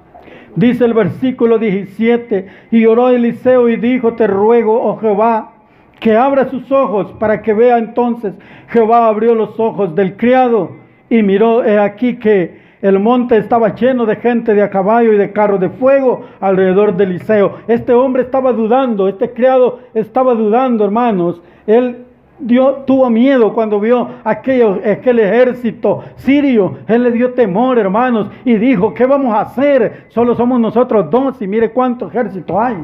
Dice 0.55 0.85
el 0.85 0.93
versículo 0.93 1.59
17, 1.59 2.47
y 2.71 2.85
oró 2.85 3.09
Eliseo 3.09 3.67
y 3.67 3.75
dijo, 3.75 4.13
te 4.13 4.25
ruego, 4.25 4.81
oh 4.81 4.97
Jehová, 4.97 5.51
que 5.99 6.15
abra 6.15 6.49
sus 6.49 6.71
ojos 6.71 7.11
para 7.19 7.41
que 7.41 7.53
vea 7.53 7.77
entonces. 7.77 8.33
Jehová 8.69 9.07
abrió 9.07 9.35
los 9.35 9.59
ojos 9.59 9.95
del 9.95 10.15
criado 10.15 10.71
y 11.09 11.23
miró 11.23 11.63
he 11.63 11.77
aquí 11.77 12.17
que 12.17 12.63
el 12.81 12.99
monte 12.99 13.37
estaba 13.37 13.73
lleno 13.75 14.05
de 14.05 14.15
gente 14.17 14.53
de 14.53 14.61
a 14.61 14.69
caballo 14.69 15.11
y 15.11 15.17
de 15.17 15.31
carro 15.31 15.57
de 15.57 15.69
fuego 15.69 16.25
alrededor 16.39 16.95
de 16.95 17.05
Eliseo. 17.05 17.57
Este 17.67 17.93
hombre 17.93 18.23
estaba 18.23 18.53
dudando, 18.53 19.07
este 19.07 19.31
criado 19.31 19.79
estaba 19.93 20.35
dudando, 20.35 20.85
hermanos. 20.85 21.41
Él 21.65 22.04
Dios 22.37 22.85
tuvo 22.85 23.09
miedo 23.09 23.53
cuando 23.53 23.79
vio 23.79 24.09
aquel 24.23 25.19
ejército 25.19 26.03
sirio. 26.17 26.79
Él 26.87 27.03
le 27.03 27.11
dio 27.11 27.33
temor, 27.33 27.79
hermanos, 27.79 28.29
y 28.43 28.55
dijo, 28.55 28.93
¿qué 28.93 29.05
vamos 29.05 29.33
a 29.33 29.41
hacer? 29.41 30.05
Solo 30.09 30.35
somos 30.35 30.59
nosotros 30.59 31.09
dos 31.09 31.41
y 31.41 31.47
mire 31.47 31.71
cuánto 31.71 32.07
ejército 32.07 32.59
hay. 32.59 32.77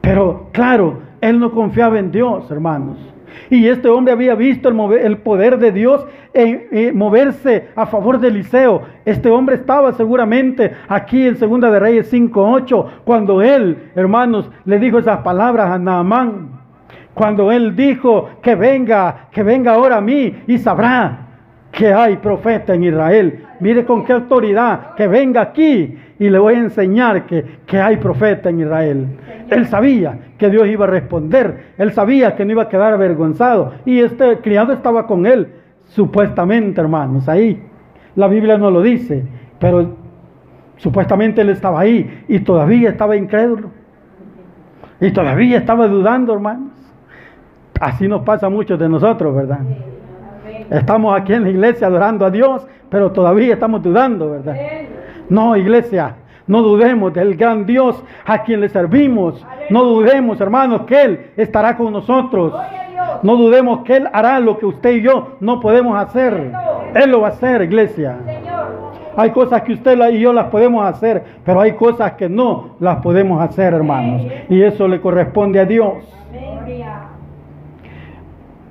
Pero 0.00 0.48
claro, 0.52 1.00
él 1.20 1.38
no 1.38 1.52
confiaba 1.52 1.98
en 1.98 2.10
Dios, 2.10 2.50
hermanos. 2.50 2.98
Y 3.50 3.66
este 3.66 3.88
hombre 3.88 4.12
había 4.12 4.34
visto 4.34 4.68
el, 4.68 5.18
poder 5.18 5.58
de 5.58 5.72
Dios 5.72 6.06
en, 6.34 6.96
moverse 6.96 7.68
a 7.74 7.86
favor 7.86 8.18
de 8.18 8.28
Eliseo. 8.28 8.82
Este 9.04 9.30
hombre 9.30 9.56
estaba 9.56 9.92
seguramente 9.92 10.72
aquí 10.88 11.26
en 11.26 11.36
Segunda 11.36 11.70
de 11.70 11.78
Reyes 11.78 12.12
5.8, 12.12 12.86
cuando 13.04 13.42
él, 13.42 13.90
hermanos, 13.94 14.50
le 14.64 14.78
dijo 14.78 14.98
esas 14.98 15.18
palabras 15.18 15.70
a 15.70 15.78
Naamán. 15.78 16.61
Cuando 17.14 17.52
él 17.52 17.76
dijo 17.76 18.30
que 18.42 18.54
venga, 18.54 19.28
que 19.30 19.42
venga 19.42 19.74
ahora 19.74 19.98
a 19.98 20.00
mí 20.00 20.34
y 20.46 20.58
sabrá 20.58 21.18
que 21.70 21.92
hay 21.92 22.16
profeta 22.16 22.74
en 22.74 22.84
Israel. 22.84 23.44
Mire 23.60 23.84
con 23.84 24.04
qué 24.04 24.12
autoridad, 24.12 24.94
que 24.94 25.06
venga 25.06 25.40
aquí 25.40 25.96
y 26.18 26.30
le 26.30 26.38
voy 26.38 26.54
a 26.54 26.58
enseñar 26.58 27.26
que, 27.26 27.44
que 27.66 27.80
hay 27.80 27.96
profeta 27.96 28.50
en 28.50 28.60
Israel. 28.60 29.06
Él 29.50 29.66
sabía 29.66 30.18
que 30.38 30.50
Dios 30.50 30.66
iba 30.68 30.84
a 30.84 30.88
responder, 30.88 31.72
él 31.78 31.92
sabía 31.92 32.34
que 32.36 32.44
no 32.44 32.52
iba 32.52 32.64
a 32.64 32.68
quedar 32.68 32.92
avergonzado 32.92 33.72
y 33.84 34.00
este 34.00 34.38
criado 34.38 34.72
estaba 34.72 35.06
con 35.06 35.26
él, 35.26 35.48
supuestamente 35.84 36.80
hermanos, 36.80 37.28
ahí. 37.28 37.62
La 38.14 38.28
Biblia 38.28 38.58
no 38.58 38.70
lo 38.70 38.82
dice, 38.82 39.24
pero 39.58 39.96
supuestamente 40.76 41.40
él 41.40 41.50
estaba 41.50 41.80
ahí 41.80 42.24
y 42.28 42.40
todavía 42.40 42.90
estaba 42.90 43.16
incrédulo. 43.16 43.70
Y 45.00 45.10
todavía 45.10 45.58
estaba 45.58 45.88
dudando, 45.88 46.34
hermanos. 46.34 46.71
Así 47.82 48.06
nos 48.06 48.22
pasa 48.22 48.46
a 48.46 48.48
muchos 48.48 48.78
de 48.78 48.88
nosotros, 48.88 49.34
¿verdad? 49.34 49.58
Estamos 50.70 51.20
aquí 51.20 51.32
en 51.32 51.42
la 51.42 51.50
iglesia 51.50 51.88
adorando 51.88 52.24
a 52.24 52.30
Dios, 52.30 52.64
pero 52.88 53.10
todavía 53.10 53.54
estamos 53.54 53.82
dudando, 53.82 54.30
¿verdad? 54.30 54.54
No, 55.28 55.56
iglesia, 55.56 56.14
no 56.46 56.62
dudemos 56.62 57.12
del 57.12 57.34
gran 57.34 57.66
Dios 57.66 58.00
a 58.24 58.44
quien 58.44 58.60
le 58.60 58.68
servimos. 58.68 59.44
No 59.68 59.82
dudemos, 59.82 60.40
hermanos, 60.40 60.82
que 60.82 61.02
Él 61.02 61.30
estará 61.36 61.76
con 61.76 61.92
nosotros. 61.92 62.54
No 63.24 63.34
dudemos 63.34 63.80
que 63.80 63.96
Él 63.96 64.08
hará 64.12 64.38
lo 64.38 64.58
que 64.58 64.66
usted 64.66 64.92
y 64.92 65.02
yo 65.02 65.32
no 65.40 65.58
podemos 65.58 66.00
hacer. 66.00 66.52
Él 66.94 67.10
lo 67.10 67.22
va 67.22 67.28
a 67.28 67.30
hacer, 67.32 67.62
iglesia. 67.62 68.16
Hay 69.16 69.30
cosas 69.30 69.62
que 69.62 69.72
usted 69.72 69.98
y 70.12 70.20
yo 70.20 70.32
las 70.32 70.46
podemos 70.50 70.86
hacer, 70.86 71.24
pero 71.44 71.60
hay 71.60 71.72
cosas 71.72 72.12
que 72.12 72.28
no 72.28 72.76
las 72.78 72.98
podemos 72.98 73.42
hacer, 73.42 73.74
hermanos. 73.74 74.22
Y 74.48 74.62
eso 74.62 74.86
le 74.86 75.00
corresponde 75.00 75.58
a 75.58 75.64
Dios. 75.64 76.21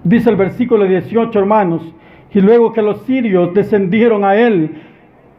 Dice 0.04 0.32
el 0.32 0.36
versículo 0.36 0.86
18, 0.86 1.38
hermanos, 1.38 1.94
y 2.34 2.42
luego 2.42 2.74
que 2.74 2.82
los 2.82 3.02
sirios 3.04 3.54
descendieron 3.54 4.26
a 4.26 4.36
él, 4.36 4.72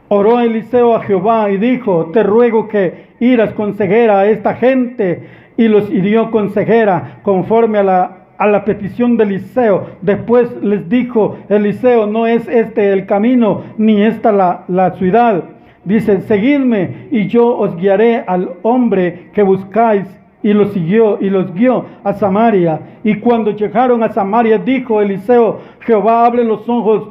oró 0.08 0.38
Eliseo 0.40 0.94
a 0.94 1.00
Jehová 1.00 1.50
y 1.50 1.56
dijo, 1.56 2.10
te 2.12 2.22
ruego 2.22 2.68
que 2.68 3.06
iras 3.18 3.52
consejera 3.54 4.20
a 4.20 4.26
esta 4.26 4.54
gente, 4.54 5.26
y 5.56 5.68
los 5.68 5.90
hirió 5.90 6.30
consejera 6.30 7.18
conforme 7.22 7.78
a 7.78 7.82
la, 7.82 8.18
a 8.38 8.46
la 8.46 8.64
petición 8.64 9.16
de 9.16 9.24
Eliseo. 9.24 9.86
Después 10.00 10.50
les 10.62 10.88
dijo 10.88 11.38
Eliseo, 11.48 12.06
no 12.06 12.26
es 12.26 12.46
este 12.48 12.92
el 12.92 13.06
camino, 13.06 13.62
ni 13.78 14.02
esta 14.02 14.32
la, 14.32 14.64
la 14.68 14.92
ciudad. 14.92 15.44
Dice, 15.84 16.20
seguidme 16.22 17.08
y 17.10 17.26
yo 17.26 17.56
os 17.56 17.76
guiaré 17.76 18.22
al 18.26 18.50
hombre 18.62 19.30
que 19.32 19.42
buscáis 19.42 20.06
y 20.42 20.52
los 20.52 20.72
siguió 20.72 21.18
y 21.20 21.30
los 21.30 21.52
guió 21.54 21.86
a 22.02 22.12
Samaria. 22.14 22.80
Y 23.04 23.16
cuando 23.16 23.52
llegaron 23.52 24.02
a 24.02 24.12
Samaria, 24.12 24.58
dijo 24.58 25.00
Eliseo, 25.00 25.60
Jehová 25.80 26.26
abre 26.26 26.44
los 26.44 26.68
ojos 26.68 27.08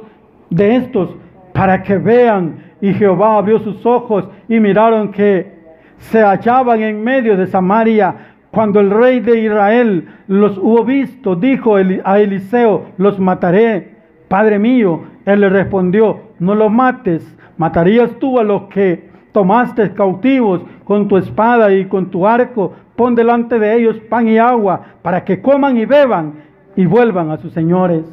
de 0.50 0.76
estos 0.76 1.16
para 1.54 1.82
que 1.84 1.98
vean. 1.98 2.72
Y 2.82 2.94
Jehová 2.94 3.38
abrió 3.38 3.60
sus 3.60 3.86
ojos 3.86 4.28
y 4.50 4.60
miraron 4.60 5.12
que 5.12 5.54
se 5.98 6.22
hallaban 6.22 6.82
en 6.82 7.04
medio 7.04 7.38
de 7.38 7.48
Samaria. 7.48 8.16
Cuando 8.52 8.80
el 8.80 8.90
rey 8.90 9.22
de 9.22 9.40
Israel 9.40 10.08
los 10.28 10.58
hubo 10.58 10.84
visto, 10.84 11.36
dijo 11.36 11.76
a 12.04 12.20
Eliseo, 12.20 12.88
los 12.98 13.20
mataré. 13.20 13.92
Padre 14.28 14.60
mío, 14.60 15.04
él 15.26 15.42
le 15.42 15.50
respondió, 15.50 16.20
no 16.40 16.56
los 16.56 16.72
mates, 16.72 17.38
matarías 17.58 18.12
tú 18.20 18.40
a 18.40 18.44
los 18.44 18.64
que 18.64 19.10
tomaste 19.32 19.94
cautivos 19.94 20.62
con 20.84 21.08
tu 21.08 21.18
espada 21.18 21.74
y 21.74 21.86
con 21.86 22.10
tu 22.10 22.28
arco, 22.28 22.74
pon 23.02 23.16
delante 23.16 23.58
de 23.58 23.78
ellos 23.78 23.98
pan 24.12 24.28
y 24.28 24.38
agua 24.38 24.80
para 25.02 25.26
que 25.26 25.42
coman 25.42 25.76
y 25.76 25.88
beban 25.88 26.34
y 26.76 26.86
vuelvan 26.86 27.32
a 27.32 27.38
sus 27.38 27.52
señores. 27.52 28.04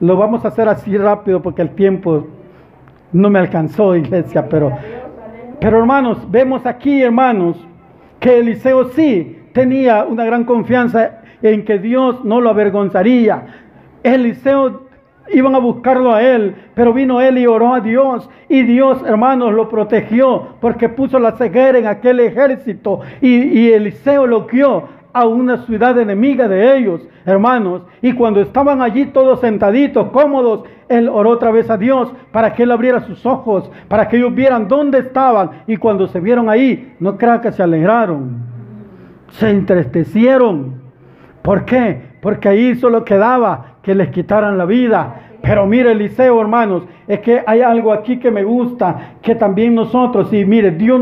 Lo 0.00 0.16
vamos 0.16 0.46
a 0.46 0.48
hacer 0.48 0.66
así 0.66 0.96
rápido 0.96 1.42
porque 1.42 1.60
el 1.60 1.74
tiempo 1.74 2.26
no 3.12 3.28
me 3.28 3.38
alcanzó, 3.38 3.94
iglesia, 3.94 4.48
pero, 4.48 4.72
pero 5.60 5.78
hermanos, 5.78 6.26
vemos 6.30 6.64
aquí, 6.64 7.02
hermanos, 7.02 7.58
que 8.18 8.38
Eliseo 8.38 8.84
sí 8.92 9.42
tenía 9.52 10.06
una 10.06 10.24
gran 10.24 10.44
confianza 10.44 11.18
en 11.42 11.62
que 11.66 11.78
Dios 11.78 12.24
no 12.24 12.40
lo 12.40 12.48
avergonzaría. 12.48 13.46
Eliseo 14.02 14.85
iban 15.32 15.54
a 15.54 15.58
buscarlo 15.58 16.14
a 16.14 16.22
él, 16.22 16.54
pero 16.74 16.92
vino 16.92 17.20
él 17.20 17.38
y 17.38 17.46
oró 17.46 17.74
a 17.74 17.80
Dios 17.80 18.28
y 18.48 18.62
Dios, 18.62 19.02
hermanos, 19.06 19.52
lo 19.52 19.68
protegió 19.68 20.48
porque 20.60 20.88
puso 20.88 21.18
la 21.18 21.32
ceguera 21.32 21.78
en 21.78 21.86
aquel 21.86 22.20
ejército 22.20 23.00
y, 23.20 23.70
Eliseo 23.70 24.26
lo 24.26 24.46
guió 24.46 24.84
a 25.12 25.26
una 25.26 25.58
ciudad 25.64 25.98
enemiga 25.98 26.46
de 26.46 26.76
ellos, 26.76 27.00
hermanos. 27.24 27.82
Y 28.02 28.12
cuando 28.12 28.40
estaban 28.40 28.82
allí 28.82 29.06
todos 29.06 29.40
sentaditos, 29.40 30.10
cómodos, 30.10 30.64
él 30.88 31.08
oró 31.08 31.30
otra 31.30 31.50
vez 31.50 31.70
a 31.70 31.78
Dios 31.78 32.12
para 32.32 32.52
que 32.52 32.64
él 32.64 32.70
abriera 32.70 33.00
sus 33.00 33.24
ojos, 33.24 33.70
para 33.88 34.08
que 34.08 34.18
ellos 34.18 34.34
vieran 34.34 34.68
dónde 34.68 34.98
estaban. 34.98 35.62
Y 35.66 35.78
cuando 35.78 36.06
se 36.06 36.20
vieron 36.20 36.50
ahí, 36.50 36.94
no 37.00 37.16
crean 37.16 37.40
que 37.40 37.50
se 37.52 37.62
alegraron, 37.62 38.42
se 39.30 39.48
entristecieron. 39.48 40.82
¿Por 41.40 41.64
qué? 41.64 42.02
Porque 42.20 42.48
ahí 42.48 42.74
solo 42.74 43.04
quedaba 43.04 43.75
que 43.86 43.94
les 43.94 44.08
quitaran 44.08 44.58
la 44.58 44.64
vida. 44.64 45.14
Pero 45.40 45.64
mire, 45.64 45.92
Eliseo, 45.92 46.40
hermanos, 46.40 46.82
es 47.06 47.20
que 47.20 47.40
hay 47.46 47.60
algo 47.60 47.92
aquí 47.92 48.18
que 48.18 48.32
me 48.32 48.42
gusta, 48.42 49.12
que 49.22 49.36
también 49.36 49.76
nosotros, 49.76 50.32
y 50.32 50.44
mire, 50.44 50.72
Dios 50.72 51.00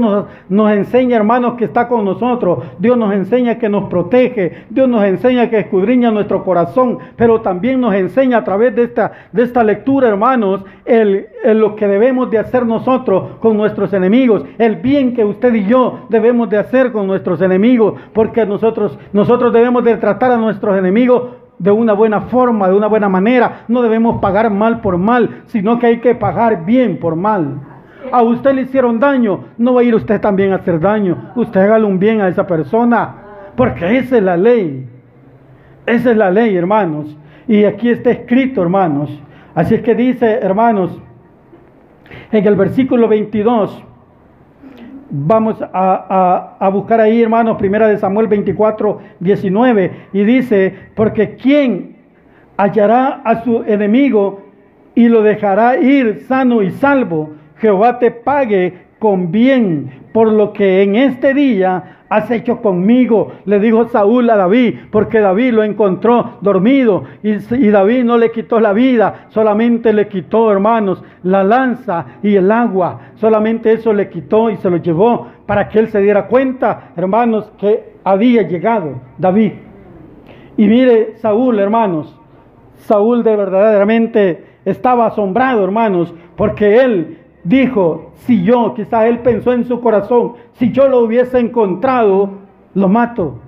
nos, 0.50 0.70
enseña, 0.70 1.16
hermanos, 1.16 1.54
que 1.54 1.64
está 1.64 1.88
con 1.88 2.04
nosotros. 2.04 2.58
Dios 2.78 2.98
nos 2.98 3.14
enseña 3.14 3.54
que 3.54 3.70
nos 3.70 3.88
protege. 3.88 4.66
Dios 4.68 4.86
nos 4.86 5.02
enseña 5.02 5.48
que 5.48 5.60
escudriña 5.60 6.10
nuestro 6.10 6.44
corazón. 6.44 6.98
Pero 7.16 7.40
también 7.40 7.80
nos 7.80 7.94
enseña 7.94 8.36
a 8.36 8.44
través 8.44 8.76
de 8.76 8.82
esta, 8.82 9.12
de 9.32 9.44
esta 9.44 9.64
lectura, 9.64 10.08
hermanos, 10.08 10.62
lo 11.42 11.74
que 11.74 11.88
debemos 11.88 12.30
de 12.30 12.36
hacer 12.36 12.66
nosotros 12.66 13.38
con 13.40 13.56
nuestros 13.56 13.94
enemigos. 13.94 14.44
El 14.58 14.76
bien 14.76 15.14
que 15.14 15.24
usted 15.24 15.54
y 15.54 15.64
yo 15.64 16.00
debemos 16.10 16.50
de 16.50 16.58
hacer 16.58 16.92
con 16.92 17.06
nuestros 17.06 17.40
enemigos. 17.40 17.94
Porque 18.12 18.44
nosotros, 18.44 18.98
nosotros 19.14 19.54
debemos 19.54 19.84
de 19.84 19.96
tratar 19.96 20.32
a 20.32 20.36
nuestros 20.36 20.76
enemigos 20.76 21.43
de 21.58 21.70
una 21.70 21.92
buena 21.92 22.22
forma, 22.22 22.68
de 22.68 22.74
una 22.74 22.86
buena 22.86 23.08
manera. 23.08 23.64
No 23.68 23.82
debemos 23.82 24.20
pagar 24.20 24.50
mal 24.50 24.80
por 24.80 24.98
mal, 24.98 25.42
sino 25.46 25.78
que 25.78 25.86
hay 25.86 25.98
que 25.98 26.14
pagar 26.14 26.64
bien 26.64 26.98
por 26.98 27.16
mal. 27.16 27.60
A 28.12 28.22
usted 28.22 28.54
le 28.54 28.62
hicieron 28.62 29.00
daño, 29.00 29.44
no 29.56 29.74
va 29.74 29.80
a 29.80 29.84
ir 29.84 29.94
usted 29.94 30.20
también 30.20 30.52
a 30.52 30.56
hacer 30.56 30.78
daño. 30.78 31.32
Usted 31.36 31.60
hágale 31.60 31.86
un 31.86 31.98
bien 31.98 32.20
a 32.20 32.28
esa 32.28 32.46
persona, 32.46 33.14
porque 33.56 33.98
esa 33.98 34.18
es 34.18 34.22
la 34.22 34.36
ley. 34.36 34.88
Esa 35.86 36.10
es 36.10 36.16
la 36.16 36.30
ley, 36.30 36.56
hermanos. 36.56 37.16
Y 37.46 37.64
aquí 37.64 37.90
está 37.90 38.10
escrito, 38.10 38.62
hermanos. 38.62 39.10
Así 39.54 39.74
es 39.74 39.82
que 39.82 39.94
dice, 39.94 40.38
hermanos, 40.42 41.00
en 42.30 42.46
el 42.46 42.56
versículo 42.56 43.08
22, 43.08 43.84
Vamos 45.16 45.58
a, 45.62 46.68
buscar 46.72 47.00
ahí, 47.00 47.22
hermanos, 47.22 47.56
primera 47.56 47.86
de 47.86 47.98
Samuel 47.98 48.26
24, 48.26 48.98
19. 49.20 49.90
Y 50.12 50.24
dice, 50.24 50.74
porque 50.96 51.36
¿quién 51.36 51.98
hallará 52.56 53.22
a 53.24 53.44
su 53.44 53.62
enemigo 53.62 54.42
y 54.96 55.08
lo 55.08 55.22
dejará 55.22 55.78
ir 55.78 56.24
sano 56.26 56.62
y 56.62 56.72
salvo? 56.72 57.30
Jehová 57.58 58.00
te 58.00 58.10
pague 58.10 58.86
con 58.98 59.30
bien 59.30 60.08
por 60.12 60.32
lo 60.32 60.52
que 60.52 60.82
en 60.82 60.96
este 60.96 61.32
día 61.32 62.00
has 62.16 62.30
hecho 62.30 62.62
conmigo, 62.62 63.32
le 63.44 63.58
dijo 63.58 63.88
Saúl 63.88 64.30
a 64.30 64.36
David, 64.36 64.76
porque 64.90 65.20
David 65.20 65.52
lo 65.52 65.64
encontró 65.64 66.38
dormido 66.40 67.04
y, 67.22 67.32
y, 67.32 67.70
David 67.70 68.04
no 68.04 68.18
le 68.18 68.30
quitó 68.30 68.60
la 68.60 68.72
vida, 68.72 69.26
solamente 69.30 69.92
le 69.92 70.08
quitó, 70.08 70.52
hermanos, 70.52 71.02
la 71.22 71.42
lanza 71.42 72.06
y 72.22 72.36
el 72.36 72.50
agua, 72.52 73.00
solamente 73.16 73.72
eso 73.72 73.92
le 73.92 74.08
quitó 74.08 74.50
y 74.50 74.56
se 74.56 74.70
lo 74.70 74.76
llevó 74.76 75.26
para 75.46 75.68
que 75.68 75.78
él 75.78 75.88
se 75.88 76.00
diera 76.00 76.26
cuenta, 76.28 76.92
hermanos, 76.96 77.50
que 77.58 77.94
había 78.04 78.42
llegado 78.42 79.00
David. 79.18 79.52
Y 80.56 80.66
mire, 80.66 81.16
Saúl, 81.16 81.58
hermanos, 81.58 82.16
Saúl 82.76 83.24
de 83.24 83.34
verdaderamente 83.34 84.44
estaba 84.64 85.06
asombrado, 85.06 85.64
hermanos, 85.64 86.14
porque 86.36 86.80
él 86.80 87.18
dijo, 87.44 88.12
si 88.14 88.42
yo, 88.42 88.74
quizás 88.74 89.04
él 89.04 89.20
pensó 89.20 89.52
en 89.52 89.64
su 89.64 89.80
corazón, 89.80 90.32
si 90.54 90.72
yo 90.72 90.88
lo 90.88 91.00
hubiese 91.00 91.38
encontrado, 91.38 92.30
lo 92.74 92.88
mato. 92.88 93.38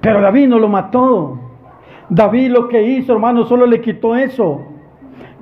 Pero 0.00 0.20
David 0.20 0.48
no 0.48 0.58
lo 0.58 0.68
mató. 0.68 1.38
David 2.08 2.50
lo 2.50 2.68
que 2.68 2.82
hizo, 2.82 3.14
hermano, 3.14 3.44
solo 3.46 3.66
le 3.66 3.80
quitó 3.80 4.14
eso. 4.14 4.62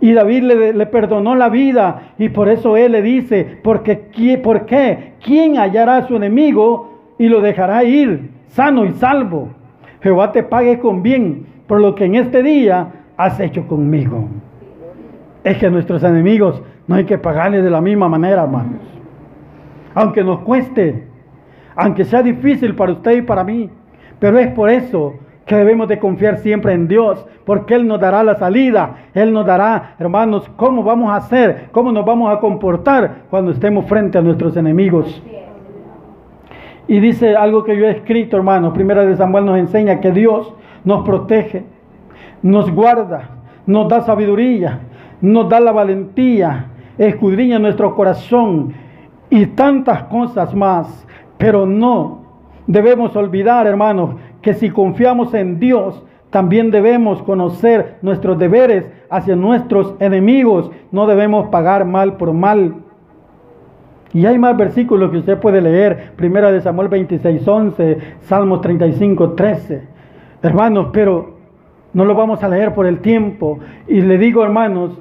Y 0.01 0.13
David 0.13 0.43
le, 0.75 0.87
perdonó 0.87 1.35
la 1.35 1.49
vida. 1.49 2.15
Y 2.19 2.29
por 2.31 2.49
eso 2.49 2.77
él 2.77 2.93
le 2.93 3.03
dice, 3.03 3.59
porque, 3.63 3.97
¿por 4.43 4.67
qué? 4.67 5.15
¿Quién 5.23 5.59
hallará 5.59 5.99
a 5.99 6.09
su 6.09 6.17
enemigo 6.17 6.91
y 7.19 7.29
lo 7.29 7.41
dejará 7.41 7.85
ir 7.85 8.31
sano 8.49 8.85
y 8.85 8.93
salvo? 8.93 9.49
Jehová 10.01 10.33
te 10.33 10.43
pague 10.43 10.79
con 10.79 11.03
bien 11.03 11.47
por 11.67 11.81
lo 11.81 11.95
que 11.95 12.05
en 12.05 12.15
este 12.15 12.43
día 12.43 12.93
has 13.17 13.41
hecho 13.41 13.67
conmigo. 13.67 14.29
Es 15.43 15.59
que 15.59 15.71
nuestros 15.71 16.03
enemigos 16.03 16.63
no 16.87 16.95
hay 16.97 17.05
que 17.05 17.19
pagarle 17.19 17.63
de 17.63 17.71
la 17.71 17.81
misma 17.81 18.09
manera, 18.09 18.43
hermanos. 18.43 18.81
Aunque 19.95 20.23
nos 20.23 20.41
cueste, 20.41 21.07
aunque 21.77 22.05
sea 22.05 22.23
difícil 22.23 22.75
para 22.75 22.93
usted 22.93 23.19
y 23.19 23.23
para 23.23 23.45
mí. 23.45 23.71
Pero 24.19 24.39
es 24.39 24.49
por 24.53 24.71
eso 24.71 25.15
que 25.47 25.57
debemos 25.57 25.89
de 25.89 25.99
confiar 25.99 26.39
siempre 26.39 26.73
en 26.73 26.89
Dios, 26.89 27.25
porque 27.45 27.75
Él 27.75 27.87
nos 27.87 28.01
dará 28.01 28.23
la 28.23 28.37
salida, 28.37 28.97
Él 29.13 29.33
nos 29.33 29.45
dará, 29.45 29.95
hermanos, 29.99 30.51
cómo 30.57 30.83
vamos 30.83 31.11
a 31.13 31.17
hacer, 31.17 31.69
cómo 31.73 31.93
nos 31.93 32.05
vamos 32.05 32.35
a 32.35 32.41
comportar 32.41 33.25
cuando 33.31 33.51
estemos 33.51 33.85
frente 33.87 34.17
a 34.17 34.23
nuestros 34.23 34.57
enemigos. 34.57 35.23
Y 36.89 37.01
dice 37.01 37.37
algo 37.37 37.65
que 37.65 37.77
yo 37.77 37.87
he 37.87 37.91
escrito, 37.91 38.37
hermanos, 38.37 38.73
primera 38.73 39.05
de 39.05 39.17
Samuel 39.17 39.47
nos 39.47 39.59
enseña 39.59 40.01
que 40.01 40.13
Dios 40.13 40.55
nos 40.85 41.05
protege, 41.05 41.65
nos 42.43 42.71
guarda, 42.71 43.31
nos 43.67 43.89
da 43.89 44.03
sabiduría, 44.03 44.81
nos 45.21 45.49
da 45.49 45.61
la 45.61 45.73
valentía, 45.73 46.67
escudriña 46.99 47.59
nuestro 47.59 47.95
corazón 47.95 48.75
y 49.31 49.47
tantas 49.47 50.05
cosas 50.05 50.55
más. 50.55 51.07
Pero 51.39 51.67
no 51.67 52.23
debemos 52.67 53.15
olvidar, 53.17 53.67
hermanos, 53.67 54.17
que 54.43 54.55
si 54.55 54.71
confiamos 54.71 55.35
en 55.35 55.59
Dios, 55.59 56.03
también 56.31 56.71
debemos 56.71 57.23
conocer 57.23 57.99
nuestros 58.03 58.39
deberes 58.39 58.87
hacia 59.09 59.37
nuestros 59.37 59.95
enemigos. 60.01 60.71
No 60.91 61.07
debemos 61.07 61.49
pagar 61.49 61.85
mal 61.85 62.17
por 62.17 62.33
mal. 62.33 62.75
Y 64.13 64.27
hay 64.27 64.39
más 64.39 64.57
versículos 64.57 65.11
que 65.11 65.19
usted 65.19 65.39
puede 65.39 65.61
leer. 65.61 66.13
Primera 66.17 66.51
de 66.51 66.61
Samuel 66.61 66.89
26, 66.89 67.47
11, 67.47 67.99
Salmos 68.23 68.61
35, 68.61 69.33
13. 69.33 69.83
Hermanos, 70.43 70.89
pero 70.93 71.35
no 71.93 72.05
lo 72.05 72.15
vamos 72.15 72.43
a 72.43 72.49
leer 72.49 72.75
por 72.75 72.87
el 72.87 73.01
tiempo. 73.01 73.61
Y 73.87 74.01
le 74.01 74.19
digo, 74.19 74.45
hermanos, 74.45 74.99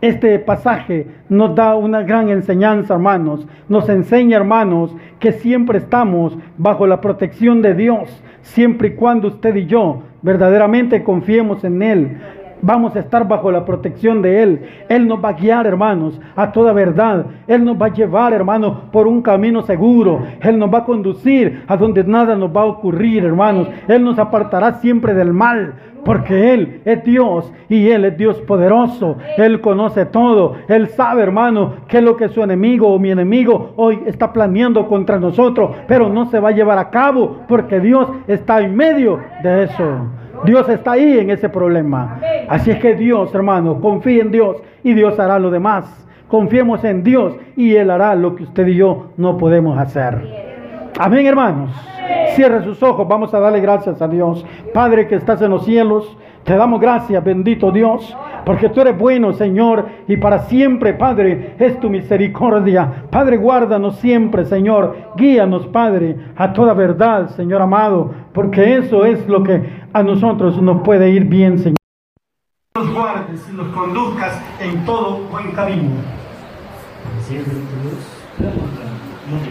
este 0.00 0.38
pasaje 0.38 1.06
nos 1.28 1.54
da 1.54 1.74
una 1.74 2.02
gran 2.02 2.30
enseñanza, 2.30 2.94
hermanos. 2.94 3.46
Nos 3.68 3.88
enseña, 3.88 4.38
hermanos, 4.38 4.94
que 5.18 5.32
siempre 5.32 5.78
estamos 5.78 6.36
bajo 6.56 6.86
la 6.86 7.00
protección 7.00 7.60
de 7.60 7.74
Dios, 7.74 8.22
siempre 8.42 8.88
y 8.88 8.94
cuando 8.94 9.28
usted 9.28 9.54
y 9.56 9.66
yo 9.66 10.02
verdaderamente 10.22 11.02
confiemos 11.02 11.64
en 11.64 11.82
Él 11.82 12.18
vamos 12.62 12.96
a 12.96 13.00
estar 13.00 13.26
bajo 13.26 13.50
la 13.50 13.64
protección 13.64 14.22
de 14.22 14.42
Él. 14.42 14.62
Él 14.88 15.06
nos 15.06 15.22
va 15.22 15.30
a 15.30 15.34
guiar, 15.34 15.66
hermanos, 15.66 16.20
a 16.36 16.52
toda 16.52 16.72
verdad. 16.72 17.26
Él 17.46 17.64
nos 17.64 17.80
va 17.80 17.86
a 17.86 17.92
llevar, 17.92 18.32
hermanos, 18.32 18.78
por 18.92 19.06
un 19.06 19.22
camino 19.22 19.62
seguro. 19.62 20.22
Él 20.40 20.58
nos 20.58 20.72
va 20.72 20.78
a 20.78 20.84
conducir 20.84 21.64
a 21.66 21.76
donde 21.76 22.04
nada 22.04 22.36
nos 22.36 22.54
va 22.54 22.62
a 22.62 22.66
ocurrir, 22.66 23.24
hermanos. 23.24 23.68
Él 23.88 24.04
nos 24.04 24.18
apartará 24.18 24.74
siempre 24.74 25.14
del 25.14 25.32
mal. 25.32 25.74
Porque 26.04 26.54
Él 26.54 26.80
es 26.84 27.04
Dios 27.04 27.52
y 27.68 27.88
Él 27.88 28.04
es 28.04 28.16
Dios 28.16 28.40
poderoso. 28.42 29.16
Él 29.36 29.60
conoce 29.60 30.06
todo. 30.06 30.54
Él 30.68 30.88
sabe, 30.88 31.22
hermano, 31.22 31.74
qué 31.88 31.98
es 31.98 32.02
lo 32.02 32.16
que 32.16 32.28
su 32.28 32.42
enemigo 32.42 32.88
o 32.88 32.98
mi 32.98 33.10
enemigo 33.10 33.72
hoy 33.76 34.00
está 34.06 34.32
planeando 34.32 34.88
contra 34.88 35.18
nosotros. 35.18 35.72
Pero 35.86 36.08
no 36.08 36.26
se 36.26 36.40
va 36.40 36.50
a 36.50 36.52
llevar 36.52 36.78
a 36.78 36.90
cabo 36.90 37.40
porque 37.48 37.80
Dios 37.80 38.08
está 38.26 38.60
en 38.60 38.74
medio 38.74 39.20
de 39.42 39.64
eso. 39.64 40.06
Dios 40.44 40.68
está 40.68 40.92
ahí 40.92 41.18
en 41.18 41.30
ese 41.30 41.48
problema. 41.48 42.20
Así 42.48 42.70
es 42.70 42.78
que 42.78 42.94
Dios, 42.94 43.34
hermano, 43.34 43.80
confíe 43.80 44.20
en 44.20 44.30
Dios 44.30 44.56
y 44.82 44.94
Dios 44.94 45.18
hará 45.18 45.38
lo 45.38 45.50
demás. 45.50 46.06
Confiemos 46.28 46.84
en 46.84 47.02
Dios 47.02 47.34
y 47.56 47.74
Él 47.74 47.90
hará 47.90 48.14
lo 48.14 48.36
que 48.36 48.44
usted 48.44 48.66
y 48.68 48.76
yo 48.76 49.10
no 49.16 49.36
podemos 49.36 49.78
hacer. 49.78 50.50
Amén, 50.98 51.26
hermanos. 51.26 51.70
Cierre 52.34 52.62
sus 52.62 52.82
ojos, 52.82 53.06
vamos 53.08 53.34
a 53.34 53.40
darle 53.40 53.60
gracias 53.60 54.00
a 54.00 54.08
Dios. 54.08 54.44
Padre 54.72 55.08
que 55.08 55.16
estás 55.16 55.42
en 55.42 55.50
los 55.50 55.64
cielos, 55.64 56.16
te 56.44 56.56
damos 56.56 56.80
gracias, 56.80 57.22
bendito 57.22 57.70
Dios, 57.70 58.16
porque 58.44 58.68
tú 58.70 58.80
eres 58.80 58.98
bueno, 58.98 59.32
Señor, 59.32 59.86
y 60.08 60.16
para 60.16 60.40
siempre, 60.40 60.94
Padre, 60.94 61.54
es 61.58 61.78
tu 61.80 61.90
misericordia. 61.90 63.04
Padre, 63.10 63.36
guárdanos 63.36 63.96
siempre, 63.96 64.44
Señor. 64.44 64.96
Guíanos, 65.16 65.66
Padre, 65.68 66.16
a 66.36 66.52
toda 66.52 66.74
verdad, 66.74 67.28
Señor 67.30 67.62
amado, 67.62 68.12
porque 68.32 68.76
eso 68.76 69.04
es 69.04 69.28
lo 69.28 69.42
que 69.42 69.62
a 69.92 70.02
nosotros 70.02 70.60
nos 70.62 70.82
puede 70.82 71.10
ir 71.10 71.24
bien, 71.26 71.58
Señor. 71.58 71.76
Nos 72.74 72.94
guardes 72.94 73.48
y 73.52 73.56
nos 73.56 73.68
conduzcas 73.68 74.40
en 74.60 74.84
todo 74.84 75.18
buen 75.30 75.52
camino. 75.52 75.90